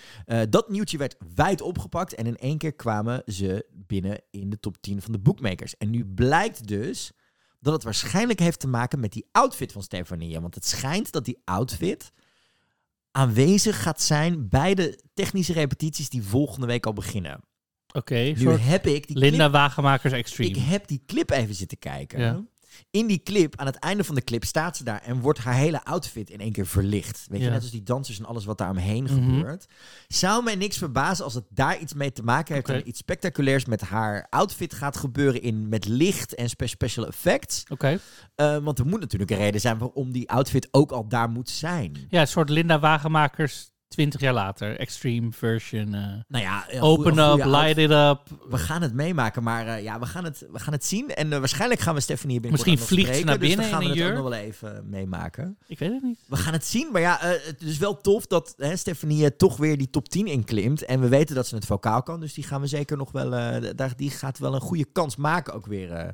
Dat 0.48 0.68
nieuwtje 0.68 0.98
werd 0.98 1.16
wijd 1.34 1.60
opgepakt 1.60 2.14
en 2.14 2.26
in 2.26 2.36
één 2.36 2.58
keer 2.58 2.72
kwamen 2.72 3.22
ze 3.26 3.66
binnen 3.72 4.20
in 4.30 4.50
de 4.50 4.60
top 4.60 4.76
10 4.80 5.02
van 5.02 5.12
de 5.12 5.18
bookmakers. 5.18 5.76
En 5.76 5.90
nu 5.90 6.04
blijkt 6.04 6.68
dus 6.68 7.12
dat 7.60 7.72
het 7.72 7.82
waarschijnlijk 7.82 8.38
heeft 8.38 8.60
te 8.60 8.68
maken 8.68 9.00
met 9.00 9.12
die 9.12 9.28
outfit 9.32 9.72
van 9.72 9.82
Stefania. 9.82 10.40
Want 10.40 10.54
het 10.54 10.66
schijnt 10.66 11.12
dat 11.12 11.24
die 11.24 11.40
outfit 11.44 12.12
aanwezig 13.18 13.82
gaat 13.82 14.02
zijn 14.02 14.48
bij 14.48 14.74
de 14.74 15.02
technische 15.14 15.52
repetities 15.52 16.08
die 16.08 16.22
volgende 16.22 16.66
week 16.66 16.86
al 16.86 16.92
beginnen. 16.92 17.40
Oké, 17.92 18.14
Nu 18.14 18.36
soort 18.36 18.60
heb 18.64 18.86
ik 18.86 19.06
die 19.06 19.18
Linda 19.18 19.36
clip, 19.38 19.52
Wagenmakers 19.52 20.12
Extreme. 20.12 20.50
ik 20.50 20.56
heb 20.56 20.86
die 20.86 21.02
clip 21.06 21.30
even 21.30 21.54
zitten 21.54 21.78
kijken. 21.78 22.20
Ja. 22.20 22.44
In 22.90 23.06
die 23.06 23.22
clip, 23.22 23.56
aan 23.60 23.66
het 23.66 23.76
einde 23.76 24.04
van 24.04 24.14
de 24.14 24.24
clip, 24.24 24.44
staat 24.44 24.76
ze 24.76 24.84
daar 24.84 25.02
en 25.02 25.20
wordt 25.20 25.38
haar 25.38 25.54
hele 25.54 25.84
outfit 25.84 26.30
in 26.30 26.40
één 26.40 26.52
keer 26.52 26.66
verlicht. 26.66 27.26
Weet 27.30 27.40
je, 27.40 27.46
Ja. 27.46 27.52
net 27.52 27.62
als 27.62 27.70
die 27.70 27.82
dansers 27.82 28.18
en 28.18 28.24
alles 28.24 28.44
wat 28.44 28.58
daar 28.58 28.70
omheen 28.70 29.04
Mhm. 29.04 29.14
gebeurt. 29.14 29.66
Zou 30.08 30.42
mij 30.42 30.54
niks 30.56 30.78
verbazen 30.78 31.24
als 31.24 31.34
het 31.34 31.44
daar 31.50 31.78
iets 31.78 31.94
mee 31.94 32.12
te 32.12 32.22
maken 32.22 32.54
heeft. 32.54 32.68
Oké. 32.68 32.78
En 32.78 32.88
iets 32.88 32.98
spectaculairs 32.98 33.64
met 33.64 33.80
haar 33.80 34.26
outfit 34.30 34.74
gaat 34.74 34.96
gebeuren 34.96 35.42
in, 35.42 35.68
met 35.68 35.86
licht 35.86 36.34
en 36.34 36.48
spe- 36.48 36.66
special 36.66 37.06
effects. 37.06 37.64
Oké. 37.68 37.98
Eh, 38.34 38.56
want 38.56 38.78
er 38.78 38.86
moet 38.86 39.00
natuurlijk 39.00 39.30
een 39.30 39.36
reden 39.36 39.60
zijn 39.60 39.78
waarom 39.78 40.12
die 40.12 40.30
outfit 40.30 40.68
ook 40.70 40.90
al 40.92 41.08
daar 41.08 41.28
moet 41.30 41.50
zijn. 41.50 41.96
Ja, 42.08 42.20
een 42.20 42.28
soort 42.28 42.48
Linda 42.48 42.78
Wagenmakers 42.78 43.70
20 43.88 44.20
jaar 44.20 44.32
later. 44.32 44.78
Extreme 44.78 45.32
version. 45.32 45.94
eh, 45.94 46.00
Nou 46.28 46.44
ja, 46.44 46.64
een 46.70 46.80
open 46.80 47.12
goeie- 47.12 47.26
up, 47.32 47.42
goeie 47.42 47.48
light 47.56 47.78
it 47.78 47.90
up. 47.90 48.20
We 48.50 48.58
gaan 48.58 48.82
het 48.82 48.92
meemaken, 48.94 49.42
maar 49.42 49.66
eh, 49.66 49.82
ja, 49.82 49.98
we 49.98 50.06
gaan 50.06 50.24
het, 50.24 50.46
we 50.52 50.58
gaan 50.58 50.72
het 50.72 50.84
zien. 50.84 51.08
En 51.14 51.32
eh, 51.32 51.38
waarschijnlijk 51.38 51.80
gaan 51.80 51.94
we 51.94 52.00
Stefanie 52.00 52.40
binnenkort 52.40 52.70
Misschien 52.70 52.96
vliegt 52.96 53.16
ze 53.18 53.24
naar 53.24 53.38
binnen 53.38 53.58
dus 53.58 53.66
dan 53.70 53.74
gaan 53.80 53.88
in 53.90 53.96
we 53.96 54.02
het 54.02 54.10
ook 54.10 54.14
nog 54.22 54.28
wel 54.30 54.38
even 54.38 54.82
meemaken. 54.88 55.58
Ik 55.66 55.78
weet 55.78 55.92
het 55.92 56.02
niet. 56.02 56.18
We 56.26 56.36
gaan 56.36 56.52
het 56.52 56.64
zien, 56.66 56.88
maar 56.92 57.00
ja, 57.00 57.20
eh, 57.20 57.30
het 57.46 57.62
is 57.62 57.78
wel 57.78 57.96
tof 57.96 58.26
dat 58.26 58.54
hè, 58.56 58.76
Stefanie 58.76 59.24
eh, 59.24 59.30
toch 59.36 59.56
weer 59.56 59.78
die 59.78 59.90
top 59.90 60.08
10 60.08 60.26
inklimt. 60.26 60.84
En 60.84 61.00
we 61.00 61.08
weten 61.08 61.34
dat 61.34 61.46
ze 61.46 61.54
het 61.54 61.66
vocaal 61.66 62.02
kan, 62.02 62.20
dus 62.20 62.34
die 62.34 62.44
gaan 62.44 62.60
we 62.60 62.66
zeker 62.66 62.96
nog 62.96 63.12
wel, 63.12 63.34
eh, 63.34 63.70
daar, 63.76 63.92
die 63.96 64.10
gaat 64.10 64.38
wel 64.38 64.54
een 64.54 64.60
goede 64.60 64.86
kans 64.92 65.16
maken 65.16 65.54
ook 65.54 65.66
weer 65.66 65.92
eh, 65.92 66.08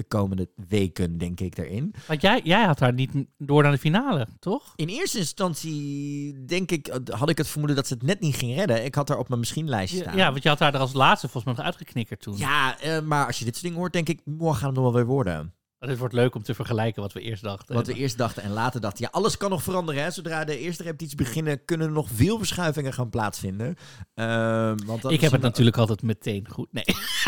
de 0.00 0.08
komende 0.08 0.48
weken, 0.68 1.18
denk 1.18 1.40
ik, 1.40 1.56
daarin. 1.56 1.94
Want 2.06 2.22
jij, 2.22 2.40
jij 2.44 2.64
had 2.64 2.80
haar 2.80 2.92
niet 2.92 3.10
door 3.38 3.62
naar 3.62 3.72
de 3.72 3.78
finale, 3.78 4.26
toch? 4.38 4.72
In 4.76 4.88
eerste 4.88 5.18
instantie, 5.18 6.44
denk 6.44 6.70
ik, 6.70 7.00
had 7.10 7.28
ik 7.28 7.38
het 7.38 7.48
vermoeden 7.48 7.76
dat 7.76 7.86
ze 7.86 7.94
het 7.94 8.02
net 8.02 8.20
niet 8.20 8.36
ging 8.36 8.54
redden. 8.54 8.84
Ik 8.84 8.94
had 8.94 9.08
haar 9.08 9.18
op 9.18 9.28
mijn 9.28 9.40
misschien-lijstje 9.40 10.00
staan. 10.00 10.16
ja, 10.16 10.30
want 10.30 10.42
je 10.42 10.48
had 10.48 10.58
haar 10.58 10.74
er 10.74 10.80
als 10.80 10.92
laatste 10.92 11.28
volgens 11.28 11.44
mij 11.44 11.54
nog 11.54 11.64
uitgeknikkerd 11.64 12.20
toen. 12.20 12.36
Ja, 12.36 12.80
eh, 12.80 13.00
maar 13.00 13.26
als 13.26 13.38
je 13.38 13.44
dit 13.44 13.52
soort 13.52 13.64
dingen 13.64 13.78
hoort, 13.78 13.92
denk 13.92 14.08
ik, 14.08 14.20
morgen 14.24 14.58
gaat 14.58 14.66
het 14.66 14.74
nog 14.74 14.84
wel 14.84 14.94
weer 14.94 15.06
worden. 15.06 15.54
Maar 15.80 15.88
Het 15.88 15.98
wordt 15.98 16.14
leuk 16.14 16.34
om 16.34 16.42
te 16.42 16.54
vergelijken 16.54 17.02
wat 17.02 17.12
we 17.12 17.20
eerst 17.20 17.42
dachten. 17.42 17.74
Wat 17.74 17.86
we 17.86 17.94
eerst 17.94 18.18
dachten 18.18 18.42
en 18.42 18.50
later 18.50 18.80
dachten. 18.80 19.04
Ja, 19.04 19.10
alles 19.12 19.36
kan 19.36 19.50
nog 19.50 19.62
veranderen. 19.62 20.02
Hè? 20.02 20.10
Zodra 20.10 20.44
de 20.44 20.58
eerste 20.58 20.82
repetities 20.82 21.14
beginnen, 21.14 21.64
kunnen 21.64 21.86
er 21.86 21.92
nog 21.92 22.08
veel 22.14 22.38
verschuivingen 22.38 22.92
gaan 22.92 23.10
plaatsvinden. 23.10 23.76
Ehm, 24.14 24.76
want 24.86 25.02
dan 25.02 25.12
ik 25.12 25.20
heb 25.20 25.32
het 25.32 25.40
natuurlijk 25.40 25.76
altijd 25.76 26.02
meteen 26.02 26.48
goed. 26.48 26.72
Nee. 26.72 26.84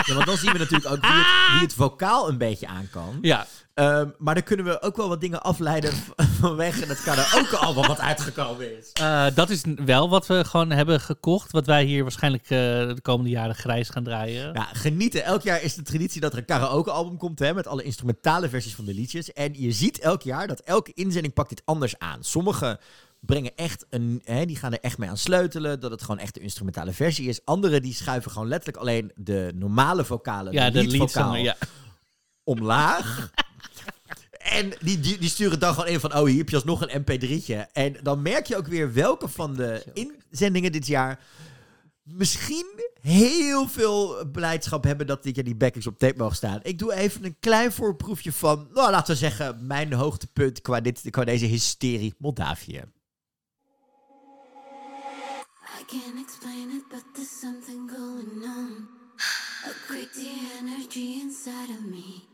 Ja, 0.07 0.15
want 0.15 0.27
dan 0.27 0.37
zien 0.37 0.53
we 0.53 0.59
natuurlijk 0.59 0.91
ook 0.91 1.01
wie 1.01 1.11
het, 1.11 1.53
wie 1.53 1.63
het 1.63 1.75
vocaal 1.75 2.29
een 2.29 2.39
beetje 2.39 2.67
aan 2.67 2.89
kan. 2.91 3.19
Ja. 3.21 3.47
Ehm, 3.75 4.09
maar 4.19 4.35
dan 4.35 4.43
kunnen 4.43 4.67
we 4.67 4.83
ook 4.83 4.97
wel 4.97 5.09
wat 5.09 5.21
dingen 5.21 5.43
afleiden 5.43 5.93
v- 5.93 6.09
vanwege 6.41 6.85
het 6.87 7.03
karaoke-album 7.03 7.87
wat 7.87 8.01
uitgekomen 8.01 8.79
is. 8.79 8.93
Eh, 8.93 9.27
dat 9.35 9.51
is 9.51 9.63
wel 9.85 10.09
wat 10.09 10.27
we 10.27 10.45
gewoon 10.45 10.71
hebben 10.71 11.01
gekocht. 11.01 11.53
Wat 11.53 11.67
wij 11.67 11.85
hier 11.85 12.03
waarschijnlijk 12.03 12.43
eh, 12.45 12.49
de 12.49 12.99
komende 13.03 13.31
jaren 13.31 13.55
grijs 13.55 13.89
gaan 13.89 14.05
draaien. 14.05 14.53
Ja, 14.53 14.69
genieten. 14.73 15.25
Elk 15.25 15.43
jaar 15.43 15.63
is 15.63 15.75
de 15.75 15.83
traditie 15.83 16.21
dat 16.21 16.33
er 16.33 16.39
een 16.39 16.45
karaoke-album 16.45 17.17
komt 17.17 17.39
hè, 17.39 17.55
met 17.55 17.67
alle 17.67 17.83
instrumentale 17.83 18.49
versies 18.49 18.75
van 18.75 18.85
de 18.85 18.95
liedjes. 18.95 19.33
En 19.33 19.53
je 19.61 19.73
ziet 19.73 19.99
elk 19.99 20.23
jaar 20.23 20.47
dat 20.47 20.61
elke 20.61 20.93
inzending 20.95 21.35
pakt 21.35 21.49
dit 21.49 21.63
anders 21.65 21.99
aan. 21.99 22.25
Sommige 22.25 22.79
brengen 23.21 23.53
echt 23.57 23.87
een, 23.91 24.21
hè, 24.25 24.45
die 24.47 24.57
gaan 24.57 24.73
er 24.73 24.81
echt 24.81 24.99
mee 24.99 25.09
aan 25.09 25.17
sleutelen, 25.17 25.81
dat 25.81 25.91
het 25.91 26.01
gewoon 26.03 26.19
echt 26.19 26.35
de 26.35 26.41
instrumentale 26.41 26.93
versie 26.93 27.29
is. 27.29 27.41
Andere 27.45 27.81
die 27.81 27.95
schuiven 27.95 28.31
gewoon 28.31 28.49
letterlijk 28.49 28.79
alleen 28.79 29.13
de 29.15 29.53
normale 29.55 30.05
vocalen, 30.05 30.53
Ja, 30.53 30.71
de 30.71 31.43
ja. 31.43 31.57
omlaag. 32.45 33.31
En 34.43 34.73
die, 34.81 35.01
die, 35.01 35.19
die 35.19 35.29
sturen 35.29 35.61
dan 35.61 35.75
gewoon 35.75 35.89
in 35.89 36.01
van, 36.01 36.15
oh, 36.15 36.27
hier 36.27 36.39
heb 36.39 36.49
je 36.49 36.57
alsnog 36.57 36.87
een 36.87 37.03
mp3'tje. 37.03 37.73
En 37.73 37.97
dan 38.03 38.23
merk 38.23 38.47
je 38.47 38.57
ook 38.57 38.67
weer 38.67 38.93
welke 38.93 39.29
van 39.29 39.55
de 39.55 39.85
inzendingen 40.31 40.73
dit 40.73 40.87
jaar 40.87 41.21
misschien 42.03 42.67
heel 43.01 43.69
veel 43.69 44.27
blijdschap 44.33 44.85
hebben 44.85 45.07
dat 45.07 45.23
dit 45.23 45.35
jaar 45.35 45.45
die 45.45 45.55
backings 45.55 45.87
op 45.87 45.99
tape 45.99 46.19
mogen 46.19 46.37
staan. 46.37 46.61
Ik 46.63 46.79
doe 46.79 46.95
even 46.95 47.25
een 47.25 47.37
klein 47.41 47.73
voorproefje 47.73 48.33
van, 48.33 48.69
nou, 48.73 48.91
laten 48.91 49.13
we 49.13 49.19
zeggen, 49.21 49.67
mijn 49.67 49.93
hoogtepunt 49.93 50.61
qua, 50.61 50.81
dit, 50.81 51.11
qua 51.11 51.25
deze 51.25 51.47
hysterie, 51.47 52.15
Moldavië. 52.19 52.83
I 55.81 55.85
can't 55.87 56.27
explain 56.27 56.71
it, 56.71 56.89
but 56.89 57.05
there's 57.15 57.41
something 57.41 57.91
going 57.91 58.45
on. 58.45 58.89
A 59.65 59.73
crazy 59.87 60.29
energy 60.59 61.21
inside 61.21 61.71
of 61.71 61.85
me. 61.91 62.32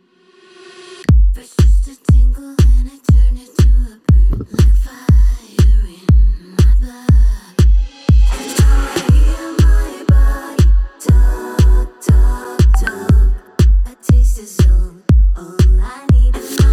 All, 14.67 15.03
all 15.37 15.57
I 15.81 16.07
need, 16.11 16.35
and 16.35 16.68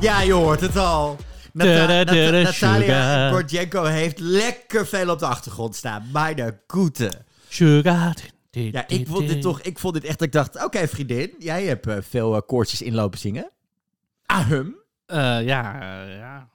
Ja, 0.00 0.20
je 0.20 0.32
hoort 0.32 0.60
het 0.60 0.76
al. 0.76 1.16
Nata- 1.52 1.86
Nata- 1.86 2.12
Natalia 2.30 2.52
sugar. 2.52 3.30
Gordienko 3.32 3.84
heeft 3.84 4.18
lekker 4.18 4.86
veel 4.86 5.10
op 5.10 5.18
de 5.18 5.26
achtergrond 5.26 5.76
staan. 5.76 6.08
Meine 6.12 6.60
goede. 6.66 7.12
Sugar. 7.48 8.14
Ja, 8.50 8.88
ik 8.88 9.06
vond 9.06 9.28
dit 9.28 9.42
toch, 9.42 9.60
ik 9.60 9.78
vond 9.78 9.94
dit 9.94 10.04
echt, 10.04 10.22
ik 10.22 10.32
dacht, 10.32 10.64
oké 10.64 10.88
vriendin, 10.88 11.34
jij 11.38 11.64
hebt 11.64 11.86
eh, 11.86 11.96
veel 12.00 12.34
eh, 12.36 12.40
koortjes 12.46 12.82
inlopen 12.82 13.18
zingen. 13.18 13.50
Ahem. 14.26 14.76
Eh, 15.06 15.16
ja, 15.44 15.80
ja. 16.04 16.48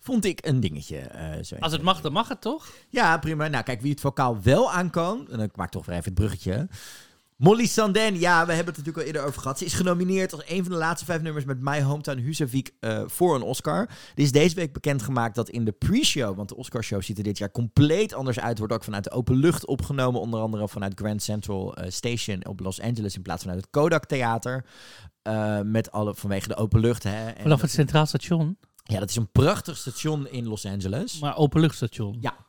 Vond 0.00 0.24
ik 0.24 0.46
een 0.46 0.60
dingetje. 0.60 0.96
eh, 0.98 1.42
zo 1.44 1.56
Als 1.60 1.72
het 1.72 1.82
mag, 1.82 2.00
dan 2.00 2.12
mag 2.12 2.28
het 2.28 2.40
toch? 2.40 2.66
Ja, 2.88 3.18
prima. 3.18 3.48
Nou, 3.48 3.64
kijk, 3.64 3.80
wie 3.80 3.90
het 3.90 4.00
vocaal 4.00 4.42
wel 4.42 4.72
aan 4.72 4.90
kan, 4.90 5.28
en 5.30 5.40
ik 5.40 5.56
maak 5.56 5.70
toch 5.70 5.86
weer 5.86 5.94
even 5.96 6.04
het 6.12 6.14
bruggetje. 6.14 6.68
Molly 7.38 7.66
Sandén, 7.66 8.18
ja, 8.18 8.46
we 8.46 8.52
hebben 8.52 8.74
het 8.74 8.76
natuurlijk 8.76 8.96
al 8.96 9.02
eerder 9.02 9.22
over 9.22 9.40
gehad. 9.40 9.58
Ze 9.58 9.64
is 9.64 9.74
genomineerd 9.74 10.32
als 10.32 10.42
een 10.46 10.62
van 10.62 10.72
de 10.72 10.78
laatste 10.78 11.04
vijf 11.04 11.22
nummers 11.22 11.44
met 11.44 11.60
My 11.60 11.82
Hometown 11.82 12.18
Husavik 12.18 12.70
eh 12.80 13.02
voor 13.06 13.34
een 13.34 13.42
Oscar. 13.42 13.80
Er 14.14 14.22
is 14.22 14.32
deze 14.32 14.54
week 14.54 14.72
bekendgemaakt 14.72 15.34
dat 15.34 15.48
in 15.48 15.64
de 15.64 15.72
pre-show, 15.72 16.36
want 16.36 16.48
de 16.48 16.56
Oscarshow 16.56 17.02
ziet 17.02 17.18
er 17.18 17.24
dit 17.24 17.38
jaar 17.38 17.50
compleet 17.50 18.12
anders 18.12 18.40
uit, 18.40 18.58
wordt 18.58 18.72
ook 18.72 18.84
vanuit 18.84 19.04
de 19.04 19.10
open 19.10 19.36
lucht 19.36 19.66
opgenomen, 19.66 20.20
onder 20.20 20.40
andere 20.40 20.68
vanuit 20.68 20.92
Grand 21.00 21.22
Central 21.22 21.76
eh, 21.76 21.90
Station 21.90 22.46
op 22.46 22.60
Los 22.60 22.80
Angeles 22.80 23.16
in 23.16 23.22
plaats 23.22 23.42
van 23.42 23.52
uit 23.52 23.60
het 23.60 23.70
Kodak 23.70 24.04
Theater. 24.04 24.64
Eh, 25.22 25.60
met 25.60 25.90
alle, 25.90 26.14
vanwege 26.14 26.48
de 26.48 26.56
open 26.56 26.80
lucht. 26.80 27.02
Hè, 27.02 27.28
en 27.28 27.42
Vanaf 27.42 27.60
het 27.60 27.70
Centraal 27.70 28.06
Station. 28.06 28.58
Ja, 28.82 28.98
dat 28.98 29.08
is 29.08 29.16
een 29.16 29.30
prachtig 29.30 29.76
station 29.76 30.28
in 30.28 30.48
Los 30.48 30.66
Angeles. 30.66 31.20
Maar 31.20 31.36
openluchtstation. 31.36 32.16
Ja. 32.20 32.46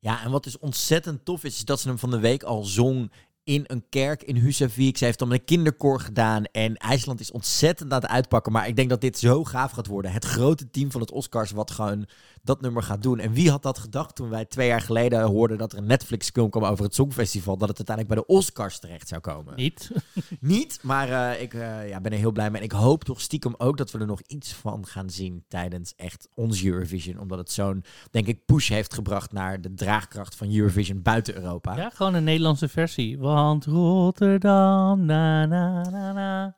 Ja, 0.00 0.22
en 0.24 0.30
wat 0.30 0.44
dus 0.44 0.58
ontzettend 0.58 1.24
tof 1.24 1.44
is, 1.44 1.56
is 1.56 1.64
dat 1.64 1.80
ze 1.80 1.88
hem 1.88 1.98
van 1.98 2.10
de 2.10 2.18
week 2.18 2.42
al 2.42 2.64
zong 2.64 3.12
in 3.48 3.64
een 3.66 3.84
kerk 3.88 4.22
in 4.22 4.36
Husavik. 4.36 4.96
Ze 4.96 5.04
heeft 5.04 5.18
dan 5.18 5.32
een 5.32 5.44
kinderkoor 5.44 6.00
gedaan. 6.00 6.44
En 6.44 6.76
IJsland 6.76 7.20
is 7.20 7.30
ontzettend 7.30 7.92
aan 7.92 8.00
het 8.00 8.10
uitpakken. 8.10 8.52
Maar 8.52 8.68
ik 8.68 8.76
denk 8.76 8.88
dat 8.88 9.00
dit 9.00 9.18
zo 9.18 9.44
gaaf 9.44 9.70
gaat 9.70 9.86
worden. 9.86 10.12
Het 10.12 10.24
grote 10.24 10.70
team 10.70 10.90
van 10.90 11.00
het 11.00 11.10
Oscars 11.10 11.50
wat 11.50 11.70
gewoon 11.70 12.06
dat 12.42 12.60
nummer 12.60 12.82
gaat 12.82 13.02
doen. 13.02 13.18
En 13.18 13.32
wie 13.32 13.50
had 13.50 13.62
dat 13.62 13.78
gedacht 13.78 14.14
toen 14.14 14.28
wij 14.28 14.44
twee 14.44 14.68
jaar 14.68 14.80
geleden 14.80 15.22
hoorden 15.22 15.58
dat 15.58 15.72
er 15.72 15.78
een 15.78 15.86
Netflix-film 15.86 16.50
kwam 16.50 16.64
over 16.64 16.84
het 16.84 16.94
Songfestival. 16.94 17.56
Dat 17.56 17.68
het 17.68 17.76
uiteindelijk 17.76 18.14
bij 18.14 18.24
de 18.24 18.40
Oscars 18.40 18.78
terecht 18.78 19.08
zou 19.08 19.20
komen. 19.20 19.56
Niet. 19.56 19.90
Niet, 20.40 20.78
maar 20.82 21.32
eh, 21.32 21.42
ik 21.42 21.54
eh, 21.54 21.88
ja, 21.88 22.00
ben 22.00 22.12
er 22.12 22.18
heel 22.18 22.32
blij 22.32 22.50
mee. 22.50 22.60
En 22.60 22.66
ik 22.66 22.72
hoop 22.72 23.04
toch 23.04 23.20
stiekem 23.20 23.54
ook 23.58 23.76
dat 23.76 23.90
we 23.90 23.98
er 23.98 24.06
nog 24.06 24.20
iets 24.26 24.52
van 24.52 24.86
gaan 24.86 25.10
zien 25.10 25.44
tijdens 25.48 25.92
echt 25.96 26.28
ons 26.34 26.64
Eurovision. 26.64 27.18
Omdat 27.18 27.38
het 27.38 27.50
zo'n, 27.50 27.84
denk 28.10 28.26
ik, 28.26 28.44
push 28.44 28.68
heeft 28.68 28.94
gebracht 28.94 29.32
naar 29.32 29.60
de 29.60 29.74
draagkracht 29.74 30.34
van 30.34 30.54
Eurovision 30.54 31.02
buiten 31.02 31.34
Europa. 31.34 31.76
Ja, 31.76 31.90
gewoon 31.90 32.14
een 32.14 32.24
Nederlandse 32.24 32.68
versie. 32.68 33.18
Want 33.38 33.64
Rotterdam, 33.64 35.04
na 35.06 35.46
na 35.46 35.90
na 35.90 36.12
na. 36.12 36.56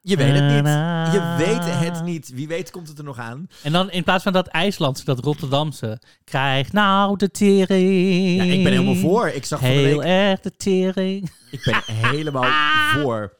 Je 0.00 0.16
weet 0.16 0.32
het 0.32 0.42
niet. 0.42 0.64
Je 1.12 1.34
weet 1.38 1.64
het 1.94 2.04
niet. 2.04 2.30
Wie 2.34 2.48
weet 2.48 2.70
komt 2.70 2.88
het 2.88 2.98
er 2.98 3.04
nog 3.04 3.18
aan. 3.18 3.46
En 3.62 3.72
dan 3.72 3.90
in 3.90 4.04
plaats 4.04 4.22
van 4.22 4.32
dat 4.32 4.46
IJslandse, 4.46 5.04
dat 5.04 5.18
Rotterdamse, 5.18 6.00
krijg 6.24 6.72
nou 6.72 7.16
de 7.16 7.30
tering. 7.30 8.36
Ja, 8.36 8.42
ik 8.52 8.62
ben 8.62 8.72
helemaal 8.72 8.94
voor. 8.94 9.28
Ik 9.28 9.44
zag 9.44 9.58
van 9.58 9.68
de 9.68 9.74
Heel 9.74 9.98
week- 9.98 10.06
erg 10.06 10.40
de 10.40 10.56
tering. 10.56 11.30
Ik 11.50 11.62
ben 11.64 11.82
helemaal 11.86 12.50
voor. 12.94 13.36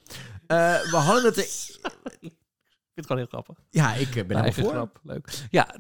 Eh, 0.47 0.57
we 0.91 0.97
hadden 0.97 1.25
het. 1.25 1.39
Ik 1.39 2.21
vind 2.21 2.35
het 2.95 3.07
gewoon 3.07 3.19
heel 3.23 3.31
grappig. 3.31 3.57
Ja, 3.71 3.95
ik 3.95 4.17
eh, 4.17 4.27
ben 4.27 4.37
helemaal 4.45 4.53
voor. 4.53 4.71
grap. 4.73 5.01
Leuk. 5.03 5.47
Ja. 5.51 5.67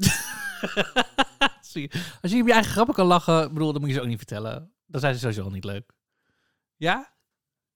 Als 2.22 2.30
je 2.32 2.40
op 2.40 2.46
je 2.46 2.52
eigen 2.52 2.72
grappen 2.72 2.94
kan 2.94 3.06
lachen, 3.06 3.52
bedoel, 3.52 3.72
dan 3.72 3.80
moet 3.80 3.90
je 3.90 3.96
ze 3.96 4.02
ook 4.02 4.06
niet 4.08 4.16
vertellen. 4.16 4.70
Dan 4.86 5.00
zijn 5.00 5.14
ze 5.14 5.20
sowieso 5.20 5.42
al 5.42 5.50
niet 5.50 5.64
leuk. 5.64 5.92
Ja? 6.82 7.12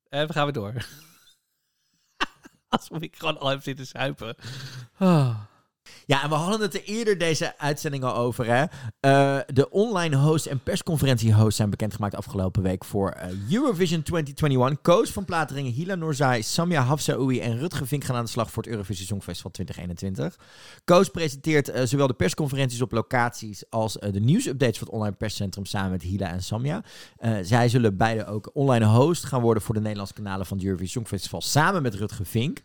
En 0.08 0.26
we 0.26 0.32
gaan 0.32 0.44
weer 0.44 0.52
door. 0.52 0.74
Alsof 2.68 3.00
ik 3.00 3.16
gewoon 3.16 3.38
al 3.38 3.48
heb 3.48 3.62
zitten 3.62 3.86
zuipen. 3.86 4.36
Ah. 4.96 5.40
Ja, 6.06 6.22
en 6.22 6.28
we 6.28 6.34
hadden 6.34 6.60
het 6.60 6.74
er 6.74 6.84
eerder 6.84 7.18
deze 7.18 7.58
uitzending 7.58 8.04
al 8.04 8.14
over. 8.14 8.46
Hè? 8.46 8.64
Eh, 9.00 9.38
de 9.46 9.70
online 9.70 10.16
host 10.16 10.46
en 10.46 10.60
persconferentiehost 10.62 11.56
zijn 11.56 11.70
bekendgemaakt 11.70 12.14
afgelopen 12.14 12.62
week 12.62 12.84
voor 12.84 13.10
eh, 13.10 13.28
Eurovision 13.50 14.02
2021. 14.02 14.82
Koos 14.82 15.10
van 15.10 15.24
Plateringen, 15.24 15.72
Hila 15.72 15.94
Noorzai, 15.94 16.42
Samia 16.42 16.82
Hafsaoui 16.82 17.40
en 17.40 17.58
Rutger 17.58 17.86
Vink 17.86 18.04
gaan 18.04 18.16
aan 18.16 18.24
de 18.24 18.30
slag 18.30 18.50
voor 18.50 18.62
het 18.62 18.72
Eurovisie 18.72 19.06
Songfestival 19.06 19.50
2021. 19.50 20.36
Koos 20.84 21.08
presenteert 21.08 21.68
eh, 21.68 21.84
zowel 21.84 22.06
de 22.06 22.14
persconferenties 22.14 22.82
op 22.82 22.92
locaties 22.92 23.64
als 23.70 23.92
de 23.92 24.20
nieuwsupdates 24.20 24.78
voor 24.78 24.86
het 24.86 24.96
online 24.96 25.16
perscentrum 25.16 25.64
samen 25.64 25.90
met 25.90 26.02
Hila 26.02 26.28
en 26.28 26.42
Samia. 26.42 26.82
Zij 27.42 27.68
zullen 27.68 27.96
beide 27.96 28.26
ook 28.26 28.50
online 28.52 28.84
host 28.84 29.24
gaan 29.24 29.40
worden 29.40 29.62
voor 29.62 29.74
de 29.74 29.80
Nederlandse 29.80 30.14
kanalen 30.14 30.46
van 30.46 30.56
het 30.56 30.66
Eurovision 30.66 30.94
Songfestival 30.96 31.40
samen 31.40 31.82
met 31.82 31.94
Rutger 31.94 32.26
Vink. 32.26 32.60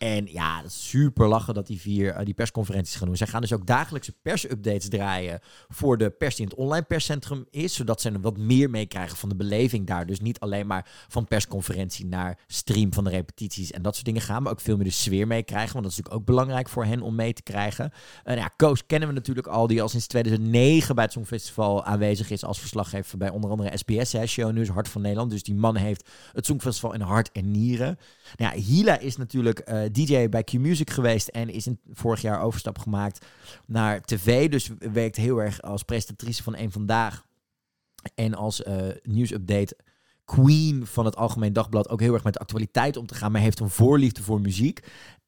En 0.00 0.26
ja, 0.26 0.62
is 0.64 0.88
super 0.88 1.28
lachen 1.28 1.54
dat 1.54 1.66
die 1.66 1.80
vier 1.80 2.12
eh, 2.12 2.24
die 2.24 2.34
persconferenties 2.34 2.96
gaan 2.96 3.06
doen. 3.06 3.16
Zij 3.16 3.26
gaan 3.26 3.40
dus 3.40 3.52
ook 3.52 3.66
dagelijkse 3.66 4.12
persupdates 4.22 4.88
draaien 4.88 5.40
voor 5.68 5.98
de 5.98 6.10
pers 6.10 6.36
die 6.36 6.44
in 6.44 6.50
het 6.50 6.60
online 6.60 6.84
perscentrum 6.84 7.46
is. 7.50 7.74
Zodat 7.74 8.00
ze 8.00 8.10
er 8.10 8.20
wat 8.20 8.38
meer 8.38 8.70
meekrijgen 8.70 9.16
van 9.16 9.28
de 9.28 9.34
beleving 9.34 9.86
daar. 9.86 10.06
Dus 10.06 10.20
niet 10.20 10.40
alleen 10.40 10.66
maar 10.66 10.88
van 11.08 11.24
persconferentie 11.24 12.06
naar 12.06 12.38
stream 12.46 12.92
van 12.92 13.04
de 13.04 13.10
repetities 13.10 13.70
en 13.70 13.82
dat 13.82 13.94
soort 13.94 14.06
dingen 14.06 14.20
gaan. 14.20 14.42
Maar 14.42 14.52
ook 14.52 14.60
veel 14.60 14.76
meer 14.76 14.84
de 14.84 14.90
sfeer 14.90 15.26
meekrijgen. 15.26 15.72
Want 15.72 15.84
dat 15.84 15.92
is 15.92 15.98
natuurlijk 15.98 16.20
ook 16.20 16.26
belangrijk 16.26 16.68
voor 16.68 16.84
hen 16.84 17.00
om 17.00 17.14
mee 17.14 17.32
te 17.32 17.42
krijgen. 17.42 17.92
En 18.24 18.36
ja, 18.36 18.50
Koos 18.56 18.86
kennen 18.86 19.08
we 19.08 19.14
natuurlijk 19.14 19.46
al. 19.46 19.66
Die 19.66 19.82
al 19.82 19.88
sinds 19.88 20.06
2009 20.06 20.94
bij 20.94 21.04
het 21.04 21.12
Songfestival 21.12 21.84
aanwezig 21.84 22.30
is 22.30 22.44
als 22.44 22.58
verslaggever 22.58 23.18
bij 23.18 23.30
onder 23.30 23.50
andere 23.50 23.76
SBS. 23.76 24.12
Hè, 24.12 24.26
Show 24.26 24.52
News, 24.52 24.68
Hart 24.68 24.88
van 24.88 25.02
Nederland. 25.02 25.30
Dus 25.30 25.42
die 25.42 25.54
man 25.54 25.76
heeft 25.76 26.08
het 26.32 26.46
Songfestival 26.46 26.94
in 26.94 27.00
hart 27.00 27.32
en 27.32 27.50
nieren. 27.50 27.98
Nou 28.36 28.56
ja, 28.56 28.62
Hila 28.62 28.98
is 28.98 29.16
natuurlijk 29.16 29.58
eh, 29.58 29.89
DJ 29.92 30.28
bij 30.28 30.44
Q-Music 30.44 30.90
geweest 30.90 31.28
en 31.28 31.48
is 31.48 31.68
vorig 31.92 32.20
jaar 32.20 32.42
overstap 32.42 32.78
gemaakt 32.78 33.26
naar 33.66 34.00
tv. 34.00 34.48
Dus 34.50 34.70
werkt 34.78 35.16
heel 35.16 35.38
erg 35.38 35.62
als 35.62 35.82
presentatrice 35.82 36.42
van 36.42 36.56
Eén 36.56 36.72
Vandaag 36.72 37.26
en 38.14 38.34
als 38.34 38.62
eh, 38.62 38.88
nieuwsupdate 39.02 39.76
queen 40.24 40.86
van 40.86 41.04
het 41.04 41.16
Algemeen 41.16 41.52
Dagblad. 41.52 41.88
Ook 41.88 42.00
heel 42.00 42.14
erg 42.14 42.24
met 42.24 42.32
de 42.32 42.38
actualiteit 42.38 42.96
om 42.96 43.06
te 43.06 43.14
gaan, 43.14 43.32
maar 43.32 43.40
heeft 43.40 43.60
een 43.60 43.70
voorliefde 43.70 44.22
voor 44.22 44.40
muziek. 44.40 44.80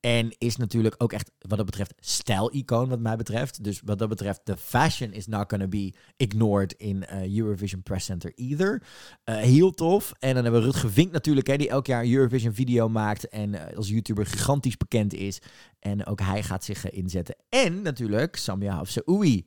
En 0.02 0.34
is 0.38 0.56
natuurlijk 0.56 0.94
ook 0.98 1.12
echt, 1.12 1.30
wat 1.38 1.56
dat 1.56 1.66
betreft, 1.66 1.94
stijl-icoon 2.00 2.88
wat 2.88 3.00
mij 3.00 3.16
betreft. 3.16 3.64
Dus 3.64 3.80
wat 3.84 3.98
dat 3.98 4.08
betreft, 4.08 4.40
de 4.44 4.56
fashion 4.56 5.12
is 5.12 5.26
not 5.26 5.44
gonna 5.48 5.66
be 5.66 5.92
ignored 6.16 6.72
in 6.72 7.06
eh, 7.06 7.36
Eurovision 7.36 7.82
Press 7.82 8.06
Center 8.06 8.32
either. 8.34 8.82
Eh, 9.24 9.36
heel 9.36 9.70
tof. 9.70 10.12
En 10.18 10.34
dan 10.34 10.42
hebben 10.42 10.60
we 10.60 10.66
Rutger 10.66 10.92
Vink 10.92 11.12
natuurlijk, 11.12 11.46
hè, 11.46 11.56
die 11.56 11.68
elk 11.68 11.86
jaar 11.86 12.02
een 12.02 12.12
Eurovision 12.12 12.54
video 12.54 12.88
maakt. 12.88 13.28
En 13.28 13.54
eh, 13.54 13.76
als 13.76 13.88
YouTuber 13.88 14.26
gigantisch 14.26 14.76
bekend 14.76 15.14
is. 15.14 15.38
En 15.78 16.06
ook 16.06 16.20
hij 16.20 16.42
gaat 16.42 16.64
zich 16.64 16.90
inzetten. 16.90 17.36
En 17.48 17.82
natuurlijk 17.82 18.36
Samia 18.36 18.74
Hafsaoui. 18.74 19.44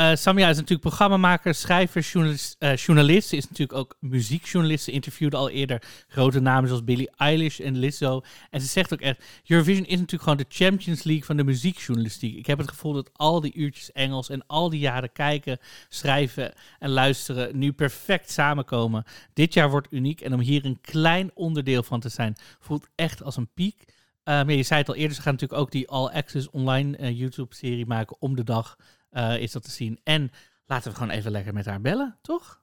Eh, 0.00 0.14
Samia 0.14 0.48
is 0.48 0.54
natuurlijk 0.54 0.80
programmamaker, 0.80 1.54
schrijver, 1.54 2.02
journalist, 2.02 2.56
eh, 2.58 2.76
journalist. 2.76 3.28
Ze 3.28 3.36
is 3.36 3.48
natuurlijk 3.48 3.78
ook 3.78 3.96
muziekjournalist. 3.98 4.84
Ze 4.84 4.90
interviewde 4.90 5.36
al 5.36 5.50
eerder 5.50 5.82
grote 6.08 6.40
namen 6.40 6.68
zoals 6.68 6.84
Billie 6.84 7.10
Eilish 7.16 7.60
en 7.60 7.78
Lizzo. 7.78 8.22
En 8.50 8.60
ze 8.60 8.66
zegt 8.66 8.92
ook 8.92 9.00
echt, 9.00 9.24
Eurovision 9.46 9.84
is 9.84 9.98
natuurlijk 9.98 10.22
gewoon 10.22 10.38
de 10.38 10.44
Champions 10.48 11.02
League 11.02 11.24
van 11.24 11.36
de 11.36 11.44
muziekjournalistiek. 11.44 12.36
Ik 12.36 12.46
heb 12.46 12.58
het 12.58 12.68
gevoel 12.68 12.92
dat 12.92 13.10
al 13.12 13.40
die 13.40 13.54
uurtjes 13.54 13.92
Engels 13.92 14.28
en 14.28 14.46
al 14.46 14.70
die 14.70 14.80
jaren 14.80 15.12
kijken, 15.12 15.58
schrijven 15.88 16.52
en 16.78 16.90
luisteren 16.90 17.58
nu 17.58 17.72
perfect 17.72 18.30
samenkomen. 18.30 19.04
Dit 19.32 19.54
jaar 19.54 19.70
wordt 19.70 19.88
uniek 19.90 20.20
en 20.20 20.32
om 20.32 20.40
hier 20.40 20.64
een 20.64 20.80
klein 20.80 21.30
onderdeel 21.34 21.82
van 21.82 22.00
te 22.00 22.08
zijn, 22.08 22.36
voelt 22.60 22.88
echt 22.94 23.22
als 23.22 23.36
een 23.36 23.50
piek. 23.54 23.84
Eh, 24.22 24.48
je 24.48 24.62
zei 24.62 24.80
het 24.80 24.88
al 24.88 24.94
eerder, 24.94 25.16
ze 25.16 25.22
gaan 25.22 25.32
natuurlijk 25.32 25.60
ook 25.60 25.70
die 25.70 25.88
All 25.88 26.06
Access 26.06 26.50
online 26.50 27.14
YouTube-serie 27.14 27.86
maken 27.86 28.16
om 28.20 28.36
de 28.36 28.44
dag. 28.44 28.76
Eh, 29.10 29.38
is 29.38 29.52
dat 29.52 29.62
te 29.62 29.70
zien. 29.70 30.00
En 30.04 30.30
laten 30.66 30.90
we 30.90 30.96
gewoon 30.96 31.12
even 31.12 31.30
lekker 31.30 31.54
met 31.54 31.66
haar 31.66 31.80
bellen, 31.80 32.18
toch? 32.22 32.60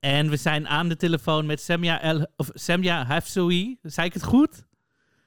En 0.00 0.30
we 0.30 0.36
zijn 0.36 0.68
aan 0.68 0.88
de 0.88 0.96
telefoon 0.96 1.46
met 1.46 1.60
Samia, 1.60 2.00
El, 2.00 2.26
of 2.36 2.50
Samia 2.52 3.04
Hafsoui. 3.04 3.78
Zei 3.82 4.06
ik 4.06 4.12
het 4.12 4.24
goed? 4.24 4.66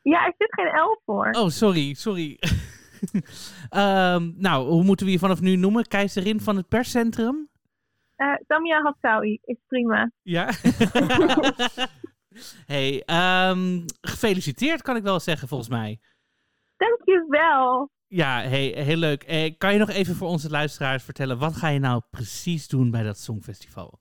Ja, 0.01 0.25
er 0.25 0.33
zit 0.37 0.53
geen 0.53 0.67
L 0.67 1.01
voor. 1.05 1.29
Oh, 1.31 1.47
sorry, 1.47 1.93
sorry. 1.93 2.39
Ehm, 3.69 4.31
nou, 4.35 4.67
hoe 4.67 4.83
moeten 4.83 5.05
we 5.05 5.11
je 5.11 5.19
vanaf 5.19 5.41
nu 5.41 5.55
noemen? 5.55 5.87
Keizerin 5.87 6.39
van 6.39 6.55
het 6.55 6.67
perscentrum? 6.67 7.49
Eh, 8.15 8.33
Samia 8.47 8.81
Hatsawi 8.81 9.39
is 9.43 9.57
prima. 9.67 10.11
Ja. 10.21 10.49
hey, 12.73 13.03
ehm, 13.05 13.81
gefeliciteerd 14.01 14.81
kan 14.81 14.95
ik 14.95 15.03
wel 15.03 15.19
zeggen, 15.19 15.47
volgens 15.47 15.69
mij. 15.69 15.99
Dankjewel. 16.77 17.89
Ja, 18.15 18.41
hey, 18.41 18.65
heel 18.75 18.97
leuk. 18.97 19.23
Eh, 19.23 19.53
kan 19.57 19.73
je 19.73 19.79
nog 19.79 19.89
even 19.89 20.15
voor 20.15 20.27
onze 20.27 20.49
luisteraars 20.49 21.03
vertellen, 21.03 21.39
wat 21.39 21.55
ga 21.55 21.69
je 21.69 21.79
nou 21.79 22.01
precies 22.09 22.67
doen 22.67 22.91
bij 22.91 23.03
dat 23.03 23.17
Songfestival? 23.17 23.99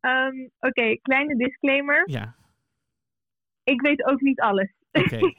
Ehm, 0.00 0.48
Oké, 0.60 0.96
kleine 0.96 1.36
disclaimer. 1.36 2.10
Ja, 2.10 2.34
Ik 3.64 3.80
weet 3.80 4.04
ook 4.04 4.20
niet 4.20 4.40
alles. 4.40 4.72
oké. 4.92 5.18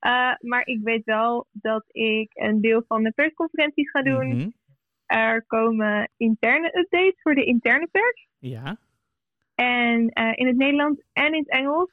Eh, 0.00 0.34
maar 0.40 0.66
ik 0.66 0.80
weet 0.82 1.04
wel 1.04 1.46
dat 1.52 1.84
ik 1.88 2.30
een 2.34 2.60
deel 2.60 2.84
van 2.88 3.02
de 3.02 3.12
persconferenties 3.12 3.90
ga 3.90 4.02
doen. 4.02 4.28
Mhm. 4.28 4.48
Er 5.06 5.44
komen 5.46 6.10
interne 6.16 6.78
updates 6.78 7.20
voor 7.22 7.34
de 7.34 7.44
interne 7.44 7.86
pers. 7.90 8.28
Ja. 8.38 8.76
En 9.54 10.08
eh, 10.08 10.32
in 10.34 10.46
het 10.46 10.56
Nederlands 10.56 11.02
en 11.12 11.32
in 11.34 11.38
het 11.38 11.50
Engels. 11.50 11.90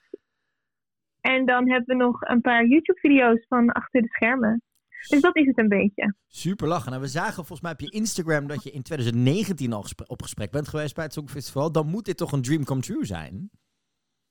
En 1.33 1.45
dan 1.45 1.69
hebben 1.69 1.97
we 1.97 2.03
nog 2.03 2.21
een 2.21 2.41
paar 2.41 2.65
YouTube-video's 2.65 3.45
van 3.47 3.71
achter 3.71 4.01
de 4.01 4.07
schermen. 4.07 4.61
Dus 5.09 5.21
dat 5.21 5.35
is 5.35 5.45
het 5.45 5.57
een 5.57 5.67
beetje. 5.67 6.13
Super 6.27 6.67
lachen. 6.67 6.89
Nou, 6.89 7.01
we 7.01 7.07
zagen 7.07 7.33
volgens 7.33 7.61
mij 7.61 7.71
op 7.71 7.79
je 7.79 7.89
Instagram 7.89 8.47
dat 8.47 8.63
je 8.63 8.71
in 8.71 8.81
2019 8.81 9.73
al 9.73 9.83
op 10.07 10.21
gesprek 10.21 10.51
bent 10.51 10.67
geweest 10.67 10.95
bij 10.95 11.03
het 11.03 11.13
Songfestival. 11.13 11.71
Dan 11.71 11.87
moet 11.87 12.05
dit 12.05 12.17
toch 12.17 12.31
een 12.31 12.41
dream 12.41 12.63
come 12.63 12.81
true 12.81 13.05
zijn? 13.05 13.49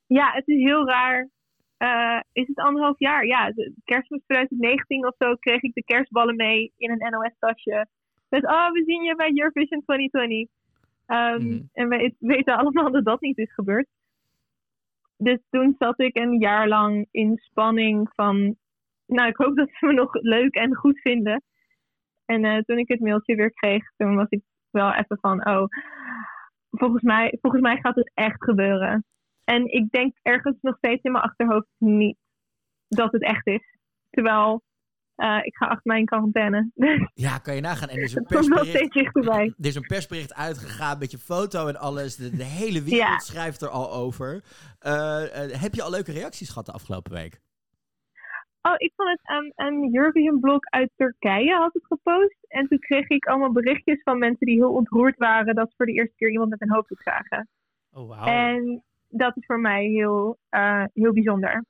Ja, 0.06 0.30
het 0.32 0.48
is 0.48 0.62
heel 0.62 0.88
raar. 0.88 1.28
Eh, 1.76 2.20
is 2.32 2.46
het 2.46 2.58
anderhalf 2.58 2.98
jaar? 2.98 3.26
Ja, 3.26 3.52
kerstmis 3.84 4.22
2019 4.26 5.06
of 5.06 5.14
zo 5.18 5.34
kreeg 5.34 5.62
ik 5.62 5.74
de 5.74 5.84
kerstballen 5.84 6.36
mee 6.36 6.72
in 6.76 6.90
een 6.90 7.10
NOS-tasje. 7.10 7.86
Met, 8.28 8.44
oh, 8.44 8.70
we 8.70 8.82
zien 8.86 9.02
je 9.02 9.16
bij 9.16 9.30
Eurovision 9.34 9.82
2020. 9.84 10.48
Ehm, 11.06 11.46
Mhm. 11.46 11.62
En 11.72 11.88
we 11.88 12.14
weten 12.18 12.56
allemaal 12.56 12.90
dat 12.90 13.04
dat 13.04 13.20
niet 13.20 13.38
is 13.38 13.54
gebeurd. 13.54 13.88
Dus 15.16 15.38
toen 15.50 15.74
zat 15.78 16.00
ik 16.00 16.16
een 16.16 16.38
jaar 16.38 16.68
lang 16.68 17.06
in 17.10 17.36
spanning 17.36 18.10
van, 18.14 18.56
nou 19.06 19.28
ik 19.28 19.36
hoop 19.36 19.56
dat 19.56 19.68
ze 19.72 19.86
me 19.86 19.92
nog 19.92 20.12
leuk 20.12 20.54
en 20.54 20.74
goed 20.74 21.00
vinden. 21.00 21.42
En 22.24 22.44
eh, 22.44 22.58
toen 22.58 22.78
ik 22.78 22.88
het 22.88 23.00
mailtje 23.00 23.36
weer 23.36 23.52
kreeg, 23.52 23.92
toen 23.96 24.16
was 24.16 24.28
ik 24.28 24.42
wel 24.70 24.92
even 24.92 25.18
van, 25.20 25.48
oh, 25.48 25.64
volgens 26.70 27.02
mij, 27.02 27.38
volgens 27.40 27.62
mij 27.62 27.76
gaat 27.76 27.94
het 27.94 28.10
echt 28.14 28.44
gebeuren. 28.44 29.04
En 29.44 29.72
ik 29.72 29.90
denk 29.90 30.16
ergens 30.22 30.56
nog 30.60 30.76
steeds 30.76 31.02
in 31.02 31.12
mijn 31.12 31.24
achterhoofd 31.24 31.68
niet 31.78 32.16
dat 32.88 33.12
het 33.12 33.22
echt 33.22 33.46
is. 33.46 33.78
Terwijl 34.10 34.62
eh, 35.16 35.38
ik 35.42 35.56
ga 35.56 35.66
achter 35.66 35.82
mij 35.90 35.98
in 35.98 36.04
quarantaine. 36.04 36.70
Ja, 37.14 37.38
kan 37.38 37.54
je 37.54 37.60
nagaan. 37.60 37.88
En 37.88 37.96
er 37.96 38.02
is 38.02 38.14
een 38.14 38.24
persbericht, 38.24 38.96
er 39.58 39.66
is 39.66 39.74
een 39.74 39.86
persbericht 39.86 40.34
uitgegaan 40.34 40.98
met 40.98 41.10
je 41.10 41.18
foto 41.18 41.66
en 41.66 41.76
alles. 41.76 42.16
De, 42.16 42.36
de 42.36 42.44
hele 42.44 42.82
wereld 42.82 43.08
Ja. 43.08 43.18
schrijft 43.18 43.62
er 43.62 43.68
al 43.68 43.92
over. 43.92 44.44
Eh, 44.78 45.44
eh, 45.44 45.60
heb 45.60 45.74
je 45.74 45.82
al 45.82 45.90
leuke 45.90 46.12
reacties 46.12 46.48
gehad 46.48 46.66
de 46.66 46.72
afgelopen 46.72 47.12
week? 47.12 47.40
Oh, 48.62 48.74
ik 48.76 48.92
vond 48.96 49.08
het 49.08 49.20
een, 49.22 49.52
een 49.66 49.96
Eurovision 49.96 50.40
blog 50.40 50.60
uit 50.64 50.90
Turkije 50.96 51.54
had 51.54 51.72
het 51.72 51.86
gepost. 51.86 52.36
En 52.48 52.68
toen 52.68 52.78
kreeg 52.78 53.08
ik 53.08 53.26
allemaal 53.26 53.52
berichtjes 53.52 54.02
van 54.02 54.18
mensen 54.18 54.46
die 54.46 54.56
heel 54.56 54.72
ontroerd 54.72 55.16
waren 55.16 55.54
dat 55.54 55.68
ze 55.68 55.74
voor 55.76 55.86
de 55.86 55.92
eerste 55.92 56.14
keer 56.16 56.30
iemand 56.30 56.50
met 56.50 56.62
een 56.62 56.70
hoofddoek 56.72 57.02
zagen. 57.02 57.48
Oh, 57.92 58.08
wauw. 58.08 58.26
En 58.26 58.82
dat 59.08 59.36
is 59.36 59.46
voor 59.46 59.60
mij 59.60 59.84
heel, 59.84 60.38
eh, 60.48 60.84
heel 60.94 61.12
bijzonder. 61.12 61.64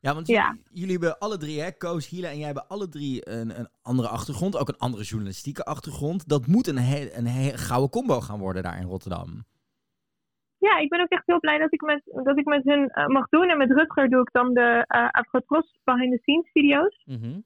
Ja, 0.00 0.14
want 0.14 0.26
Ja. 0.26 0.56
jullie, 0.72 0.92
hebben 0.92 1.18
alle 1.18 1.36
drie, 1.36 1.60
hè, 1.60 1.72
Koos, 1.72 2.08
Hila 2.08 2.28
en 2.28 2.36
jij 2.36 2.44
hebben 2.46 2.68
alle 2.68 2.88
drie 2.88 3.28
een, 3.30 3.58
een 3.58 3.68
andere 3.82 4.08
achtergrond. 4.08 4.56
Ook 4.56 4.68
een 4.68 4.78
andere 4.78 5.02
journalistieke 5.02 5.64
achtergrond. 5.64 6.28
Dat 6.28 6.46
moet 6.46 6.66
een, 6.66 6.78
he- 6.78 7.08
een 7.12 7.26
he- 7.26 7.56
gouden 7.56 7.90
combo 7.90 8.20
gaan 8.20 8.38
worden 8.38 8.62
daar 8.62 8.78
in 8.80 8.86
Rotterdam. 8.86 9.44
Ja, 10.58 10.78
ik 10.78 10.88
ben 10.88 11.00
ook 11.00 11.08
echt 11.08 11.26
heel 11.26 11.40
blij 11.40 11.58
dat 11.58 11.72
ik 11.72 11.80
met, 11.82 12.02
dat 12.24 12.38
ik 12.38 12.44
met 12.44 12.64
hun 12.64 12.88
eh, 12.88 13.06
mag 13.06 13.28
doen. 13.28 13.48
En 13.48 13.58
met 13.58 13.70
Rutger 13.70 14.08
doe 14.10 14.20
ik 14.20 14.32
dan 14.32 14.54
de 14.54 14.84
eh 14.86 15.08
Afrotros 15.10 15.78
behind 15.84 16.12
the 16.12 16.18
scenes 16.22 16.50
video's. 16.52 17.02
Mhm. 17.06 17.40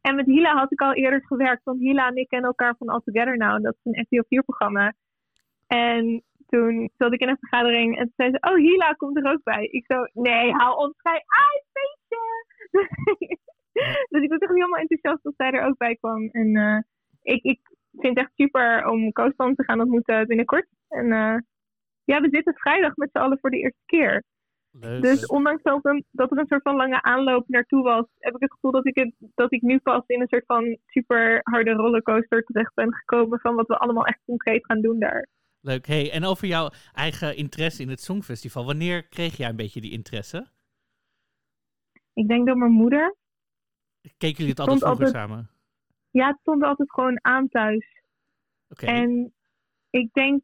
En 0.00 0.14
met 0.14 0.26
Hila 0.26 0.54
had 0.54 0.72
ik 0.72 0.80
al 0.80 0.92
eerder 0.94 1.24
gewerkt, 1.26 1.64
want 1.64 1.80
Hila 1.80 2.08
en 2.08 2.16
ik 2.16 2.28
kennen 2.28 2.48
elkaar 2.48 2.74
van 2.78 2.88
All 2.88 3.00
Together 3.04 3.36
Now. 3.36 3.62
Dat 3.64 3.74
is 3.82 3.92
een 3.92 4.00
RTL 4.02 4.24
4-programma. 4.34 4.92
En 5.66 6.22
toen 6.50 6.90
zat 6.96 7.12
ik 7.12 7.20
in 7.20 7.28
een 7.28 7.44
vergadering 7.46 7.98
en 7.98 8.04
toen 8.04 8.12
zei 8.16 8.30
ze, 8.30 8.50
oh 8.50 8.56
Hila 8.56 8.92
komt 8.92 9.16
er 9.16 9.32
ook 9.32 9.42
bij. 9.42 9.64
Ik 9.64 9.84
zo, 9.86 10.06
nee, 10.12 10.52
haal 10.52 10.76
ons 10.76 10.94
vrij 10.96 11.22
uit, 11.26 11.64
feestje! 11.72 12.22
dus 14.10 14.22
ik 14.22 14.30
was 14.30 14.38
echt 14.38 14.52
helemaal 14.52 14.78
enthousiast 14.78 15.22
dat 15.22 15.34
zij 15.36 15.50
er 15.50 15.66
ook 15.66 15.76
bij 15.76 15.96
kwam. 15.96 16.28
En 16.28 16.56
eh, 16.56 16.78
ik, 17.22 17.42
ik 17.42 17.60
vind 17.92 18.16
het 18.16 18.26
echt 18.26 18.34
super 18.34 18.86
om 18.88 19.12
Koostan 19.12 19.54
te 19.54 19.64
gaan 19.64 19.80
ontmoeten 19.80 20.26
binnenkort. 20.26 20.66
En 20.88 21.12
eh, 21.12 21.36
ja, 22.04 22.20
we 22.20 22.28
zitten 22.30 22.54
vrijdag 22.54 22.96
met 22.96 23.10
z'n 23.12 23.18
allen 23.18 23.38
voor 23.40 23.50
de 23.50 23.58
eerste 23.58 23.82
keer. 23.86 24.24
Leuk. 24.72 25.02
Dus 25.02 25.26
ondanks 25.26 25.62
dat, 25.62 25.84
een, 25.84 26.04
dat 26.10 26.30
er 26.30 26.38
een 26.38 26.46
soort 26.46 26.62
van 26.62 26.76
lange 26.76 27.02
aanloop 27.02 27.48
naartoe 27.48 27.82
was, 27.82 28.04
heb 28.18 28.34
ik 28.34 28.40
het 28.40 28.52
gevoel 28.52 28.70
dat 28.70 28.86
ik, 28.86 28.94
het, 28.94 29.14
dat 29.34 29.52
ik 29.52 29.62
nu 29.62 29.78
pas 29.78 30.02
in 30.06 30.20
een 30.20 30.28
soort 30.28 30.46
van 30.46 30.78
super 30.86 31.40
harde 31.42 31.72
rollercoaster 31.72 32.42
terecht 32.42 32.74
ben 32.74 32.94
gekomen 32.94 33.40
van 33.40 33.54
wat 33.54 33.66
we 33.66 33.78
allemaal 33.78 34.06
echt 34.06 34.20
concreet 34.24 34.66
gaan 34.66 34.80
doen 34.80 34.98
daar. 34.98 35.28
Leuk. 35.60 35.86
Hey, 35.86 36.10
en 36.12 36.24
over 36.24 36.46
jouw 36.46 36.70
eigen 36.92 37.36
interesse 37.36 37.82
in 37.82 37.88
het 37.88 38.00
Songfestival. 38.00 38.64
Wanneer 38.64 39.08
kreeg 39.08 39.36
jij 39.36 39.48
een 39.48 39.56
beetje 39.56 39.80
die 39.80 39.90
interesse? 39.90 40.48
Ik 42.12 42.28
denk 42.28 42.46
door 42.46 42.56
mijn 42.56 42.72
moeder. 42.72 43.16
Keken 44.16 44.36
jullie 44.36 44.50
het 44.50 44.60
altijd 44.60 44.78
vroeger 44.78 45.04
altijd- 45.04 45.22
samen? 45.22 45.50
Ja, 46.10 46.26
het 46.26 46.38
stond 46.40 46.62
altijd 46.62 46.92
gewoon 46.92 47.24
aan 47.24 47.48
thuis. 47.48 48.02
Oké. 48.68 48.86
En 48.86 49.34
ik 49.90 50.12
denk, 50.12 50.42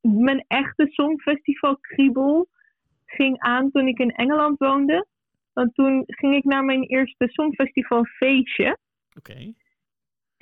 mijn 0.00 0.44
echte 0.46 0.86
songfestival 0.90 1.76
kriebel 1.76 2.48
ging 3.06 3.38
aan 3.38 3.70
toen 3.70 3.88
ik 3.88 3.98
in 3.98 4.10
Engeland 4.10 4.58
woonde. 4.58 5.06
Want 5.52 5.74
toen 5.74 6.02
ging 6.06 6.34
ik 6.34 6.44
naar 6.44 6.64
mijn 6.64 6.82
eerste 6.82 7.28
songfestival 7.28 8.04
feestje. 8.04 8.78
Oké. 9.16 9.54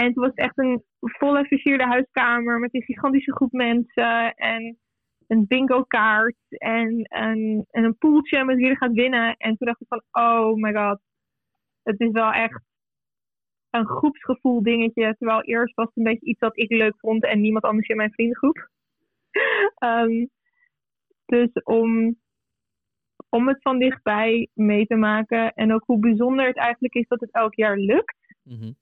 En 0.03 0.13
toen 0.13 0.23
was 0.23 0.33
het 0.35 0.45
echt 0.45 0.59
een 0.59 0.85
volle 1.01 1.45
versierde 1.47 1.85
huiskamer 1.85 2.59
met 2.59 2.75
een 2.75 2.83
gigantische 2.83 3.35
groep 3.35 3.53
mensen. 3.53 4.35
En 4.35 4.79
een 5.27 5.47
bingo 5.47 5.83
kaart 5.83 6.37
en 6.49 7.07
een, 7.09 7.67
en 7.71 7.85
een 7.85 7.99
poeltje 7.99 8.45
met 8.45 8.57
wie 8.57 8.69
er 8.69 8.77
gaat 8.77 8.93
winnen. 8.93 9.37
En 9.37 9.57
toen 9.57 9.67
dacht 9.67 9.81
ik 9.81 9.87
van, 9.89 10.03
oh 10.11 10.55
my 10.55 10.73
god. 10.75 11.01
Het 11.83 12.01
is 12.01 12.11
wel 12.11 12.33
echt 12.33 12.63
een 13.71 13.87
groepsgevoel 13.87 14.63
dingetje. 14.63 15.17
Terwijl 15.19 15.43
eerst 15.43 15.75
was 15.75 15.87
het 15.87 15.97
een 15.97 16.13
beetje 16.13 16.27
iets 16.27 16.41
wat 16.41 16.59
ik 16.59 16.71
leuk 16.71 16.95
vond 16.99 17.25
en 17.25 17.41
niemand 17.41 17.65
anders 17.65 17.89
in 17.89 17.97
mijn 17.97 18.13
vriendengroep. 18.13 18.69
Ehm, 19.75 20.27
dus 21.25 21.53
om, 21.53 22.17
om 23.29 23.49
het 23.49 23.63
van 23.63 23.79
dichtbij 23.79 24.49
mee 24.55 24.87
te 24.87 24.97
maken 24.97 25.53
en 25.53 25.73
ook 25.73 25.83
hoe 25.87 25.99
bijzonder 25.99 26.47
het 26.47 26.57
eigenlijk 26.57 26.95
is 26.95 27.09
dat 27.09 27.21
het 27.21 27.33
elk 27.33 27.55
jaar 27.55 27.77
lukt 27.77 28.21
Mhm. 28.43 28.73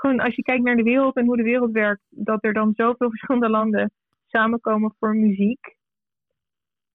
Gewoon 0.00 0.20
als 0.20 0.34
je 0.34 0.42
kijkt 0.42 0.64
naar 0.64 0.76
de 0.76 0.82
wereld 0.82 1.16
en 1.16 1.26
hoe 1.26 1.36
de 1.36 1.42
wereld 1.42 1.72
werkt, 1.72 2.02
dat 2.08 2.44
er 2.44 2.52
dan 2.52 2.72
zoveel 2.74 3.10
verschillende 3.14 3.48
landen 3.48 3.92
samenkomen 4.26 4.94
voor 4.98 5.14
muziek. 5.14 5.76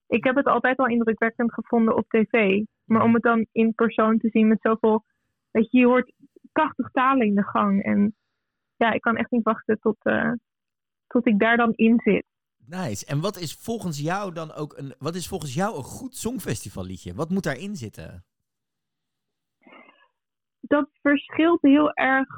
Ik 0.06 0.24
heb 0.24 0.36
het 0.36 0.46
altijd 0.46 0.78
al 0.78 0.86
indrukwekkend 0.86 1.52
gevonden 1.52 1.96
op 1.96 2.08
tv. 2.08 2.62
Maar 2.84 3.02
om 3.02 3.14
het 3.14 3.22
dan 3.22 3.46
in 3.52 3.74
persoon 3.74 4.18
te 4.18 4.28
zien 4.28 4.48
met 4.48 4.60
zoveel. 4.60 5.04
Weet 5.50 5.70
je, 5.70 5.78
je 5.78 5.86
hoort 5.86 6.12
80 6.52 6.90
talen 6.90 7.26
in 7.26 7.34
de 7.34 7.44
gang. 7.44 7.82
En 7.82 8.14
ja, 8.76 8.92
ik 8.92 9.00
kan 9.00 9.16
echt 9.16 9.30
niet 9.30 9.44
wachten 9.44 9.78
tot, 9.80 9.96
eh, 10.02 10.32
tot 11.06 11.26
ik 11.26 11.38
daar 11.38 11.56
dan 11.56 11.72
in 11.74 12.00
zit. 12.04 12.24
Nice. 12.66 13.06
En 13.06 13.20
wat 13.20 13.36
is 13.36 13.54
volgens 13.54 14.00
jou 14.00 14.32
dan 14.32 14.52
ook 14.52 14.76
een, 14.76 14.94
wat 14.98 15.14
is 15.14 15.28
volgens 15.28 15.54
jou 15.54 15.76
een 15.76 15.82
goed 15.82 16.16
songfestivalliedje? 16.16 17.14
Wat 17.14 17.30
moet 17.30 17.44
daarin 17.44 17.76
zitten? 17.76 18.24
dat 20.68 20.88
verschilt 21.02 21.62
heel 21.62 21.92
erg 21.92 22.28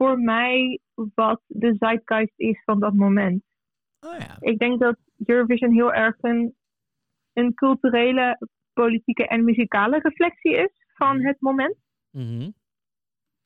voor 0.00 0.18
mij 0.18 0.80
wat 1.14 1.40
de 1.46 1.74
zeitgeist 1.78 2.32
is 2.36 2.62
van 2.64 2.80
dat 2.80 2.94
moment. 2.94 3.42
Oh 4.00 4.18
ja. 4.18 4.36
Ik 4.40 4.58
denk 4.58 4.80
dat 4.80 4.96
Eurovision 5.26 5.72
heel 5.72 5.92
erg 5.92 6.16
een, 6.20 6.54
een 7.32 7.54
culturele, 7.54 8.38
politieke 8.72 9.26
en 9.26 9.44
muzikale 9.44 9.98
reflectie 9.98 10.56
is 10.56 10.70
van 10.94 11.24
het 11.24 11.40
moment. 11.40 11.76
Mhm. 12.10 12.50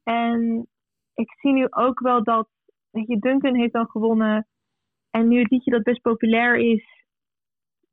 En 0.03 0.67
ik 1.15 1.33
zie 1.41 1.53
nu 1.53 1.67
ook 1.71 2.01
wel 2.01 2.25
dat, 2.25 2.49
weet 2.91 3.07
je, 3.07 3.19
Duncan 3.19 3.55
heeft 3.55 3.73
dan 3.73 3.89
gewonnen. 3.89 4.47
En 5.11 5.29
nu 5.29 5.39
het 5.39 5.51
liedje 5.51 5.71
dat 5.71 5.83
best 5.83 6.01
populair 6.01 6.57
is, 6.57 7.07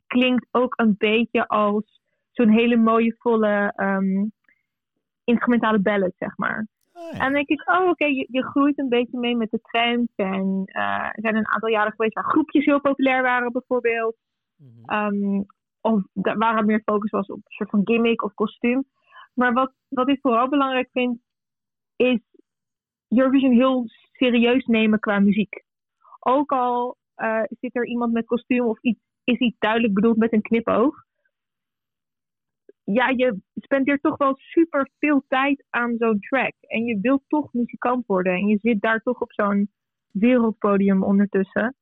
klinkt 0.07 0.47
ook 0.51 0.74
een 0.80 0.95
beetje 0.97 1.47
als 1.47 2.01
zo'n 2.32 2.49
hele 2.49 2.78
mooie, 2.78 3.16
volle 3.18 3.74
ehm, 3.76 4.26
instrumentale 5.24 5.80
ballad, 5.80 6.14
zeg 6.16 6.38
maar. 6.38 6.68
En 7.12 7.20
dan 7.20 7.34
denk 7.34 7.47
ik, 7.47 7.70
oh 7.70 7.88
oké, 7.89 8.06
je, 8.06 8.28
je 8.32 8.43
groeit 8.43 8.80
een 8.80 8.89
beetje 8.89 9.20
mee 9.20 9.36
met 9.36 9.52
de 9.52 9.62
trends. 9.62 10.14
En 10.16 10.64
eh, 10.66 11.06
er 11.06 11.22
zijn 11.22 11.36
een 11.36 11.47
aantal 11.47 11.70
jaren 11.70 11.91
geweest 11.91 12.14
waar 12.14 12.30
groepjes 12.30 12.66
heel 12.66 12.82
populair 12.82 13.22
waren, 13.22 13.52
bijvoorbeeld. 13.52 14.16
Ehm, 14.86 15.41
of 15.82 16.02
waar 16.14 16.58
er 16.58 16.66
meer 16.66 16.82
focus 16.86 17.12
was 17.12 17.28
op 17.28 17.36
een 17.36 17.43
soort 17.45 17.70
van 17.70 17.82
gimmick 17.84 18.24
of 18.24 18.34
kostuum. 18.34 18.84
Maar 19.34 19.54
wat, 19.54 19.74
wat 19.88 20.10
ik 20.10 20.20
vooral 20.22 20.49
belangrijk 20.49 20.89
vind, 20.91 21.20
is 21.95 22.20
Eurovision 23.08 23.52
heel 23.52 23.86
serieus 24.12 24.66
nemen 24.66 24.99
qua 24.99 25.20
muziek. 25.20 25.64
Ook 26.20 26.52
al 26.52 26.97
eh, 27.16 27.43
zit 27.60 27.76
er 27.76 27.88
iemand 27.88 28.14
met 28.14 28.26
kostuum 28.26 28.66
of 28.66 28.82
iets, 28.82 28.99
is 29.24 29.39
iets 29.39 29.60
duidelijk 29.60 29.93
bedoeld 29.93 30.18
met 30.18 30.34
een 30.34 30.41
knipoog. 30.41 30.95
Ja, 32.93 33.09
je 33.09 33.39
spendeert 33.55 34.01
toch 34.01 34.17
wel 34.17 34.33
super 34.37 34.89
veel 34.99 35.23
tijd 35.27 35.65
aan 35.69 35.95
zo'n 35.97 36.19
track. 36.19 36.53
En 36.59 36.85
je 36.85 36.99
wilt 37.01 37.23
toch 37.27 37.53
muzikant 37.53 38.05
worden. 38.05 38.33
En 38.33 38.47
je 38.47 38.57
zit 38.61 38.81
daar 38.81 38.99
toch 38.99 39.21
op 39.21 39.33
zo'n 39.33 39.69
wereldpodium 40.11 41.03
ondertussen. 41.03 41.75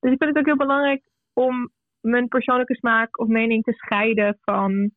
Dus 0.00 0.12
ik 0.12 0.18
vind 0.18 0.30
het 0.30 0.38
ook 0.38 0.46
heel 0.46 0.66
belangrijk 0.66 1.02
om 1.32 1.70
mijn 2.00 2.28
persoonlijke 2.28 2.74
smaak 2.74 3.18
of 3.18 3.28
mening 3.28 3.62
te 3.62 3.72
scheiden 3.72 4.38
van 4.40 4.90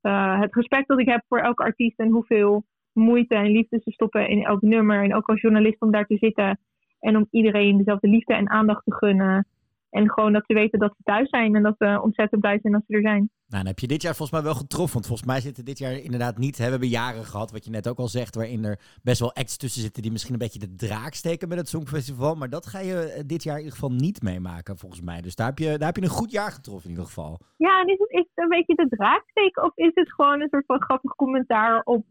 eh, 0.00 0.40
het 0.40 0.54
respect 0.54 0.88
dat 0.88 1.00
ik 1.00 1.08
heb 1.08 1.24
voor 1.28 1.38
elke 1.38 1.62
artiest 1.62 1.98
en 1.98 2.10
hoeveel 2.10 2.64
moeite 2.92 3.34
en 3.34 3.50
liefde 3.50 3.80
ze 3.82 3.90
stoppen 3.90 4.28
in 4.28 4.44
elk 4.44 4.62
nummer. 4.62 5.02
En 5.02 5.14
ook 5.14 5.28
als 5.28 5.40
journalist 5.40 5.80
om 5.80 5.90
daar 5.90 6.06
te 6.06 6.16
zitten 6.16 6.58
en 7.00 7.16
om 7.16 7.26
iedereen 7.30 7.76
dezelfde 7.76 8.08
liefde 8.08 8.34
en 8.34 8.50
aandacht 8.50 8.84
te 8.84 8.94
gunnen. 8.94 9.46
En 9.90 10.10
gewoon 10.10 10.32
dat 10.32 10.44
ze 10.46 10.54
weten 10.54 10.78
dat 10.78 10.94
ze 10.96 11.02
thuis 11.02 11.28
zijn 11.28 11.54
en 11.54 11.62
dat 11.62 11.74
we 11.78 12.00
ontzettend 12.02 12.40
blij 12.40 12.58
zijn 12.62 12.72
dat 12.72 12.82
ze 12.86 12.94
er 12.94 13.00
zijn. 13.00 13.30
Nou, 13.50 13.62
dan 13.62 13.66
heb 13.66 13.78
je 13.78 13.86
dit 13.86 14.02
jaar 14.02 14.14
volgens 14.14 14.38
mij 14.38 14.50
wel 14.50 14.60
getroffen. 14.60 14.92
Want 14.92 15.06
volgens 15.06 15.28
mij 15.28 15.40
zitten 15.40 15.64
dit 15.64 15.78
jaar 15.78 15.92
inderdaad 15.92 16.38
niet. 16.38 16.58
Hè, 16.58 16.64
we 16.64 16.70
hebben 16.70 16.88
jaren 16.88 17.24
gehad, 17.24 17.52
wat 17.52 17.64
je 17.64 17.70
net 17.70 17.88
ook 17.88 17.98
al 17.98 18.08
zegt, 18.08 18.34
waarin 18.34 18.64
er 18.64 18.78
best 19.02 19.20
wel 19.20 19.34
acts 19.34 19.56
tussen 19.56 19.82
zitten 19.82 20.02
die 20.02 20.12
misschien 20.12 20.32
een 20.32 20.46
beetje 20.46 20.58
de 20.58 20.74
draak 20.74 21.14
steken 21.14 21.48
met 21.48 21.58
het 21.58 21.68
Songfestival. 21.68 22.34
Maar 22.34 22.48
dat 22.48 22.66
ga 22.66 22.80
je 22.80 22.96
eh, 23.00 23.22
dit 23.26 23.42
jaar 23.42 23.56
in 23.56 23.64
ieder 23.64 23.78
geval 23.78 23.96
niet 23.96 24.22
meemaken, 24.22 24.78
volgens 24.78 25.02
mij. 25.02 25.20
Dus 25.20 25.34
daar 25.34 25.46
heb 25.46 25.58
je, 25.58 25.78
daar 25.78 25.88
heb 25.88 25.96
je 25.96 26.02
een 26.02 26.20
goed 26.20 26.30
jaar 26.30 26.50
getroffen 26.50 26.84
in 26.84 26.90
ieder 26.90 27.06
geval. 27.06 27.38
Ja, 27.56 27.80
en 27.80 27.88
is 27.88 27.98
het, 27.98 28.10
is 28.10 28.26
het 28.34 28.44
een 28.44 28.48
beetje 28.48 28.74
de 28.74 28.88
draaksteek 28.88 29.62
of 29.62 29.76
is 29.76 29.94
het 29.94 30.12
gewoon 30.12 30.40
een 30.40 30.48
soort 30.50 30.66
van 30.66 30.82
grappig 30.82 31.14
commentaar 31.14 31.82
op, 31.82 32.04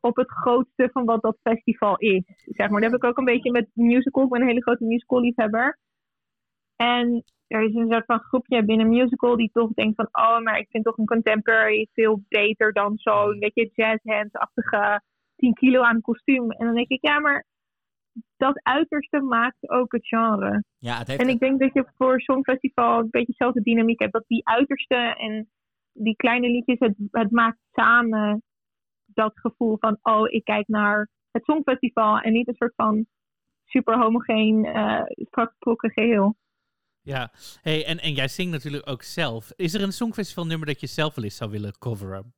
op 0.00 0.16
het 0.16 0.30
grootste 0.30 0.88
van 0.92 1.04
wat 1.04 1.22
dat 1.22 1.38
festival 1.42 1.96
is? 1.96 2.22
Zeg 2.44 2.68
maar, 2.68 2.80
dat 2.80 2.90
heb 2.90 3.02
ik 3.02 3.08
ook 3.08 3.18
een 3.18 3.32
beetje 3.34 3.50
met 3.50 3.68
musical. 3.74 4.24
Ik 4.24 4.30
ben 4.30 4.40
een 4.40 4.46
hele 4.46 4.62
grote 4.62 4.84
musical 4.84 5.20
liefhebber. 5.20 5.78
En 6.80 7.24
er 7.46 7.62
is 7.62 7.74
een 7.74 7.90
soort 7.90 8.04
van 8.04 8.20
groepje 8.20 8.64
binnen 8.64 8.88
musical 8.88 9.36
die 9.36 9.50
toch 9.52 9.70
denkt 9.70 9.94
van, 9.96 10.08
oh, 10.12 10.38
maar 10.40 10.58
ik 10.58 10.68
vind 10.70 10.84
toch 10.84 10.98
een 10.98 11.06
contemporary 11.06 11.88
veel 11.92 12.22
beter 12.28 12.72
dan 12.72 12.96
zo'n, 12.96 13.38
weet 13.38 13.54
je, 13.54 13.70
jazzhands-achtige 13.72 15.02
10 15.36 15.54
kilo 15.54 15.82
aan 15.82 16.00
kostuum. 16.00 16.50
En 16.50 16.66
dan 16.66 16.74
denk 16.74 16.88
ik, 16.88 17.02
ja, 17.06 17.20
maar 17.20 17.46
dat 18.36 18.60
uiterste 18.62 19.20
maakt 19.20 19.70
ook 19.70 19.92
het 19.92 20.06
genre. 20.06 20.64
Ja, 20.78 20.98
het 20.98 21.06
heeft 21.06 21.20
En 21.20 21.28
ik 21.28 21.38
denk 21.38 21.60
dat 21.60 21.72
je 21.72 21.92
voor 21.96 22.20
Songfestival 22.20 22.98
een 22.98 23.10
beetje 23.10 23.32
dezelfde 23.36 23.62
dynamiek 23.62 24.00
hebt. 24.00 24.12
Dat 24.12 24.24
die 24.26 24.48
uiterste 24.48 25.14
en 25.18 25.48
die 25.92 26.16
kleine 26.16 26.48
liedjes, 26.48 26.78
het, 26.78 26.94
het 27.10 27.30
maakt 27.30 27.58
samen 27.72 28.42
dat 29.06 29.32
gevoel 29.40 29.76
van, 29.78 29.98
oh, 30.02 30.30
ik 30.30 30.44
kijk 30.44 30.68
naar 30.68 31.08
het 31.30 31.44
Songfestival 31.44 32.18
en 32.18 32.32
niet 32.32 32.48
een 32.48 32.54
soort 32.54 32.74
van 32.74 33.06
super 33.64 33.98
homogeen, 33.98 34.64
eh 34.64 35.02
strak 35.06 35.54
geheel. 35.76 36.36
Ja, 37.08 37.30
hey, 37.62 37.86
en, 37.86 37.98
en 37.98 38.12
jij 38.12 38.28
zingt 38.28 38.52
natuurlijk 38.52 38.88
ook 38.88 39.02
zelf. 39.02 39.52
Is 39.56 39.74
er 39.74 39.82
een 39.82 39.92
Songfestival 39.92 40.46
nummer 40.46 40.66
dat 40.66 40.80
je 40.80 40.86
zelf 40.86 41.14
wel 41.14 41.24
eens 41.24 41.36
zou 41.36 41.50
willen 41.50 41.78
coveren? 41.78 42.34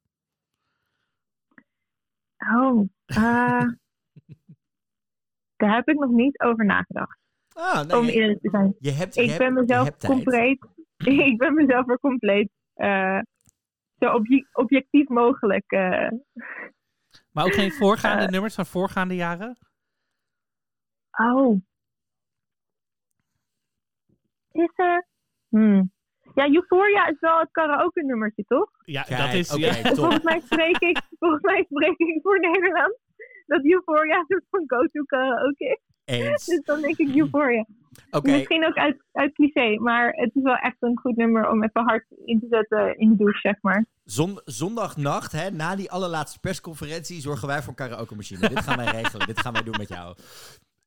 Oh, 2.56 2.88
eh, 3.06 3.16
daar 5.60 5.74
heb 5.74 5.88
ik 5.88 5.98
nog 5.98 6.10
niet 6.10 6.40
over 6.40 6.64
nagedacht. 6.64 7.18
Ah, 7.52 7.86
nee, 7.86 7.98
om 7.98 8.04
je- 8.04 8.12
eerlijk 8.12 8.40
te 8.40 8.48
zijn. 8.50 8.74
je 8.78 8.90
hebt- 8.90 9.14
je 9.14 9.22
ik 9.22 9.26
hebt- 9.28 9.38
ben 9.38 9.54
je 9.54 9.60
mezelf 9.60 9.96
compleet. 9.96 10.66
ik 11.32 11.38
ben 11.38 11.54
mezelf 11.54 11.88
er 11.88 11.98
compleet 11.98 12.50
eh, 12.74 13.20
zo 13.98 14.06
obje- 14.12 14.48
objectief 14.52 15.08
mogelijk. 15.08 15.70
eh, 15.72 16.08
Maar 17.30 17.44
ook 17.44 17.54
geen 17.54 17.72
voorgaande 17.72 18.26
nummers 18.28 18.54
van 18.54 18.66
voorgaande 18.66 19.14
jaren? 19.14 19.58
Oh. 21.10 21.60
Is 24.64 24.72
er? 24.74 25.06
Hmm. 25.48 25.92
Ja, 26.34 26.48
Euphoria 26.48 27.08
is 27.08 27.20
wel 27.20 27.38
het 27.38 27.50
karaoke 27.50 28.04
nummertje, 28.04 28.44
toch? 28.44 28.70
Ja, 28.84 29.02
Kijk, 29.02 29.20
dat 29.20 29.34
is... 29.34 29.54
ja. 29.54 29.72
Volgens 29.94 30.22
mij 30.22 30.40
spreek 30.40 30.78
ik, 30.78 31.00
volgens 31.18 31.42
mij 31.42 31.64
spreek 31.70 31.98
ik 31.98 32.18
voor 32.22 32.40
Nederland. 32.40 32.98
Dat 33.46 33.64
Euphoria 33.64 34.18
een 34.18 34.24
soort 34.28 34.44
van 34.50 34.62
go-to 34.66 35.02
karaoke 35.04 35.64
is. 35.64 35.80
Eens. 36.04 36.44
Dus 36.44 36.64
dan 36.64 36.80
denk 36.80 36.96
ik 36.96 37.16
Euphoria. 37.16 37.66
Oké. 38.10 38.30
Misschien 38.30 38.66
ook 38.66 38.74
uit, 38.74 39.02
uit 39.12 39.32
cliché, 39.32 39.76
maar 39.78 40.12
het 40.12 40.30
is 40.34 40.42
wel 40.42 40.54
echt 40.54 40.76
een 40.80 40.98
goed 40.98 41.16
nummer 41.16 41.50
om 41.50 41.64
even 41.64 41.82
hard 41.82 42.04
in 42.24 42.40
te 42.40 42.46
zetten 42.50 42.98
in 42.98 43.10
de 43.10 43.16
douche, 43.16 43.38
zeg 43.38 43.56
maar. 43.60 43.86
Zon, 44.04 44.40
zondagnacht, 44.44 45.32
hè, 45.32 45.50
na 45.50 45.76
die 45.76 45.90
allerlaatste 45.90 46.38
persconferentie, 46.40 47.20
zorgen 47.20 47.48
wij 47.48 47.58
voor 47.60 47.68
een 47.68 47.88
karaoke-machine. 47.88 48.48
Dit 48.48 48.60
gaan 48.60 48.76
wij 48.76 49.02
regelen. 49.02 49.26
Dit 49.26 49.40
gaan 49.40 49.52
wij 49.52 49.62
doen 49.62 49.74
met 49.78 49.88
jou. 49.88 50.16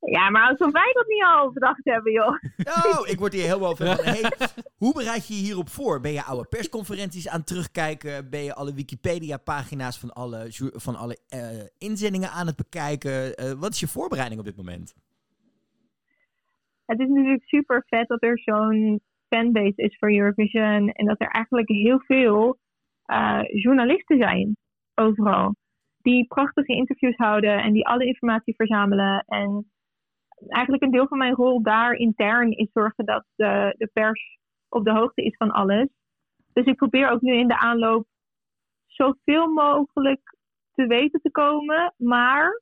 Ja, 0.05 0.29
maar 0.29 0.49
alsof 0.49 0.71
wij 0.71 0.91
dat 0.93 1.07
niet 1.07 1.23
al 1.23 1.51
bedacht 1.51 1.81
hebben, 1.83 2.11
joh. 2.11 2.37
Oh, 2.57 3.07
ik 3.07 3.19
word 3.19 3.33
hier 3.33 3.43
helemaal 3.43 3.69
over. 3.69 3.85
van, 3.85 4.05
Hey, 4.13 4.31
hoe 4.77 4.93
bereid 4.93 5.27
je 5.27 5.33
je 5.33 5.41
hierop 5.41 5.69
voor? 5.69 5.99
Ben 5.99 6.11
je 6.11 6.23
oude 6.23 6.47
persconferenties 6.49 7.29
aan 7.29 7.37
het 7.37 7.47
terugkijken? 7.47 8.29
Ben 8.29 8.43
je 8.43 8.53
alle 8.53 8.73
Wikipedia-pagina's 8.73 9.99
van 9.99 10.13
alle, 10.13 10.47
van 10.73 10.95
alle 10.95 11.17
eh, 11.29 11.39
inzendingen 11.77 12.29
aan 12.29 12.47
het 12.47 12.55
bekijken? 12.55 13.35
Eh, 13.35 13.51
wat 13.51 13.71
is 13.71 13.79
je 13.79 13.87
voorbereiding 13.87 14.39
op 14.39 14.45
dit 14.45 14.57
moment? 14.57 14.95
Het 16.85 16.99
is 16.99 17.07
natuurlijk 17.07 17.43
super 17.43 17.83
vet 17.87 18.07
dat 18.07 18.23
er 18.23 18.39
zo'n 18.39 19.01
fanbase 19.29 19.81
is 19.81 19.97
voor 19.99 20.13
Eurovision. 20.13 20.89
En 20.89 21.05
dat 21.05 21.21
er 21.21 21.27
eigenlijk 21.27 21.69
heel 21.69 21.99
veel 21.99 22.57
eh, 23.05 23.41
journalisten 23.43 24.17
zijn, 24.17 24.57
overal. 24.95 25.55
Die 26.01 26.27
prachtige 26.27 26.73
interviews 26.73 27.15
houden 27.15 27.63
en 27.63 27.73
die 27.73 27.87
alle 27.87 28.05
informatie 28.05 28.55
verzamelen. 28.55 29.23
En 29.27 29.72
eigenlijk 30.47 30.83
een 30.83 30.91
deel 30.91 31.07
van 31.07 31.17
mijn 31.17 31.33
rol 31.33 31.61
daar 31.61 31.93
intern 31.93 32.51
is 32.51 32.71
zorgen 32.73 33.05
dat 33.05 33.25
de, 33.35 33.75
de 33.77 33.89
pers 33.93 34.37
op 34.69 34.85
de 34.85 34.91
hoogte 34.91 35.23
is 35.23 35.35
van 35.37 35.51
alles. 35.51 35.87
Dus 36.53 36.65
ik 36.65 36.75
probeer 36.75 37.09
ook 37.09 37.21
nu 37.21 37.33
in 37.33 37.47
de 37.47 37.59
aanloop 37.59 38.07
zoveel 38.85 39.47
mogelijk 39.47 40.37
te 40.73 40.87
weten 40.87 41.21
te 41.21 41.31
komen. 41.31 41.93
Maar 41.97 42.61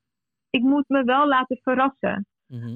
ik 0.50 0.62
moet 0.62 0.88
me 0.88 1.04
wel 1.04 1.28
laten 1.28 1.60
verrassen. 1.62 2.26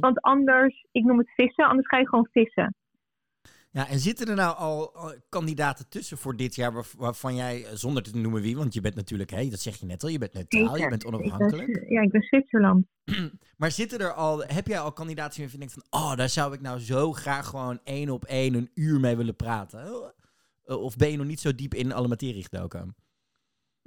Want 0.01 0.21
anders, 0.21 0.87
ik 0.93 1.05
noem 1.05 1.19
het 1.19 1.35
vissen, 1.35 1.65
anders 1.65 1.89
ga 1.89 1.99
je 1.99 2.09
gewoon 2.09 2.29
vissen. 2.31 2.75
Ja, 3.77 3.89
en 3.89 3.99
zitten 3.99 4.29
er 4.29 4.35
nou 4.35 4.57
al, 4.57 4.93
kandidaten 5.29 5.89
tussen 5.89 6.19
voor 6.19 6.37
dit 6.37 6.55
jaar 6.55 6.73
waar- 6.73 6.87
waarvan 6.97 7.35
jij, 7.35 7.65
eh, 7.65 7.71
zonder 7.75 8.03
te 8.03 8.17
noemen 8.17 8.43
wie, 8.43 8.57
want 8.57 8.75
je 8.75 8.81
bent 8.81 8.95
natuurlijk, 8.95 9.31
hé, 9.31 9.49
dat 9.49 9.61
zeg 9.61 9.77
je 9.77 9.87
net 9.87 10.03
al, 10.03 10.09
je 10.09 10.19
bent 10.19 10.33
neutraal, 10.35 10.77
je 10.77 10.89
bent 10.89 11.05
Ik 11.05 11.11
ben- 11.11 11.21
onafhankelijk. 11.21 11.85
ja, 11.89 12.01
ik 12.01 12.11
ben 12.11 12.23
Zwitserland. 12.23 12.87
Maar 13.57 13.71
zitten 13.71 13.99
er 13.99 14.13
al, 14.13 14.43
heb 14.45 14.67
jij 14.67 14.79
al 14.81 14.93
kandidaten 14.93 15.41
waarvan 15.41 15.61
je 15.61 15.67
denkt 15.67 15.85
van, 15.91 16.01
oh, 16.01 16.17
daar 16.17 16.29
zou 16.29 16.55
ik 16.55 16.61
nou 16.61 16.81
zo 16.81 17.13
graag 17.13 17.47
gewoon 17.47 17.81
één 17.85 18.11
op 18.11 18.25
één 18.25 18.55
een 18.55 18.71
uur 18.75 19.01
mee 19.01 19.17
willen 19.17 19.37
praten? 19.37 19.81
Eh, 20.65 20.77
Of 20.83 20.97
ben 20.97 21.11
je 21.11 21.17
nog 21.17 21.27
niet 21.27 21.41
zo 21.41 21.55
diep 21.55 21.75
in 21.75 21.93
alle 21.93 22.09
materie 22.09 22.43
gedoken? 22.43 22.95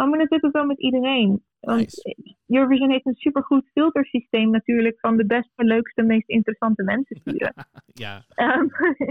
Maar 0.08 0.20
dat 0.20 0.30
heb 0.30 0.44
ik 0.44 0.52
wel 0.52 0.66
met 0.66 0.80
iedereen. 0.80 1.44
Want 1.60 2.16
Eurovision 2.48 2.92
heeft 2.92 3.06
een 3.06 3.16
supergoed 3.16 3.70
filtersysteem 3.74 4.50
natuurlijk 4.50 5.00
van 5.00 5.18
de 5.18 5.26
beste, 5.26 5.64
leukste, 5.64 6.04
meest 6.04 6.30
interessante 6.30 6.84
mensen 6.84 7.16
sturen. 7.22 7.54
Ja. 7.94 8.24
Ehm, 8.30 8.68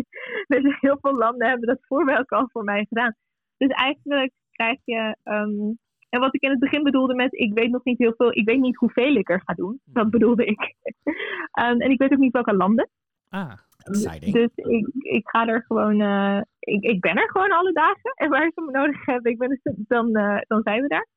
dus 0.63 0.81
heel 0.81 0.99
veel 1.01 1.17
landen 1.17 1.49
hebben 1.49 1.69
dat 1.69 1.87
voorwerk 1.87 2.31
al 2.31 2.49
voor 2.53 2.65
mij 2.65 2.85
gedaan. 2.89 3.15
Dus 3.57 3.69
eigenlijk 3.69 4.33
krijg 4.51 4.79
je. 4.85 5.17
ehm, 5.23 5.73
en 6.09 6.21
wat 6.21 6.35
ik 6.35 6.43
in 6.43 6.51
het 6.51 6.59
begin 6.59 6.83
bedoelde 6.83 7.15
met 7.15 7.35
ik 7.35 7.53
weet 7.55 7.71
nog 7.71 7.85
niet 7.85 7.99
heel 7.99 8.15
veel, 8.17 8.33
ik 8.33 8.45
weet 8.47 8.61
niet 8.61 8.77
hoeveel 8.77 9.15
ik 9.15 9.29
er 9.31 9.43
ga 9.45 9.55
doen. 9.55 9.81
Dat 9.85 10.11
bedoelde 10.11 10.45
ik. 10.45 10.75
Ehm, 11.53 11.81
en 11.81 11.91
ik 11.91 11.99
weet 11.99 12.13
ook 12.13 12.19
niet 12.19 12.33
welke 12.33 12.55
landen. 12.55 12.89
Ah, 13.29 13.53
exciting. 13.89 14.33
Dus 14.33 14.51
ik, 14.55 14.87
ik 14.99 15.29
ga 15.29 15.47
er 15.47 15.65
gewoon, 15.67 16.01
eh, 16.01 16.41
ik, 16.59 16.83
ik 16.83 17.01
ben 17.01 17.17
er 17.17 17.31
gewoon 17.31 17.53
alle 17.53 17.73
dagen. 17.73 18.13
En 18.15 18.29
waar 18.29 18.51
ze 18.55 18.63
me 18.63 18.71
nodig 18.71 19.07
hebben, 19.07 19.33
ik 19.33 19.39
ben 19.39 19.51
er, 19.51 19.75
dan, 19.77 20.17
eh, 20.17 20.41
dan 20.47 20.63
zijn 20.63 20.83
we 20.83 20.89
daar. 20.89 21.09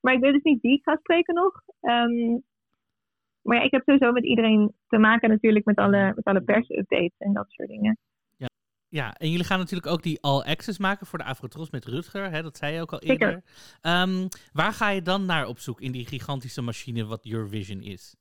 Maar 0.00 0.14
ik 0.14 0.20
weet 0.20 0.32
dus 0.32 0.42
niet 0.42 0.60
wie 0.60 0.76
ik 0.76 0.82
ga 0.82 0.96
spreken 0.96 1.34
nog. 1.34 1.62
Ehm, 1.80 2.38
maar 3.42 3.56
ja, 3.56 3.62
ik 3.62 3.70
heb 3.70 3.82
sowieso 3.84 4.12
met 4.12 4.24
iedereen 4.24 4.74
te 4.88 4.98
maken 4.98 5.28
natuurlijk 5.28 5.64
met 5.64 5.76
alle, 5.76 6.12
met 6.14 6.24
alle 6.24 6.42
persupdates 6.42 7.18
en 7.18 7.32
dat 7.32 7.46
soort 7.48 7.68
dingen. 7.68 7.98
Ja. 8.36 8.48
ja, 8.88 9.14
en 9.14 9.30
jullie 9.30 9.44
gaan 9.44 9.58
natuurlijk 9.58 9.92
ook 9.92 10.02
die 10.02 10.22
All 10.22 10.42
Access 10.42 10.78
maken 10.78 11.06
voor 11.06 11.18
de 11.18 11.24
Afrotros 11.24 11.70
met 11.70 11.84
Rutger. 11.84 12.30
Hè? 12.30 12.42
Dat 12.42 12.56
zei 12.56 12.74
je 12.74 12.80
ook 12.80 12.92
al 12.92 13.00
eerder. 13.00 13.42
Ehm, 13.80 14.28
waar 14.52 14.72
ga 14.72 14.90
je 14.90 15.02
dan 15.02 15.24
naar 15.24 15.46
op 15.46 15.58
zoek 15.58 15.80
in 15.80 15.92
die 15.92 16.06
gigantische 16.06 16.62
machine 16.62 17.04
wat 17.04 17.26
Eurovision 17.26 17.80
is? 17.80 18.16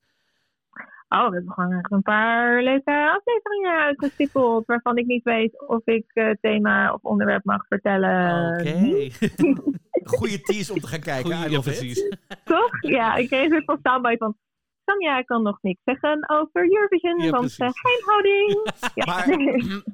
Oh, 1.13 1.29
we 1.29 1.35
hebben 1.35 1.53
gewoon 1.53 1.71
echt 1.71 1.91
een 1.91 2.01
paar 2.01 2.63
leuke 2.63 3.11
afleveringen 3.17 3.83
uitgestippeld. 3.83 4.65
Waarvan 4.65 4.97
ik 4.97 5.05
niet 5.05 5.23
weet 5.23 5.67
of 5.67 5.81
ik 5.85 6.05
eh, 6.07 6.29
thema 6.41 6.93
of 6.93 7.01
onderwerp 7.01 7.43
mag 7.43 7.67
vertellen. 7.67 8.47
Oké. 8.59 9.09
Goeie 10.17 10.41
tease 10.41 10.73
om 10.73 10.79
te 10.79 10.87
gaan 10.87 10.99
kijken. 10.99 11.35
Goeie, 11.35 11.49
ja, 11.49 11.59
precies. 11.59 12.09
Toch? 12.43 12.81
Ja, 12.81 13.15
ik 13.15 13.27
kreeg 13.27 13.43
een 13.43 13.51
soort 13.51 13.65
van 13.65 13.79
soundbite 13.83 14.17
van... 14.17 14.37
Samja 14.85 15.21
kan 15.21 15.43
nog 15.43 15.57
niks 15.61 15.81
zeggen 15.83 16.29
over 16.29 16.73
Eurovision, 16.73 17.19
Ja, 17.19 17.29
want 17.29 17.59
uh, 17.59 17.69
geheimhouding. 17.71 18.71
Ja. 18.95 19.05
Maar, 19.05 19.37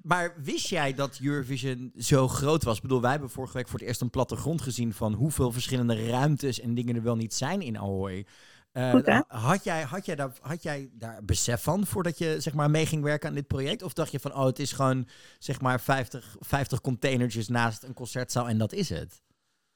maar 0.03 0.33
wist 0.43 0.67
jij 0.69 0.93
dat 0.93 1.19
Eurovision 1.23 1.91
zo 1.95 2.27
groot 2.27 2.63
was? 2.63 2.75
Ik 2.75 2.81
bedoel, 2.81 3.01
wij 3.01 3.11
hebben 3.11 3.29
vorige 3.29 3.57
week 3.57 3.67
voor 3.67 3.79
het 3.79 3.87
eerst 3.87 4.01
een 4.01 4.09
plattegrond 4.09 4.61
gezien 4.61 4.93
van 4.93 5.13
hoeveel 5.13 5.51
verschillende 5.51 6.09
ruimtes 6.09 6.59
en 6.59 6.73
dingen 6.73 6.95
er 6.95 7.03
wel 7.03 7.15
niet 7.15 7.33
zijn 7.33 7.61
in 7.61 7.77
Ahoy. 7.77 8.25
Eh, 8.71 8.91
Goed, 8.91 9.05
hè? 9.05 9.19
had, 9.27 9.63
jij, 9.63 9.81
had, 9.81 10.05
jij 10.05 10.15
daar, 10.15 10.31
had 10.41 10.63
jij 10.63 10.89
daar 10.93 11.25
besef 11.25 11.63
van 11.63 11.85
voordat 11.85 12.17
je 12.17 12.39
zeg 12.39 12.53
maar, 12.53 12.69
mee 12.69 12.85
ging 12.85 13.03
werken 13.03 13.29
aan 13.29 13.35
dit 13.35 13.47
project? 13.47 13.83
Of 13.83 13.93
dacht 13.93 14.11
je 14.11 14.19
van, 14.19 14.33
oh, 14.33 14.45
het 14.45 14.59
is 14.59 14.71
gewoon 14.71 15.07
zeg 15.37 15.61
maar 15.61 15.79
50, 15.79 16.35
50 16.39 16.81
containertjes 16.81 17.47
naast 17.47 17.83
een 17.83 17.93
concertzaal 17.93 18.47
en 18.47 18.57
dat 18.57 18.73
is 18.73 18.89
het? 18.89 19.23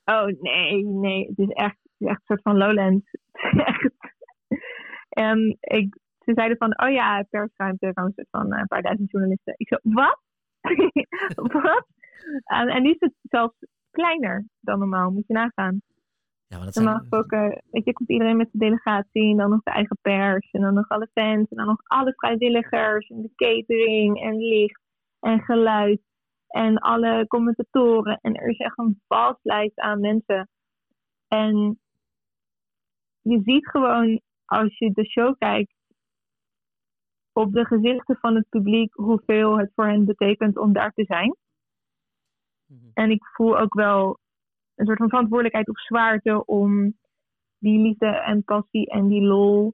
Oh, 0.06 0.26
nee, 0.42 0.86
nee. 0.86 1.28
Het 1.28 1.38
is 1.38 1.50
echt, 1.50 1.78
het 1.84 1.92
is 1.98 2.08
echt 2.08 2.20
een 2.20 2.26
soort 2.26 2.42
van 2.42 2.58
Lowland. 2.58 3.04
Echt... 3.72 3.94
En 5.10 5.58
ik, 5.60 5.98
ze 6.20 6.32
zeiden 6.36 6.58
van, 6.58 6.82
oh 6.82 6.92
ja, 6.92 7.26
persruimte, 7.30 7.92
een 7.94 8.14
soort 8.16 8.28
van 8.30 8.54
eh, 8.54 8.60
een 8.60 8.68
paar 8.68 8.82
duizend 8.82 9.12
journalisten. 9.12 9.54
Ik 9.58 9.68
zo, 9.68 9.78
wat? 9.82 10.20
wat? 11.64 11.88
En, 12.44 12.68
en 12.68 12.82
nu 12.82 12.90
is 12.90 13.00
het 13.00 13.14
zelfs 13.22 13.56
kleiner 13.92 14.46
dan 14.60 14.80
normaal, 14.80 15.12
moet 15.12 15.28
je 15.28 15.34
nagaan. 15.34 15.82
Ja, 16.54 16.60
maar 16.60 16.68
dat 16.68 16.76
Normaal 16.76 17.00
zijn, 17.00 17.10
gesproken, 17.10 17.64
weet 17.72 17.86
je, 17.86 17.94
komt 17.94 18.10
iedereen 18.10 18.38
met 18.38 18.52
de 18.52 18.58
delegatie 18.58 19.32
en 19.32 19.38
dan 19.38 19.50
nog 19.50 19.64
de 19.64 19.72
eigen 19.72 19.98
pers 20.02 20.52
en 20.52 20.62
dan 20.62 20.74
nog 20.74 20.90
alle 20.90 21.10
fans 21.14 21.50
en 21.50 21.58
dan 21.58 21.66
nog 21.66 21.82
alle 21.84 22.14
vrijwilligers 22.16 23.10
en 23.10 23.22
de 23.22 23.32
catering 23.36 24.22
en 24.22 24.38
licht 24.38 24.82
en 25.20 25.40
geluid 25.40 26.02
en 26.48 26.78
alle 26.78 27.28
commentatoren. 27.28 28.20
En 28.22 28.36
er 28.36 28.50
is 28.50 28.58
echt 28.58 28.78
een 28.78 29.02
vastlijst 29.08 29.80
aan 29.80 30.00
mensen. 30.00 30.50
En 31.28 31.80
je 33.22 33.42
ziet 33.44 33.70
gewoon 33.70 34.22
als 34.46 34.78
je 34.78 34.92
de 34.92 35.06
show 35.06 35.36
kijkt 35.38 35.74
op 37.32 37.54
de 37.54 37.66
gezichten 37.66 38.18
van 38.22 38.36
het 38.36 38.50
publiek 38.50 38.94
hoeveel 38.94 39.58
het 39.58 39.72
voor 39.76 39.88
hen 39.88 40.06
betekent 40.06 40.58
om 40.58 40.74
daar 40.74 40.92
te 40.92 41.06
zijn. 41.06 41.36
En 42.94 43.12
ik 43.12 43.26
voel 43.26 43.60
ook 43.60 43.74
wel 43.74 44.22
een 44.76 44.86
soort 44.86 44.98
van 44.98 45.10
verantwoordelijkheid 45.10 45.70
of 45.70 45.80
zwaarte 45.80 46.46
om 46.46 46.98
die 47.58 47.80
liefde 47.80 48.08
en 48.08 48.44
passie 48.44 48.90
en 48.90 49.08
die 49.08 49.22
lol 49.22 49.74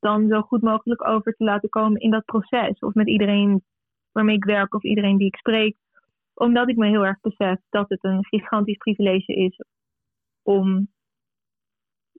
dan 0.00 0.28
zo 0.28 0.40
goed 0.40 0.62
mogelijk 0.62 1.06
over 1.08 1.34
te 1.34 1.44
laten 1.44 1.68
komen 1.68 2.00
in 2.00 2.10
dat 2.10 2.24
proces. 2.24 2.78
Of 2.78 2.94
met 2.94 3.08
iedereen 3.08 3.62
waarmee 4.12 4.36
ik 4.36 4.44
werk 4.44 4.74
of 4.74 4.82
iedereen 4.82 5.16
die 5.16 5.26
ik 5.26 5.36
spreek. 5.36 5.76
Omdat 6.34 6.68
ik 6.68 6.76
me 6.76 6.86
heel 6.86 7.06
erg 7.06 7.20
besef 7.20 7.60
dat 7.68 7.88
het 7.88 8.04
een 8.04 8.24
gigantisch 8.24 8.76
privilege 8.76 9.34
is 9.34 9.64
om 10.42 10.88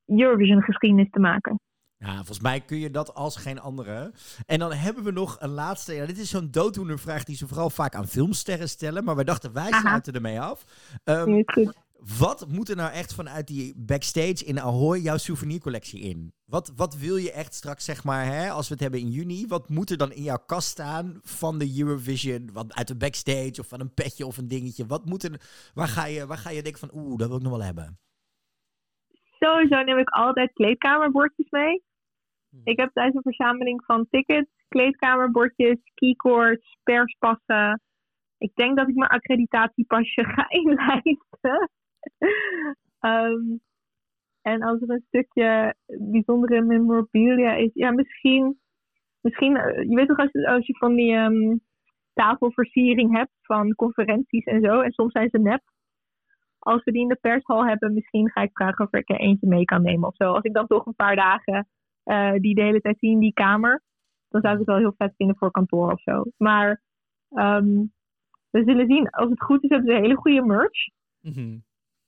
Eurovision 0.05 0.61
geschiedenis 0.61 1.09
te 1.09 1.19
maken. 1.19 1.59
Ja, 2.03 2.15
volgens 2.15 2.39
mij 2.39 2.61
kun 2.61 2.77
je 2.77 2.91
dat 2.91 3.13
als 3.13 3.35
geen 3.35 3.59
andere. 3.59 4.11
En 4.45 4.59
dan 4.59 4.73
hebben 4.73 5.03
we 5.03 5.11
nog 5.11 5.37
een 5.39 5.49
laatste. 5.49 5.93
Ja, 5.93 6.05
dit 6.05 6.17
is 6.17 6.29
zo'n 6.29 6.51
dooddoenervraag 6.51 7.23
die 7.23 7.35
ze 7.35 7.47
vooral 7.47 7.69
vaak 7.69 7.95
aan 7.95 8.07
filmsterren 8.07 8.69
stellen. 8.69 9.03
Maar 9.03 9.15
wij 9.15 9.23
dachten, 9.23 9.53
wij 9.53 9.71
sluiten 9.71 10.13
ermee 10.13 10.39
af. 10.39 10.65
Um, 11.03 11.43
goed. 11.45 11.73
wat 12.19 12.47
moet 12.47 12.69
er 12.69 12.75
nou 12.75 12.91
echt 12.91 13.13
vanuit 13.13 13.47
die 13.47 13.73
backstage 13.77 14.45
in 14.45 14.59
Ahoy 14.59 14.99
jouw 14.99 15.17
souvenircollectie 15.17 15.99
in? 15.99 16.33
Wat, 16.45 16.73
wat 16.75 16.97
wil 16.97 17.15
je 17.15 17.31
echt 17.31 17.53
straks, 17.53 17.85
zeg 17.85 18.03
maar, 18.03 18.25
hè, 18.25 18.49
als 18.49 18.67
we 18.67 18.73
het 18.73 18.83
hebben 18.83 18.99
in 18.99 19.09
juni? 19.09 19.47
Wat 19.47 19.69
moet 19.69 19.89
er 19.89 19.97
dan 19.97 20.11
in 20.11 20.23
jouw 20.23 20.43
kast 20.45 20.67
staan 20.67 21.19
van 21.23 21.57
de 21.57 21.79
Eurovision? 21.79 22.49
Wat 22.53 22.75
uit 22.75 22.87
de 22.87 22.97
backstage 22.97 23.55
of 23.59 23.67
van 23.67 23.79
een 23.79 23.93
petje 23.93 24.25
of 24.25 24.37
een 24.37 24.47
dingetje? 24.47 24.85
Wat 24.85 25.05
moet 25.05 25.23
er, 25.23 25.41
waar, 25.73 25.87
ga 25.87 26.05
je, 26.05 26.27
waar 26.27 26.37
ga 26.37 26.49
je 26.49 26.63
denken 26.63 26.89
van, 26.89 26.99
oeh, 27.01 27.17
dat 27.17 27.27
wil 27.27 27.37
ik 27.37 27.43
nog 27.43 27.51
wel 27.51 27.63
hebben? 27.63 27.99
Sowieso 29.39 29.81
neem 29.81 29.97
ik 29.97 30.09
altijd 30.09 30.53
kleedkamerbordjes 30.53 31.49
mee. 31.49 31.89
Ik 32.63 32.79
heb 32.79 32.91
thuis 32.93 33.13
een 33.13 33.21
verzameling 33.21 33.83
van 33.85 34.07
tickets, 34.09 34.49
kleedkamerbordjes, 34.67 35.77
keycords, 35.93 36.77
perspassen. 36.83 37.81
Ik 38.37 38.51
denk 38.55 38.77
dat 38.77 38.87
ik 38.87 38.95
mijn 38.95 39.09
accreditatiepasje 39.09 40.23
ga 40.35 40.49
inlijsten. 40.49 41.69
Ehm, 42.99 43.57
en 44.41 44.61
als 44.61 44.81
er 44.81 44.89
een 44.89 45.03
stukje 45.07 45.75
bijzondere 45.85 46.61
memorabilia 46.61 47.53
is, 47.53 47.69
ja, 47.73 47.91
misschien, 47.91 48.59
misschien 49.21 49.55
eh, 49.57 49.89
je 49.89 49.95
weet 49.95 50.07
toch 50.07 50.17
als, 50.17 50.31
je- 50.31 50.47
als 50.47 50.67
je 50.67 50.77
van 50.77 50.95
die 50.95 51.13
ehm, 51.13 51.57
tafelversiering 52.13 53.15
hebt 53.17 53.31
van 53.41 53.75
conferenties 53.75 54.43
en 54.43 54.61
zo, 54.61 54.79
en 54.81 54.91
soms 54.91 55.11
zijn 55.11 55.29
ze 55.29 55.39
nep. 55.39 55.61
Als 56.59 56.83
we 56.83 56.91
die 56.91 57.01
in 57.01 57.07
de 57.07 57.17
pershal 57.21 57.65
hebben, 57.65 57.93
misschien 57.93 58.29
ga 58.31 58.41
ik 58.41 58.49
vragen 58.53 58.85
of 58.85 58.93
ik 58.93 59.09
er 59.09 59.19
eentje 59.19 59.47
mee 59.47 59.65
kan 59.65 59.81
nemen 59.81 60.07
of 60.07 60.15
zo. 60.15 60.31
Als 60.33 60.43
ik 60.43 60.53
dan 60.53 60.67
toch 60.67 60.85
een 60.85 60.95
paar 60.95 61.15
dagen 61.15 61.67
eh, 62.03 62.33
die 62.33 62.55
de 62.55 62.61
hele 62.61 62.81
tijd 62.81 62.99
zie 62.99 63.11
in 63.11 63.19
die 63.19 63.33
kamer, 63.33 63.81
dan 64.29 64.41
zou 64.41 64.53
ik 64.53 64.59
het 64.59 64.67
wel 64.67 64.77
heel 64.77 64.93
vet 64.97 65.13
vinden 65.15 65.37
voor 65.37 65.51
kantoor 65.51 65.91
of 65.91 66.01
zo. 66.01 66.23
Maar 66.37 66.81
ehm, 67.29 67.85
we 68.49 68.63
zullen 68.63 68.87
zien. 68.87 69.09
Als 69.09 69.29
het 69.29 69.43
goed 69.43 69.63
is, 69.63 69.69
hebben 69.69 69.95
ze 69.95 70.01
hele 70.01 70.15
goede 70.15 70.45
merch. 70.45 70.87
Mhm. 71.21 71.57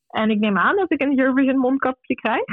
En 0.07 0.29
ik 0.29 0.39
neem 0.39 0.57
aan 0.57 0.75
dat 0.75 0.91
ik 0.91 1.01
een 1.01 1.19
Eurovision 1.19 1.57
mondkapje 1.57 2.15
krijg. 2.15 2.45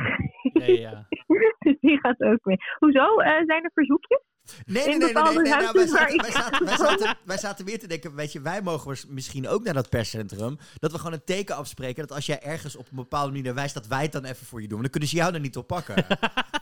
Ja, 0.52 0.64
ja. 0.64 1.06
dus 1.64 1.80
die 1.80 1.98
gaat 1.98 2.20
ook 2.20 2.44
mee. 2.44 2.56
Hoezo? 2.78 3.16
Eh, 3.16 3.44
zijn 3.46 3.64
er 3.64 3.70
verzoekjes? 3.74 4.22
Nee, 4.66 4.86
nee, 4.86 4.96
nee, 4.98 5.12
nee, 5.12 5.22
nee, 5.22 5.52
nou, 5.52 5.72
wij, 5.72 5.86
zaten, 5.86 6.14
ik 6.14 6.20
wij, 6.22 6.30
zaten, 6.40 6.50
kan 6.58 6.66
wij, 6.66 6.76
komen? 6.86 6.98
zaten, 6.98 7.16
wij 7.24 7.38
zaten 7.38 7.64
weer 7.64 7.78
te 7.78 7.86
denken, 7.86 8.14
weet 8.14 8.32
je, 8.32 8.40
wij 8.40 8.62
mogen 8.62 8.96
misschien 9.08 9.48
ook 9.48 9.64
naar 9.64 9.74
dat 9.74 9.88
perscentrum, 9.88 10.56
dat 10.78 10.92
we 10.92 10.98
gewoon 10.98 11.12
een 11.12 11.24
teken 11.24 11.56
afspreken, 11.56 12.06
dat 12.06 12.16
als 12.16 12.26
jij 12.26 12.42
ergens 12.42 12.76
op 12.76 12.90
een 12.90 12.96
bepaalde 12.96 13.32
manier 13.32 13.54
wijst, 13.54 13.74
dat 13.74 13.86
wij 13.86 14.02
het 14.02 14.12
dan 14.12 14.24
even 14.24 14.46
voor 14.46 14.60
je 14.62 14.68
doen. 14.68 14.78
Want 14.80 14.82
dan 14.82 14.90
kunnen 14.90 15.08
ze 15.08 15.16
jou 15.16 15.34
er 15.34 15.40
niet 15.40 15.56
op 15.56 15.66
pakken. 15.66 15.94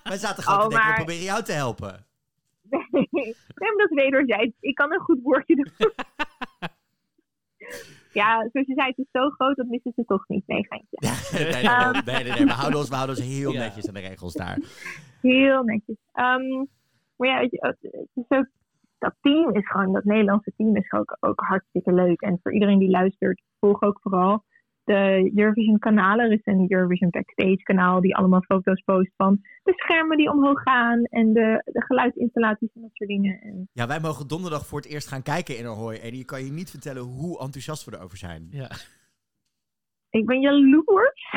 wij 0.02 0.18
zaten 0.18 0.42
gewoon 0.42 0.58
Oh, 0.58 0.64
te 0.64 0.70
denken, 0.70 0.86
maar- 0.88 0.98
we 0.98 1.04
proberen 1.04 1.24
jou 1.24 1.42
te 1.42 1.52
helpen. 1.52 2.06
nee, 2.90 3.34
maar 3.54 3.72
dat 3.76 3.90
is 3.90 3.94
wederzijds. 3.96 4.52
Ik 4.60 4.74
kan 4.74 4.92
een 4.92 5.00
goed 5.00 5.18
woordje 5.22 5.54
doen. 5.54 5.72
ja, 8.12 8.48
zoals 8.52 8.66
je 8.66 8.74
zei, 8.74 8.88
het 8.88 8.98
is 8.98 9.06
zo 9.12 9.30
groot, 9.30 9.56
dat 9.56 9.66
missen 9.66 9.92
ze 9.96 10.04
toch 10.04 10.24
niet. 10.28 10.46
Nee, 10.46 10.66
geintje. 10.68 10.96
nee, 11.00 11.42
nee, 11.42 11.62
nee, 11.62 12.02
nee, 12.04 12.24
nee, 12.24 12.32
nee, 12.38 12.44
we 12.46 12.52
houden 12.52 12.78
ons, 12.78 12.88
we 12.88 12.94
houden 12.94 13.16
ons 13.16 13.24
heel 13.26 13.52
Ja. 13.52 13.58
netjes 13.58 13.88
aan 13.88 13.94
de 13.94 14.00
regels 14.00 14.32
daar. 14.34 14.58
Heel 15.22 15.62
netjes. 15.62 15.96
Ehm, 16.12 16.64
maar 17.18 17.28
ja, 17.28 17.38
weet 17.38 17.50
je, 17.50 17.58
het 17.60 17.76
het 17.80 18.08
is 18.14 18.38
ook, 18.38 18.48
dat 18.98 19.14
team 19.20 19.54
is 19.54 19.68
gewoon, 19.68 19.92
dat 19.92 20.04
Nederlandse 20.04 20.52
team 20.56 20.76
is 20.76 20.92
ook, 20.92 21.16
ook 21.20 21.40
hartstikke 21.40 21.92
leuk. 21.92 22.20
En 22.20 22.38
voor 22.42 22.52
iedereen 22.52 22.78
die 22.78 22.90
luistert, 22.90 23.42
volg 23.60 23.82
ook 23.82 23.98
vooral 24.02 24.44
de 24.88 25.32
Eurovision 25.34 25.78
kanalen. 25.78 26.24
Er 26.24 26.32
is 26.32 26.40
een 26.44 26.72
Eurovision 26.72 27.10
Backstage 27.10 27.62
kanaal 27.62 28.00
die 28.00 28.16
allemaal 28.16 28.42
foto's 28.42 28.82
post 28.84 29.12
van 29.16 29.40
de 29.62 29.72
schermen 29.76 30.16
die 30.16 30.30
omhoog 30.30 30.62
gaan 30.62 31.04
en 31.04 31.32
de, 31.32 31.62
de 31.64 31.84
geluidsinstallaties 31.84 32.70
en 32.74 32.80
dat 32.80 32.90
soort 32.92 33.10
dingen. 33.10 33.40
En 33.40 33.68
Ja, 33.72 33.86
wij 33.86 34.00
mogen 34.00 34.28
donderdag 34.28 34.66
voor 34.66 34.80
het 34.80 34.88
eerst 34.88 35.08
gaan 35.08 35.22
kijken 35.22 35.58
in 35.58 35.66
Ahoy 35.66 35.94
en 35.94 36.16
je 36.16 36.24
kan 36.24 36.44
je 36.44 36.52
niet 36.52 36.70
vertellen 36.70 37.02
hoe 37.02 37.40
enthousiast 37.40 37.84
we 37.84 37.96
erover 37.96 38.16
zijn. 38.16 38.48
ja. 38.50 38.68
ik 40.18 40.26
ben 40.26 40.40
jaloers. 40.40 41.32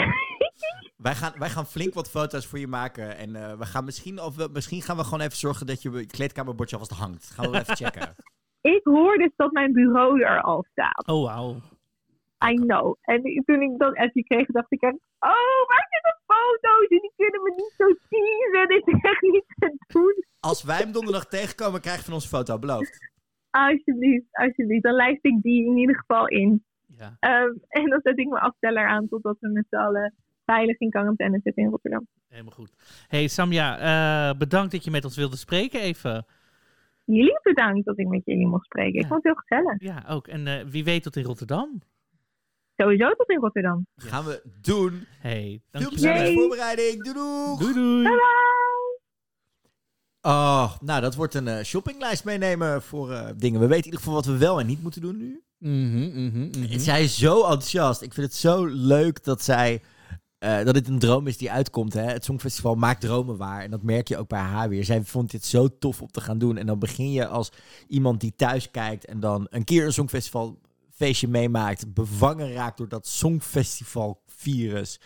Wij 0.98 1.16
gaan, 1.16 1.34
wij 1.38 1.50
gaan 1.50 1.66
flink 1.66 1.94
wat 1.94 2.10
foto's 2.10 2.48
voor 2.48 2.60
je 2.60 2.68
maken. 2.68 3.18
En 3.18 3.36
eh, 3.36 3.58
we 3.58 3.66
gaan 3.66 3.86
misschien, 3.86 4.22
of 4.22 4.36
we, 4.36 4.50
misschien 4.54 4.82
gaan 4.82 4.98
we 4.98 5.04
gewoon 5.04 5.20
even 5.20 5.38
zorgen 5.38 5.66
dat 5.68 5.82
je 5.82 6.06
kleedkamerbordje 6.06 6.78
alvast 6.78 7.00
hangt. 7.02 7.30
Gaan 7.30 7.46
we 7.46 7.52
wel 7.52 7.62
even 7.62 7.76
checken. 7.76 8.16
ik 8.76 8.82
hoor 8.84 9.18
dus 9.18 9.32
dat 9.36 9.52
mijn 9.52 9.74
bureau 9.74 10.22
er 10.22 10.42
al 10.42 10.66
staat. 10.72 11.08
Oh, 11.08 11.24
wauw. 11.24 11.56
I 12.52 12.56
know. 12.56 12.96
En 13.02 13.22
toen 13.46 13.62
ik 13.62 13.78
dat 13.78 13.96
appje 13.96 14.24
kreeg, 14.24 14.48
dacht 14.48 14.72
ik 14.72 14.82
echt, 14.82 15.00
oh, 15.20 15.62
waar 15.68 15.88
zitten 15.90 16.22
foto's? 16.26 16.88
En 16.88 17.00
die 17.02 17.14
kunnen 17.16 17.42
we 17.42 17.54
niet 17.56 17.74
zo 17.78 17.86
teasen. 18.10 18.68
Dit 18.68 18.88
is 18.88 19.02
echt 19.02 19.22
niet 19.22 19.46
te 19.60 19.76
doen. 19.88 20.26
Als 20.40 20.64
wij 20.64 20.78
hem 20.78 20.92
donderdag 20.92 21.26
tegenkomen, 21.26 21.82
krijg 21.82 21.98
je 21.98 22.04
van 22.04 22.14
ons 22.14 22.28
foto, 22.28 22.60
beloofd. 22.60 23.10
Alsjeblieft, 23.50 24.26
alsjeblieft. 24.32 24.84
Dan 24.84 24.94
lijst 24.94 25.26
ik 25.26 25.42
die 25.42 25.66
in 25.66 25.78
ieder 25.78 25.96
geval 25.96 26.28
in. 26.28 26.64
Ja. 26.98 27.16
Ehm, 27.20 27.54
en 27.68 27.90
dan 27.90 28.00
zet 28.04 28.20
ik 28.20 28.30
mijn 28.30 28.44
afteller 28.44 28.88
aan 28.88 29.08
totdat 29.08 29.38
we 29.40 29.50
met 29.50 29.66
z'n 29.70 29.76
allen 29.76 30.14
veilig 30.52 30.80
in 30.80 30.90
quarantaine 30.90 31.40
zitten 31.44 31.64
in 31.64 31.70
Rotterdam. 31.70 32.08
Helemaal 32.28 32.54
goed. 32.54 32.72
Hey 33.08 33.28
Samja, 33.28 33.70
eh, 33.80 34.38
bedankt 34.38 34.72
dat 34.72 34.84
je 34.84 34.92
met 34.92 35.06
ons 35.06 35.16
wilde 35.16 35.38
spreken 35.38 35.82
even. 35.82 36.26
Jullie 37.06 37.40
bedankt 37.44 37.86
dat 37.86 38.00
ik 38.00 38.08
met 38.08 38.22
jullie 38.26 38.48
mocht 38.48 38.66
spreken. 38.66 39.00
Ik 39.00 39.08
vond 39.08 39.24
het 39.24 39.34
heel 39.34 39.44
gezellig. 39.46 39.82
Ja, 39.82 40.04
ook. 40.10 40.28
En 40.28 40.48
eh, 40.48 40.66
wie 40.66 40.84
weet 40.84 41.04
tot 41.04 41.16
in 41.16 41.24
Rotterdam. 41.24 41.82
Sowieso 42.76 43.10
tot 43.14 43.30
in 43.30 43.40
Rotterdam. 43.40 43.86
Gaan 43.96 44.26
we 44.26 44.42
doen. 44.62 45.06
Hey, 45.20 45.62
Veel 45.72 45.80
dank 45.82 45.88
plezier 45.90 46.10
met 46.10 46.20
de 46.20 46.26
Yay. 46.26 46.34
voorbereiding. 46.34 47.04
Doei 47.04 47.16
doei. 47.16 47.58
Doei 47.60 47.74
doei. 47.74 48.04
Bye 48.04 48.16
bye! 48.16 49.00
Oh, 50.22 50.80
nou, 50.80 51.02
dat 51.02 51.16
wordt 51.16 51.34
een 51.34 51.48
eh, 51.48 51.64
shoppinglijst 51.64 52.26
meenemen 52.26 52.82
voor 52.82 53.12
eh, 53.12 53.30
dingen. 53.36 53.60
We 53.60 53.68
weten 53.68 53.86
in 53.86 53.86
ieder 53.86 54.00
geval 54.00 54.14
wat 54.14 54.26
we 54.26 54.38
wel 54.38 54.60
en 54.60 54.66
niet 54.66 54.82
moeten 54.82 55.02
doen 55.02 55.18
nu. 55.18 55.42
Mhm, 55.58 56.26
mhm, 56.26 56.48
mhm. 56.60 56.80
Zij 56.80 57.04
is 57.04 57.18
zo 57.18 57.42
enthousiast. 57.42 58.02
Ik 58.02 58.14
vind 58.14 58.28
het 58.28 58.36
zo 58.36 58.66
leuk 58.66 59.24
dat 59.24 59.42
zij... 59.44 59.82
eh, 60.42 60.64
dat 60.64 60.76
het 60.76 60.88
een 60.88 61.00
droom 61.00 61.28
is 61.28 61.38
die 61.38 61.52
uitkomt. 61.52 61.94
Hè? 61.94 62.02
Het 62.02 62.26
Songfestival 62.26 62.76
maakt 62.76 63.02
dromen 63.02 63.38
waar. 63.38 63.64
En 63.64 63.72
dat 63.72 63.84
merk 63.84 64.08
je 64.08 64.18
ook 64.18 64.28
bij 64.28 64.40
haar 64.40 64.70
weer. 64.70 64.86
Zij 64.86 65.04
vond 65.04 65.32
dit 65.32 65.46
zo 65.46 65.78
tof 65.78 66.02
om 66.02 66.12
te 66.12 66.22
gaan 66.22 66.38
doen. 66.38 66.58
En 66.58 66.66
dan 66.66 66.80
begin 66.80 67.12
je 67.12 67.28
als 67.28 67.52
iemand 67.88 68.20
die 68.20 68.34
thuis 68.36 68.72
kijkt... 68.72 69.06
en 69.06 69.20
dan 69.20 69.48
een 69.50 69.64
keer 69.64 69.86
een 69.86 69.94
Songfestival 69.94 70.60
feestje 70.92 71.28
meemaakt... 71.28 71.94
bevangen 71.94 72.54
raakt 72.54 72.78
door 72.78 72.88
dat 72.88 73.08
Songfestival 73.08 74.22
virus. 74.28 75.00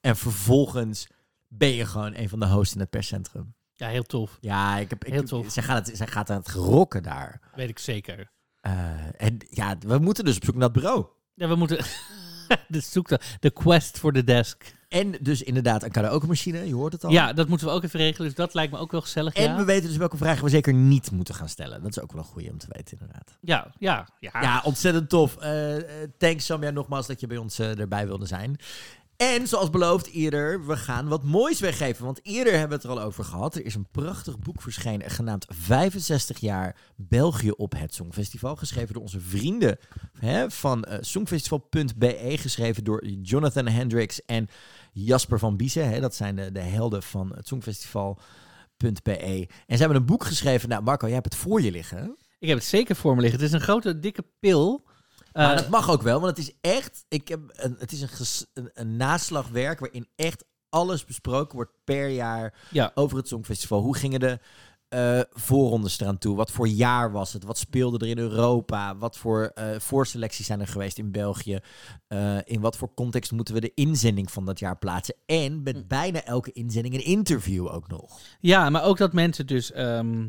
En 0.00 0.16
vervolgens 0.16 1.06
ben 1.48 1.72
je 1.72 1.86
gewoon 1.86 2.14
een 2.14 2.28
van 2.28 2.40
de 2.40 2.46
hosts 2.46 2.74
in 2.74 2.80
het 2.80 2.90
perscentrum. 2.90 3.54
Ja, 3.72 3.88
heel 3.88 4.02
tof. 4.02 4.38
Ja, 4.40 4.78
ik 4.78 4.90
heb, 4.90 5.04
ik, 5.04 5.12
Heel 5.12 5.24
tof. 5.24 5.50
Zij, 5.50 5.62
gaat 5.62 5.86
het, 5.86 5.96
zij 5.96 6.06
gaat 6.06 6.30
aan 6.30 6.38
het 6.38 6.50
rocken 6.50 7.02
daar. 7.02 7.40
Weet 7.54 7.68
ik 7.68 7.78
zeker. 7.78 8.30
Eh, 8.60 8.72
en 9.16 9.38
ja, 9.50 9.76
we 9.78 9.98
moeten 9.98 10.24
dus 10.24 10.36
op 10.36 10.44
zoek 10.44 10.54
naar 10.54 10.64
het 10.64 10.72
bureau. 10.72 11.06
Ja, 11.34 11.48
we 11.48 11.54
moeten... 11.54 11.84
de 12.68 12.80
zoekte, 12.80 13.20
de 13.40 13.50
quest 13.50 13.98
voor 13.98 14.12
de 14.12 14.24
desk. 14.24 14.74
En 14.92 15.14
dus 15.20 15.42
inderdaad 15.42 15.82
een 15.82 15.90
karaoke-machine, 15.90 16.66
je 16.66 16.74
hoort 16.74 16.92
het 16.92 17.04
al. 17.04 17.10
Ja, 17.10 17.32
dat 17.32 17.48
moeten 17.48 17.66
we 17.66 17.72
ook 17.72 17.82
even 17.82 17.98
regelen. 17.98 18.26
Dus 18.26 18.36
dat 18.36 18.54
lijkt 18.54 18.72
me 18.72 18.78
ook 18.78 18.90
wel 18.90 19.00
gezellig. 19.00 19.34
En 19.34 19.42
ja. 19.42 19.56
we 19.56 19.64
weten 19.64 19.88
dus 19.88 19.96
welke 19.96 20.16
vragen 20.16 20.44
we 20.44 20.50
zeker 20.50 20.74
niet 20.74 21.10
moeten 21.10 21.34
gaan 21.34 21.48
stellen. 21.48 21.82
Dat 21.82 21.90
is 21.96 22.02
ook 22.02 22.12
wel 22.12 22.22
een 22.22 22.28
goeie 22.28 22.50
om 22.50 22.58
te 22.58 22.66
weten, 22.68 22.98
inderdaad. 23.00 23.38
ja, 23.40 23.72
ja, 23.78 24.08
ja. 24.20 24.30
Ja, 24.40 24.60
ontzettend 24.64 25.08
tof. 25.08 25.36
Eh, 25.36 25.76
eh, 25.76 26.08
thanks 26.18 26.44
Samia 26.44 26.70
nogmaals 26.70 27.06
dat 27.06 27.20
je 27.20 27.26
bij 27.26 27.36
ons 27.36 27.58
eh, 27.58 27.78
erbij 27.78 28.06
wilde 28.06 28.26
zijn. 28.26 28.56
En 29.22 29.46
zoals 29.46 29.70
beloofd 29.70 30.10
eerder, 30.10 30.66
we 30.66 30.76
gaan 30.76 31.08
wat 31.08 31.24
moois 31.24 31.60
weggeven. 31.60 32.04
Want 32.04 32.20
eerder 32.22 32.52
hebben 32.52 32.68
we 32.68 32.74
het 32.74 32.84
er 32.84 32.90
al 32.90 33.06
over 33.06 33.24
gehad. 33.24 33.54
Er 33.54 33.64
is 33.64 33.74
een 33.74 33.88
prachtig 33.90 34.38
boek 34.38 34.62
verschenen 34.62 35.10
genaamd 35.10 35.46
65 35.48 36.38
jaar 36.38 36.76
België 36.96 37.50
op 37.50 37.72
het 37.76 37.94
Songfestival. 37.94 38.56
Geschreven 38.56 38.94
door 38.94 39.02
onze 39.02 39.20
vrienden 39.20 39.78
hè, 40.18 40.50
van 40.50 40.84
eh, 40.84 40.98
songfestival.be. 41.00 42.34
Geschreven 42.38 42.84
door 42.84 43.06
Jonathan 43.06 43.68
Hendricks 43.68 44.24
en 44.24 44.48
Jasper 44.92 45.38
van 45.38 45.56
Biesen. 45.56 45.88
Hè, 45.88 46.00
dat 46.00 46.14
zijn 46.14 46.36
de, 46.36 46.52
de 46.52 46.60
helden 46.60 47.02
van 47.02 47.32
het 47.34 47.46
Songfestival.be. 47.46 49.48
En 49.66 49.76
ze 49.76 49.82
hebben 49.82 49.96
een 49.96 50.06
boek 50.06 50.24
geschreven. 50.24 50.68
Nou 50.68 50.82
Marco, 50.82 51.06
jij 51.06 51.14
hebt 51.14 51.32
het 51.32 51.42
voor 51.42 51.62
je 51.62 51.70
liggen. 51.70 52.16
Ik 52.38 52.48
heb 52.48 52.58
het 52.58 52.66
zeker 52.66 52.96
voor 52.96 53.14
me 53.14 53.20
liggen. 53.20 53.40
Het 53.40 53.48
is 53.48 53.54
een 53.54 53.64
grote, 53.64 53.98
dikke 53.98 54.24
pil. 54.40 54.84
Maar 55.32 55.50
Eh, 55.50 55.56
dat 55.56 55.68
mag 55.68 55.90
ook 55.90 56.02
wel, 56.02 56.20
want 56.20 56.36
het 56.36 56.46
is 56.46 56.54
echt. 56.60 57.04
Ik 57.08 57.28
heb 57.28 57.40
een, 57.52 57.76
het 57.78 57.92
is 57.92 58.00
een, 58.00 58.08
ges- 58.08 58.46
een, 58.54 58.70
een 58.74 58.96
naslagwerk 58.96 59.80
waarin 59.80 60.08
echt 60.16 60.44
alles 60.68 61.04
besproken 61.04 61.54
wordt 61.56 61.72
per 61.84 62.08
jaar 62.08 62.54
ja. 62.70 62.90
over 62.94 63.16
het 63.16 63.28
Songfestival. 63.28 63.80
Hoe 63.80 63.96
gingen 63.96 64.20
de 64.20 64.38
eh, 64.88 65.20
voorrondes 65.30 66.00
eraan 66.00 66.18
toe? 66.18 66.36
Wat 66.36 66.50
voor 66.50 66.68
jaar 66.68 67.12
was 67.12 67.32
het? 67.32 67.44
Wat 67.44 67.58
speelde 67.58 67.98
er 67.98 68.10
in 68.10 68.18
Europa? 68.18 68.96
Wat 68.96 69.16
voor 69.16 69.44
eh, 69.54 69.78
voorselecties 69.78 70.46
zijn 70.46 70.60
er 70.60 70.66
geweest 70.66 70.98
in 70.98 71.10
België? 71.12 71.58
In 72.44 72.60
wat 72.60 72.76
voor 72.76 72.94
context 72.94 73.32
moeten 73.32 73.54
we 73.54 73.60
de 73.60 73.72
inzending 73.74 74.30
van 74.30 74.44
dat 74.44 74.58
jaar 74.58 74.78
plaatsen? 74.78 75.14
En 75.26 75.62
met 75.62 75.88
bijna 75.88 76.24
elke 76.24 76.52
inzending 76.52 76.94
een 76.94 77.04
interview 77.04 77.68
ook 77.68 77.88
nog. 77.88 78.18
Ja, 78.40 78.70
maar 78.70 78.82
ook 78.84 78.98
dat 78.98 79.12
mensen 79.12 79.46
dus 79.46 79.72
ehm, 79.72 80.28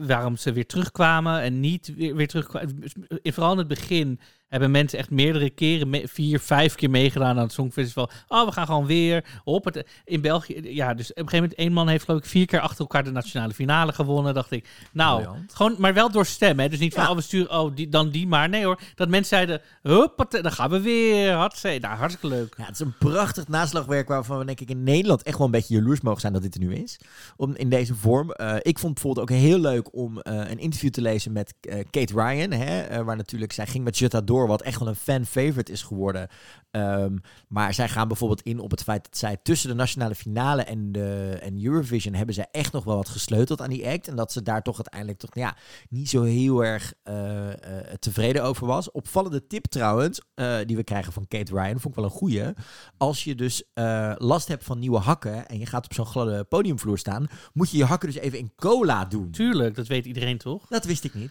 waarom 0.00 0.36
ze 0.36 0.52
weer 0.52 0.66
terugkwamen 0.66 1.40
en 1.40 1.60
niet 1.60 1.94
weer, 1.94 2.14
weer 2.14 2.28
terugkwamen. 2.28 2.82
Vooral 3.22 3.52
in 3.52 3.58
het 3.58 3.68
begin 3.68 4.20
hebben 4.48 4.70
mensen 4.70 4.98
echt 4.98 5.10
meerdere 5.10 5.50
keren, 5.50 5.90
me- 5.90 6.08
vier, 6.08 6.40
vijf 6.40 6.74
keer 6.74 6.90
meegedaan 6.90 7.36
aan 7.36 7.42
het 7.42 7.52
Songfestival. 7.52 8.10
Oh, 8.28 8.46
we 8.46 8.52
gaan 8.52 8.66
gewoon 8.66 8.86
weer. 8.86 9.24
Op 9.44 9.64
het, 9.64 9.86
in 10.04 10.20
België, 10.20 10.60
ja, 10.62 10.94
dus 10.94 11.10
op 11.10 11.16
een 11.16 11.22
gegeven 11.24 11.40
moment, 11.42 11.54
één 11.54 11.72
man 11.72 11.88
heeft 11.88 12.04
geloof 12.04 12.20
ik 12.20 12.26
vier 12.26 12.46
keer 12.46 12.60
achter 12.60 12.80
elkaar 12.80 13.04
de 13.04 13.10
nationale 13.10 13.54
finale 13.54 13.92
gewonnen. 13.92 14.34
Dacht 14.34 14.50
ik, 14.50 14.68
nou, 14.92 15.26
gewoon, 15.52 15.74
maar 15.78 15.94
wel 15.94 16.10
door 16.10 16.26
stem, 16.26 16.58
hè. 16.58 16.68
Dus 16.68 16.78
niet 16.78 16.94
van, 16.94 17.02
Ja. 17.02 17.10
oh, 17.10 17.16
we 17.16 17.22
sturen, 17.22 17.58
oh, 17.60 17.74
die, 17.74 17.88
dan 17.88 18.10
die 18.10 18.26
maar. 18.26 18.48
Nee 18.48 18.64
hoor, 18.64 18.80
dat 18.94 19.08
mensen 19.08 19.36
zeiden, 19.36 19.60
huppate, 19.82 20.42
dan 20.42 20.52
gaan 20.52 20.70
we 20.70 20.80
weer. 20.80 21.32
Hartstikke, 21.32 21.86
nou, 21.86 21.98
hartstikke 21.98 22.36
leuk. 22.36 22.54
Ja, 22.56 22.64
het 22.64 22.74
is 22.74 22.80
een 22.80 22.94
prachtig 22.98 23.48
naslagwerk 23.48 24.08
waarvan 24.08 24.38
we 24.38 24.44
denk 24.44 24.60
ik 24.60 24.70
in 24.70 24.82
Nederland 24.82 25.22
echt 25.22 25.36
wel 25.36 25.46
een 25.46 25.52
beetje 25.52 25.74
jaloers 25.74 26.00
mogen 26.00 26.20
zijn 26.20 26.32
dat 26.32 26.42
dit 26.42 26.54
er 26.54 26.60
nu 26.60 26.74
is. 26.74 26.98
Om, 27.36 27.54
in 27.56 27.68
deze 27.68 27.94
vorm. 27.94 28.30
Eh, 28.30 28.54
ik 28.62 28.78
vond 28.78 28.94
bijvoorbeeld 28.94 29.30
ook 29.30 29.36
heel 29.36 29.58
leuk 29.58 29.94
om 29.94 30.20
eh, 30.20 30.34
een 30.50 30.58
interview 30.58 30.90
te 30.90 31.00
lezen 31.00 31.32
met 31.32 31.54
eh, 31.60 31.84
Kate 31.90 32.12
Ryan. 32.14 32.50
Hè, 32.50 33.04
waar 33.04 33.16
natuurlijk, 33.16 33.52
zij 33.52 33.66
ging 33.66 33.84
met 33.84 33.98
Jutta 33.98 34.20
door, 34.20 34.37
wat 34.46 34.62
echt 34.62 34.78
wel 34.78 34.88
een 34.88 34.94
fan-favorite 34.94 35.72
is 35.72 35.82
geworden. 35.82 36.28
Ehm, 36.70 37.16
maar 37.48 37.74
zij 37.74 37.88
gaan 37.88 38.08
bijvoorbeeld 38.08 38.42
in 38.42 38.58
op 38.58 38.70
het 38.70 38.82
feit 38.82 39.04
dat 39.04 39.18
zij 39.18 39.36
tussen 39.42 39.68
de 39.68 39.74
nationale 39.74 40.14
finale 40.14 40.62
en, 40.62 40.92
de, 40.92 41.38
en 41.42 41.64
Eurovision 41.64 42.14
hebben 42.14 42.34
zij 42.34 42.46
echt 42.50 42.72
nog 42.72 42.84
wel 42.84 42.96
wat 42.96 43.08
gesleuteld 43.08 43.60
aan 43.60 43.70
die 43.70 43.88
act. 43.88 44.08
En 44.08 44.16
dat 44.16 44.32
ze 44.32 44.42
daar 44.42 44.62
toch 44.62 44.76
uiteindelijk 44.76 45.18
toch 45.18 45.34
ja, 45.34 45.56
niet 45.88 46.08
zo 46.08 46.22
heel 46.22 46.64
erg 46.64 46.94
eh, 47.02 47.48
eh, 47.50 47.94
tevreden 47.98 48.42
over 48.42 48.66
was. 48.66 48.90
Opvallende 48.90 49.46
tip 49.46 49.66
trouwens, 49.66 50.20
eh, 50.34 50.56
die 50.66 50.76
we 50.76 50.84
krijgen 50.84 51.12
van 51.12 51.28
Kate 51.28 51.52
Ryan, 51.52 51.80
vond 51.80 51.84
ik 51.84 51.94
wel 51.94 52.04
een 52.04 52.10
goeie. 52.10 52.44
Als 52.96 53.24
je 53.24 53.34
dus 53.34 53.62
last 54.18 54.48
hebt 54.48 54.64
van 54.64 54.78
nieuwe 54.78 54.98
hakken 54.98 55.48
en 55.48 55.58
je 55.58 55.66
gaat 55.66 55.84
op 55.84 55.94
zo'n 55.94 56.06
gladde 56.06 56.44
podiumvloer 56.44 56.98
staan, 56.98 57.26
moet 57.52 57.70
je 57.70 57.76
je 57.76 57.84
hakken 57.84 58.08
dus 58.08 58.18
even 58.18 58.38
in 58.38 58.52
cola 58.56 59.04
doen. 59.04 59.30
Tuurlijk, 59.30 59.74
dat 59.74 59.86
weet 59.86 60.06
iedereen 60.06 60.38
toch? 60.38 60.66
Dat 60.68 60.84
wist 60.84 61.04
ik 61.04 61.14
niet. 61.14 61.30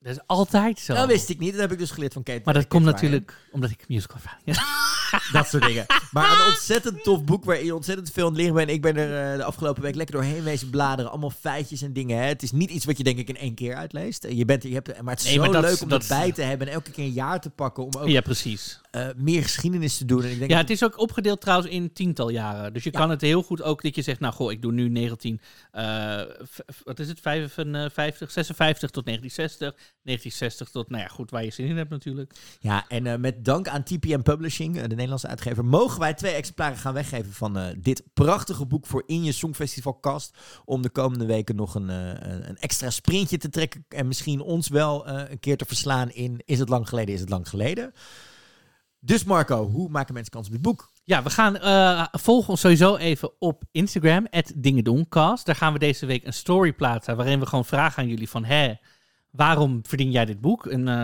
Dat 0.00 0.12
is 0.12 0.22
altijd 0.26 0.78
zo. 0.78 0.94
Dat 0.94 1.06
wist 1.06 1.28
ik 1.28 1.38
niet. 1.38 1.52
Dat 1.52 1.60
heb 1.60 1.72
ik 1.72 1.78
dus 1.78 1.90
geleerd 1.90 2.12
van 2.12 2.22
Kate 2.22 2.40
Maar 2.44 2.54
dat 2.54 2.68
komt 2.68 2.84
natuurlijk 2.84 3.34
omdat 3.50 3.70
ik 3.70 3.88
musical 3.88 4.18
ben. 4.44 4.54
Dat 5.32 5.48
soort 5.48 5.64
dingen. 5.66 5.86
Maar 6.10 6.30
een 6.40 6.46
ontzettend 6.46 7.02
tof 7.04 7.24
boek 7.24 7.44
waar 7.44 7.64
je 7.64 7.74
ontzettend 7.74 8.10
veel 8.10 8.24
aan 8.26 8.30
het 8.32 8.38
leren 8.40 8.54
bent. 8.54 8.70
Ik 8.70 8.82
ben 8.82 8.96
er 8.96 9.30
eh, 9.32 9.36
de 9.36 9.44
afgelopen 9.44 9.82
week 9.82 9.94
lekker 9.94 10.14
doorheen 10.14 10.42
wezen 10.42 10.70
bladeren. 10.70 11.10
Allemaal 11.10 11.30
feitjes 11.40 11.82
en 11.82 11.92
dingen. 11.92 12.18
Hè. 12.18 12.24
Het 12.24 12.42
is 12.42 12.52
niet 12.52 12.70
iets 12.70 12.84
wat 12.84 12.96
je 12.98 13.04
denk 13.04 13.18
ik 13.18 13.28
in 13.28 13.36
één 13.36 13.54
keer 13.54 13.74
uitleest. 13.74 14.26
Je 14.30 14.44
bent, 14.44 14.62
je 14.62 14.72
hebt, 14.74 15.02
maar 15.02 15.14
het 15.14 15.24
is 15.24 15.36
Nee, 15.36 15.44
zo 15.44 15.52
dat- 15.52 15.62
leuk 15.62 15.82
om 15.82 15.88
dat- 15.88 16.00
dat 16.06 16.18
bij 16.18 16.32
te 16.32 16.42
hebben. 16.42 16.66
En 16.66 16.72
elke 16.72 16.90
keer 16.90 17.04
een 17.04 17.10
jaar 17.12 17.40
te 17.40 17.50
pakken 17.50 17.84
om 17.84 17.90
ook 17.98 18.08
Ja, 18.08 18.20
precies. 18.20 18.80
eh, 18.90 19.06
meer 19.16 19.42
geschiedenis 19.42 19.96
te 19.96 20.04
doen. 20.04 20.22
En 20.22 20.30
ik 20.30 20.38
denk 20.38 20.50
Ja, 20.50 20.56
het 20.56 20.70
is 20.70 20.84
ook 20.84 20.98
opgedeeld 20.98 21.40
trouwens 21.40 21.70
in 21.70 21.92
tiental 21.92 22.28
jaren. 22.28 22.72
Dus 22.72 22.84
je 22.84 22.90
kan 22.90 23.10
het 23.10 23.20
heel 23.20 23.42
goed 23.42 23.62
ook 23.62 23.82
dat 23.82 23.94
je 23.94 24.02
zegt, 24.02 24.20
nou 24.20 24.34
goh, 24.34 24.52
ik 24.52 24.62
doe 24.62 24.72
nu 24.72 24.88
19, 24.88 25.40
eh, 25.72 26.20
v- 26.42 26.58
v- 26.66 26.80
wat 26.84 26.98
is 26.98 27.08
het, 27.08 27.20
55, 27.20 28.30
56 28.30 28.90
tot 28.90 29.04
1960, 29.04 29.74
1960 30.02 30.68
tot, 30.70 30.90
nou 30.90 31.02
ja, 31.02 31.08
goed, 31.08 31.30
waar 31.30 31.44
je 31.44 31.50
zin 31.50 31.66
in 31.66 31.76
hebt 31.76 31.90
natuurlijk. 31.90 32.32
Ja, 32.60 32.84
en 32.88 33.06
eh, 33.06 33.16
met 33.18 33.44
dank 33.44 33.68
aan 33.68 33.82
TPM 33.82 34.22
Publishing, 34.22 34.76
eh, 34.78 34.88
de 34.88 34.94
Nederlandse 34.98 35.28
uitgever, 35.28 35.64
mogen 35.64 36.00
wij 36.00 36.14
twee 36.14 36.32
exemplaren 36.32 36.76
gaan 36.76 36.94
weggeven 36.94 37.32
van 37.32 37.58
eh, 37.58 37.64
dit 37.78 38.02
prachtige 38.14 38.66
boek 38.66 38.86
voor 38.86 39.02
in 39.06 39.24
je 39.24 39.32
Songfestivalkast. 39.32 40.36
Om 40.64 40.82
de 40.82 40.90
komende 40.90 41.26
weken 41.26 41.56
nog 41.56 41.74
een, 41.74 41.90
eh, 41.90 42.08
een 42.08 42.48
een 42.48 42.58
extra 42.58 42.90
sprintje 42.90 43.38
te 43.38 43.48
trekken 43.48 43.84
en 43.88 44.06
misschien 44.06 44.40
ons 44.40 44.68
wel 44.68 45.06
eh, 45.06 45.30
een 45.30 45.40
keer 45.40 45.56
te 45.56 45.64
verslaan 45.64 46.10
in 46.10 46.42
Is 46.44 46.58
het 46.58 46.68
lang 46.68 46.88
geleden, 46.88 47.14
is 47.14 47.20
het 47.20 47.28
lang 47.28 47.48
geleden. 47.48 47.92
Dus 49.00 49.24
Marco, 49.24 49.68
hoe 49.68 49.88
maken 49.88 50.14
mensen 50.14 50.32
kans 50.32 50.46
op 50.46 50.52
dit 50.52 50.62
boek? 50.62 50.90
Ja, 51.04 51.22
we 51.22 51.30
gaan 51.30 51.56
eh 51.56 52.06
volg 52.10 52.48
ons 52.48 52.60
sowieso 52.60 52.96
even 52.96 53.30
op 53.38 53.62
Instagram, 53.70 54.26
@dingedoncast. 54.54 55.46
Daar 55.46 55.54
gaan 55.54 55.72
we 55.72 55.78
deze 55.78 56.06
week 56.06 56.26
een 56.26 56.32
story 56.32 56.72
plaatsen 56.72 57.16
waarin 57.16 57.40
we 57.40 57.46
gewoon 57.46 57.64
vragen 57.64 58.02
aan 58.02 58.08
jullie 58.08 58.28
van, 58.28 58.44
hè, 58.44 58.74
waarom 59.30 59.80
verdien 59.86 60.10
jij 60.10 60.24
dit 60.24 60.40
boek? 60.40 60.66
En 60.66 60.88
eh, 60.88 60.94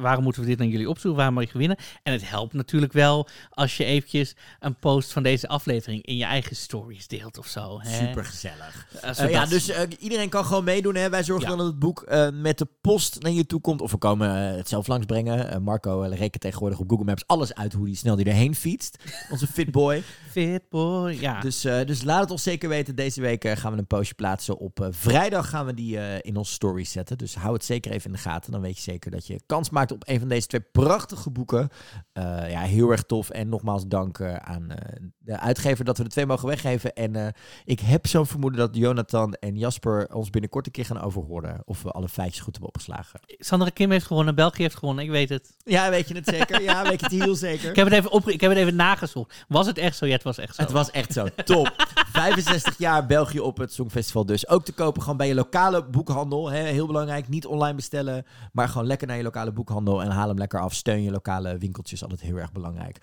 waarom 0.00 0.24
moeten 0.24 0.42
we 0.42 0.48
dit 0.48 0.60
aan 0.60 0.68
jullie 0.68 0.88
opzoeken? 0.88 1.16
Waarom 1.18 1.34
mag 1.34 1.52
je 1.52 1.58
winnen? 1.58 1.76
En 2.02 2.12
het 2.12 2.28
helpt 2.28 2.52
natuurlijk 2.52 2.92
wel 2.92 3.28
als 3.50 3.76
je 3.76 3.84
eventjes 3.84 4.36
een 4.60 4.78
post 4.78 5.12
van 5.12 5.22
deze 5.22 5.48
aflevering 5.48 6.02
in 6.06 6.16
je 6.16 6.24
eigen 6.24 6.56
stories 6.56 7.06
deelt 7.08 7.38
of 7.38 7.46
zo. 7.46 7.80
Hè? 7.80 8.06
Super 8.06 8.24
gezellig. 8.24 8.86
Eh, 9.02 9.12
zodat- 9.12 9.30
ja, 9.30 9.46
dus 9.46 9.68
eh, 9.68 9.80
iedereen 9.98 10.28
kan 10.28 10.44
gewoon 10.44 10.64
meedoen. 10.64 10.94
Hè? 10.94 11.10
Wij 11.10 11.24
zorgen 11.24 11.44
Ja. 11.50 11.56
dan 11.56 11.58
dat 11.58 11.66
het 11.66 11.78
boek 11.78 12.04
met 12.32 12.58
de 12.58 12.68
post 12.80 13.22
naar 13.22 13.32
je 13.32 13.46
toe 13.46 13.60
komt. 13.60 13.80
Of 13.80 13.90
we 13.90 13.96
komen 13.98 14.30
het 14.56 14.68
zelf 14.68 14.86
langsbrengen. 14.86 15.62
Marco 15.62 16.00
rekent 16.00 16.40
tegenwoordig 16.40 16.78
op 16.78 16.88
Google 16.90 17.04
Maps 17.04 17.26
alles 17.26 17.54
uit 17.54 17.72
hoe 17.72 17.86
die 17.86 17.96
snel 17.96 18.16
die 18.16 18.24
erheen 18.26 18.54
fietst. 18.54 18.96
Onze 19.32 19.46
fitboy. 19.46 20.02
Fit 20.30 20.68
boy, 20.68 21.16
ja. 21.20 21.40
Dus, 21.40 21.60
dus 21.60 22.02
laat 22.02 22.20
het 22.20 22.30
ons 22.30 22.42
zeker 22.42 22.68
weten. 22.68 22.94
Deze 22.96 23.20
week 23.20 23.48
gaan 23.48 23.72
we 23.72 23.78
een 23.78 23.86
postje 23.86 24.14
plaatsen. 24.14 24.58
Op 24.58 24.88
vrijdag 24.90 25.48
gaan 25.48 25.66
we 25.66 25.74
die 25.74 26.20
in 26.22 26.36
onze 26.36 26.52
stories 26.52 26.92
zetten. 26.92 27.18
Dus 27.18 27.34
hou 27.34 27.52
het 27.54 27.64
zeker 27.66 27.92
even 27.92 28.06
in 28.06 28.12
de 28.12 28.18
gaten. 28.18 28.52
Dan 28.52 28.60
weet 28.60 28.76
je 28.76 28.82
zeker 28.82 29.10
dat 29.10 29.26
je 29.26 29.40
kans 29.46 29.70
maakt 29.70 29.92
op 29.92 30.02
een 30.08 30.18
van 30.18 30.28
deze 30.28 30.46
twee 30.46 30.64
prachtige 30.72 31.30
boeken. 31.30 31.68
Eh, 32.12 32.50
ja, 32.50 32.60
heel 32.60 32.90
erg 32.90 33.02
tof. 33.02 33.30
En 33.30 33.48
nogmaals 33.48 33.86
dank 33.86 34.18
eh, 34.18 34.34
aan 34.34 34.70
eh, 34.70 35.02
de 35.18 35.38
uitgever 35.38 35.84
dat 35.84 35.98
we 35.98 36.02
de 36.02 36.08
twee 36.08 36.26
mogen 36.26 36.48
weggeven. 36.48 36.94
En 36.94 37.34
ik 37.64 37.80
heb 37.80 38.06
zo'n 38.06 38.26
vermoeden 38.26 38.60
dat 38.60 38.76
Jonathan 38.76 39.34
en 39.34 39.56
Jasper 39.56 40.14
ons 40.14 40.30
binnenkort 40.30 40.66
een 40.66 40.72
keer 40.72 40.84
gaan 40.84 41.00
overhoren. 41.00 41.62
Of 41.64 41.82
we 41.82 41.90
alle 41.90 42.08
feitjes 42.08 42.40
goed 42.40 42.52
hebben 42.52 42.68
opgeslagen. 42.68 43.20
Sandra 43.26 43.68
Kim 43.68 43.90
heeft 43.90 44.06
gewonnen, 44.06 44.34
België 44.34 44.62
heeft 44.62 44.76
gewonnen, 44.76 45.04
ik 45.04 45.10
weet 45.10 45.28
het. 45.28 45.56
Ja, 45.64 45.90
weet 45.90 46.08
je 46.08 46.14
het 46.14 46.28
zeker? 46.28 46.62
Ja, 46.62 46.82
weet 46.82 47.00
je 47.00 47.06
het 47.06 47.24
heel 47.24 47.34
zeker? 47.34 47.70
Ik 47.76 47.76
heb 47.76 47.86
het 47.86 47.94
even, 47.94 48.10
op, 48.10 48.28
ik 48.28 48.40
heb 48.40 48.50
het 48.50 48.58
even 48.58 48.76
nagezocht. 48.76 49.44
Was 49.48 49.66
het 49.66 49.78
echt 49.78 49.96
zo? 49.96 50.06
Ja, 50.06 50.12
het 50.12 50.22
was 50.22 50.38
echt 50.38 50.54
zo. 50.54 50.62
Het 50.62 50.70
was 50.70 50.90
echt 50.90 51.12
zo. 51.12 51.26
Top. 51.44 51.74
65 52.12 52.78
jaar 52.78 53.06
België 53.06 53.40
op 53.40 53.56
het 53.56 53.72
Songfestival 53.72 54.26
dus. 54.26 54.48
Ook 54.48 54.64
te 54.64 54.72
kopen 54.72 55.02
gewoon 55.02 55.16
bij 55.16 55.28
je 55.28 55.34
lokale 55.34 55.84
boekhandel. 55.84 56.50
Hè? 56.50 56.58
Heel 56.58 56.86
belangrijk. 56.86 57.28
Niet 57.28 57.46
online 57.46 57.55
bestellen. 57.76 58.24
Maar 58.52 58.68
gewoon 58.68 58.86
lekker 58.86 59.06
naar 59.06 59.16
je 59.16 59.22
lokale 59.22 59.52
boekhandel. 59.52 60.02
En 60.02 60.10
haal 60.10 60.28
hem 60.28 60.38
lekker 60.38 60.60
af. 60.60 60.74
Steun 60.74 61.02
je 61.02 61.10
lokale 61.10 61.58
winkeltjes. 61.58 62.02
Altijd 62.02 62.20
heel 62.20 62.36
erg 62.36 62.52
belangrijk. 62.52 62.98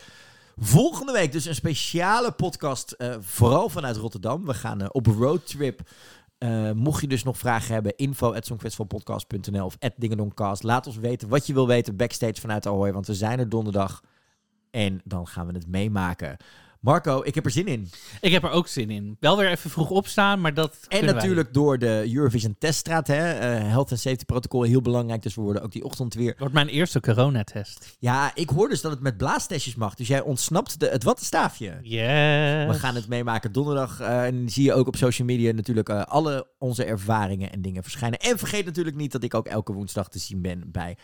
Volgende 0.58 1.12
week 1.12 1.32
dus 1.32 1.46
een 1.46 1.56
speciale 1.56 2.32
podcast. 2.32 2.92
eh, 2.92 3.16
vooral 3.20 3.70
vanuit 3.70 3.98
Rotterdam. 3.98 4.46
We 4.46 4.54
gaan 4.54 4.82
eh, 4.82 4.88
op 4.92 5.06
roadtrip. 5.06 5.82
Eh, 6.38 6.72
mocht 6.72 7.02
je 7.02 7.08
dus 7.08 7.24
nog 7.24 7.38
vragen 7.38 7.74
hebben, 7.74 7.96
info 7.96 8.34
of 9.66 9.76
at 9.80 9.94
dingedoncast. 9.98 10.64
Laat 10.64 10.88
ons 10.88 10.98
weten 10.98 11.30
wat 11.30 11.48
je 11.48 11.54
wil 11.54 11.68
weten 11.68 11.96
backstage 11.96 12.42
vanuit 12.42 12.68
Ahoy. 12.68 12.94
Want 12.94 13.08
we 13.08 13.14
zijn 13.14 13.40
er 13.40 13.50
donderdag. 13.50 14.02
En 14.72 15.02
dan 15.04 15.28
gaan 15.28 15.48
we 15.48 15.54
het 15.54 15.68
meemaken. 15.68 16.38
Marco, 16.84 17.22
ik 17.24 17.36
heb 17.36 17.46
er 17.46 17.52
zin 17.52 17.68
in. 17.68 17.90
Ik 18.22 18.32
heb 18.32 18.44
er 18.44 18.50
ook 18.50 18.68
zin 18.68 18.90
in. 18.90 19.18
Wel 19.20 19.38
weer 19.38 19.50
even 19.50 19.70
vroeg 19.70 19.90
opstaan, 19.90 20.42
maar 20.42 20.54
dat 20.54 20.78
En 20.88 21.06
wij. 21.06 21.14
natuurlijk 21.14 21.54
door 21.54 21.78
de 21.80 22.10
Eurovision 22.14 22.56
teststraat. 22.60 23.08
Hè? 23.08 23.32
eh, 23.32 23.68
health 23.70 23.92
and 23.92 24.00
safety 24.00 24.26
protocol 24.26 24.62
heel 24.64 24.82
belangrijk. 24.82 25.22
Dus 25.22 25.36
we 25.36 25.42
worden 25.42 25.62
ook 25.64 25.72
die 25.72 25.84
ochtend 25.84 26.14
weer. 26.14 26.36
Wordt 26.38 26.54
mijn 26.54 26.68
eerste 26.68 27.00
coronatest. 27.00 27.96
Ja, 28.00 28.32
ik 28.36 28.50
hoor 28.50 28.70
dus 28.70 28.82
dat 28.82 28.92
het 28.92 29.02
met 29.02 29.18
blaastestjes 29.18 29.76
mag. 29.76 29.96
Dus 29.96 30.08
jij 30.08 30.22
ontsnapt 30.22 30.80
de, 30.80 30.88
het 30.88 31.04
wattenstaafje. 31.04 31.78
Yes. 31.82 32.68
We 32.68 32.80
gaan 32.80 32.96
het 32.96 33.08
meemaken 33.08 33.52
donderdag. 33.52 34.00
eh, 34.00 34.26
en 34.26 34.50
zie 34.50 34.64
je 34.64 34.74
ook 34.74 34.88
op 34.88 34.96
social 34.96 35.28
media 35.28 35.52
natuurlijk 35.52 35.90
eh, 35.90 36.02
alle 36.02 36.48
onze 36.58 36.84
ervaringen 36.84 37.52
en 37.52 37.62
dingen 37.62 37.84
verschijnen. 37.84 38.20
En 38.20 38.38
vergeet 38.38 38.66
natuurlijk 38.66 38.96
niet 38.96 39.12
dat 39.12 39.24
ik 39.24 39.34
ook 39.34 39.48
elke 39.48 39.74
woensdag 39.74 40.10
te 40.10 40.20
zien 40.20 40.42
ben 40.42 40.64
bij 40.72 40.98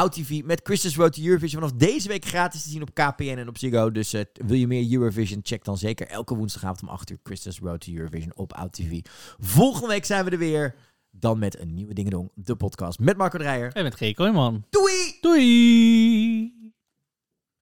OutTV 0.00 0.40
met 0.44 0.60
Christus 0.62 0.96
Road 0.96 1.12
to 1.12 1.22
Eurovision. 1.22 1.60
Vanaf 1.62 1.76
deze 1.76 2.08
week 2.08 2.24
gratis 2.24 2.62
te 2.62 2.68
zien 2.68 2.82
op 2.82 2.94
KPN 2.94 3.36
en 3.38 3.48
op 3.48 3.58
Ziggo. 3.58 3.90
Dus 3.90 4.12
eh, 4.12 4.24
wil 4.32 4.56
je 4.56 4.66
meer 4.66 4.92
Eurovision, 4.92 5.40
check 5.42 5.64
dan 5.64 5.78
zeker 5.78 6.06
elke 6.06 6.34
woensdagavond 6.34 6.82
om 6.82 6.88
8 6.88 7.10
uur 7.10 7.18
Christus 7.22 7.58
Road 7.58 7.80
to 7.80 7.92
Eurovision 7.92 8.32
op 8.34 8.52
OutTV. 8.52 9.00
Volgende 9.38 9.88
week 9.88 10.04
zijn 10.04 10.24
we 10.24 10.30
er 10.30 10.38
weer. 10.38 10.74
Dan 11.10 11.38
met 11.38 11.58
een 11.58 11.74
nieuwe 11.74 11.94
Dingedong, 11.94 12.30
de 12.34 12.56
podcast 12.56 12.98
met 12.98 13.16
Marco 13.16 13.38
Dreyer. 13.38 13.72
En 13.72 13.82
met 13.82 13.94
G. 13.94 14.14
Kooijman. 14.14 14.64
Doei! 14.70 15.18
Doei! 15.20 16.69